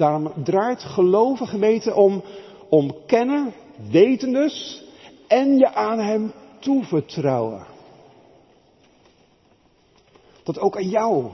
Daarom 0.00 0.32
draait 0.44 0.82
geloven 0.82 1.46
gemeente 1.46 1.94
om, 1.94 2.22
om 2.68 2.94
kennen, 3.06 3.52
weten 3.90 4.32
dus, 4.32 4.84
en 5.28 5.58
je 5.58 5.74
aan 5.74 5.98
Hem 5.98 6.32
toevertrouwen. 6.58 7.66
Dat 10.42 10.58
ook 10.58 10.76
aan 10.76 10.88
jou, 10.88 11.26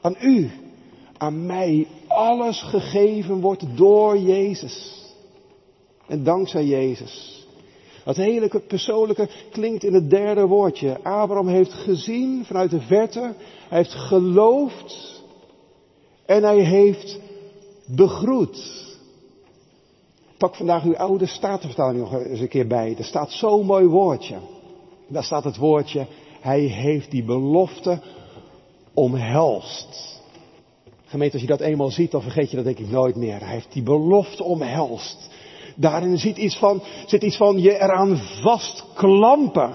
aan 0.00 0.16
u, 0.20 0.50
aan 1.16 1.46
mij 1.46 1.86
alles 2.06 2.62
gegeven 2.62 3.40
wordt 3.40 3.76
door 3.76 4.18
Jezus. 4.18 5.06
En 6.06 6.24
dankzij 6.24 6.64
Jezus. 6.64 7.46
Het 8.04 8.16
hele 8.16 8.62
persoonlijke 8.66 9.28
klinkt 9.52 9.84
in 9.84 9.94
het 9.94 10.10
derde 10.10 10.46
woordje. 10.46 11.02
Abraham 11.02 11.48
heeft 11.48 11.72
gezien 11.72 12.44
vanuit 12.44 12.70
de 12.70 12.80
verte, 12.80 13.34
hij 13.68 13.78
heeft 13.78 13.94
geloofd 13.94 15.22
en 16.26 16.42
hij 16.42 16.64
heeft 16.64 17.18
begroet. 17.96 18.88
Pak 20.38 20.54
vandaag 20.54 20.84
uw 20.84 20.96
oude 20.96 21.26
statenvertaling 21.26 22.00
nog 22.00 22.14
eens 22.14 22.40
een 22.40 22.48
keer 22.48 22.66
bij. 22.66 22.94
Er 22.98 23.04
staat 23.04 23.32
zo'n 23.32 23.66
mooi 23.66 23.86
woordje. 23.86 24.36
Daar 25.08 25.24
staat 25.24 25.44
het 25.44 25.56
woordje, 25.56 26.06
hij 26.40 26.60
heeft 26.60 27.10
die 27.10 27.24
belofte 27.24 28.02
omhelst. 28.94 30.20
Gemeente, 31.04 31.32
als 31.32 31.42
je 31.42 31.48
dat 31.48 31.60
eenmaal 31.60 31.90
ziet, 31.90 32.10
dan 32.10 32.22
vergeet 32.22 32.50
je 32.50 32.56
dat 32.56 32.64
denk 32.64 32.78
ik 32.78 32.90
nooit 32.90 33.16
meer. 33.16 33.40
Hij 33.40 33.52
heeft 33.52 33.72
die 33.72 33.82
belofte 33.82 34.44
omhelst. 34.44 35.28
Daarin 35.76 36.18
zit 36.18 36.36
iets 36.36 36.56
van, 36.56 36.82
zit 37.06 37.22
iets 37.22 37.36
van 37.36 37.60
je 37.60 37.74
eraan 37.74 38.16
vastklampen. 38.42 39.72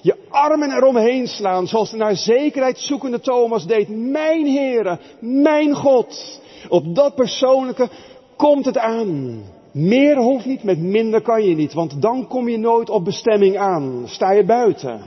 Je 0.00 0.16
armen 0.28 0.70
eromheen 0.70 1.26
slaan, 1.26 1.66
zoals 1.66 1.90
de 1.90 1.96
naar 1.96 2.16
zekerheid 2.16 2.78
zoekende 2.78 3.20
Thomas 3.20 3.66
deed. 3.66 3.88
Mijn 3.88 4.46
Heere, 4.46 4.98
mijn 5.20 5.74
God. 5.74 6.40
Op 6.68 6.94
dat 6.94 7.14
persoonlijke 7.14 7.88
komt 8.36 8.64
het 8.64 8.78
aan. 8.78 9.42
Meer 9.72 10.16
hoeft 10.16 10.46
niet, 10.46 10.62
met 10.62 10.78
minder 10.78 11.22
kan 11.22 11.42
je 11.42 11.54
niet, 11.54 11.72
want 11.72 12.02
dan 12.02 12.26
kom 12.26 12.48
je 12.48 12.58
nooit 12.58 12.90
op 12.90 13.04
bestemming 13.04 13.56
aan. 13.56 14.02
Sta 14.06 14.32
je 14.32 14.44
buiten. 14.44 15.00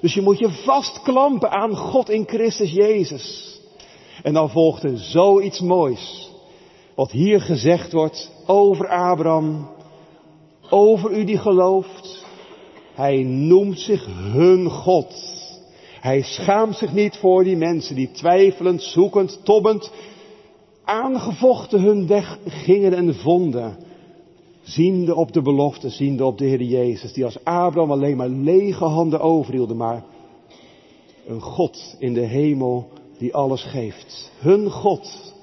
Dus 0.00 0.14
je 0.14 0.20
moet 0.20 0.38
je 0.38 0.50
vastklampen 0.50 1.50
aan 1.50 1.76
God 1.76 2.10
in 2.10 2.24
Christus 2.26 2.72
Jezus. 2.72 3.58
En 4.22 4.32
dan 4.32 4.50
volgt 4.50 4.82
er 4.82 4.98
zoiets 4.98 5.60
moois. 5.60 6.30
Wat 6.94 7.10
hier 7.10 7.40
gezegd 7.40 7.92
wordt 7.92 8.30
over 8.46 8.88
Abraham, 8.88 9.68
over 10.70 11.10
u 11.10 11.24
die 11.24 11.38
gelooft. 11.38 12.24
Hij 12.94 13.22
noemt 13.22 13.78
zich 13.78 14.06
hun 14.32 14.70
God. 14.70 15.14
Hij 16.00 16.22
schaamt 16.22 16.76
zich 16.76 16.92
niet 16.92 17.16
voor 17.16 17.44
die 17.44 17.56
mensen 17.56 17.94
die 17.94 18.10
twijfelend, 18.10 18.82
zoekend, 18.82 19.40
tobbend 19.44 19.90
aangevochten 20.92 21.80
hun 21.80 22.06
weg 22.06 22.38
gingen 22.46 22.94
en 22.94 23.14
vonden. 23.14 23.76
Ziende 24.62 25.14
op 25.14 25.32
de 25.32 25.42
belofte, 25.42 25.88
ziende 25.88 26.24
op 26.24 26.38
de 26.38 26.44
Heer 26.44 26.62
Jezus, 26.62 27.12
die 27.12 27.24
als 27.24 27.44
Abraham 27.44 27.90
alleen 27.90 28.16
maar 28.16 28.28
lege 28.28 28.84
handen 28.84 29.20
overhielden, 29.20 29.76
maar 29.76 30.04
een 31.26 31.40
God 31.40 31.96
in 31.98 32.14
de 32.14 32.20
hemel 32.20 32.88
die 33.18 33.34
alles 33.34 33.62
geeft. 33.62 34.32
Hun 34.38 34.70
God. 34.70 35.34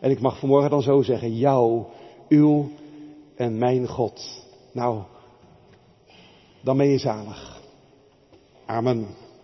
En 0.00 0.10
ik 0.10 0.20
mag 0.20 0.38
vanmorgen 0.38 0.70
dan 0.70 0.82
zo 0.82 1.02
zeggen, 1.02 1.36
jou, 1.36 1.82
uw 2.28 2.68
en 3.34 3.58
mijn 3.58 3.88
God. 3.88 4.42
Nou, 4.72 5.02
dan 6.60 6.76
ben 6.76 6.88
je 6.88 6.98
zalig. 6.98 7.60
Amen. 8.66 9.06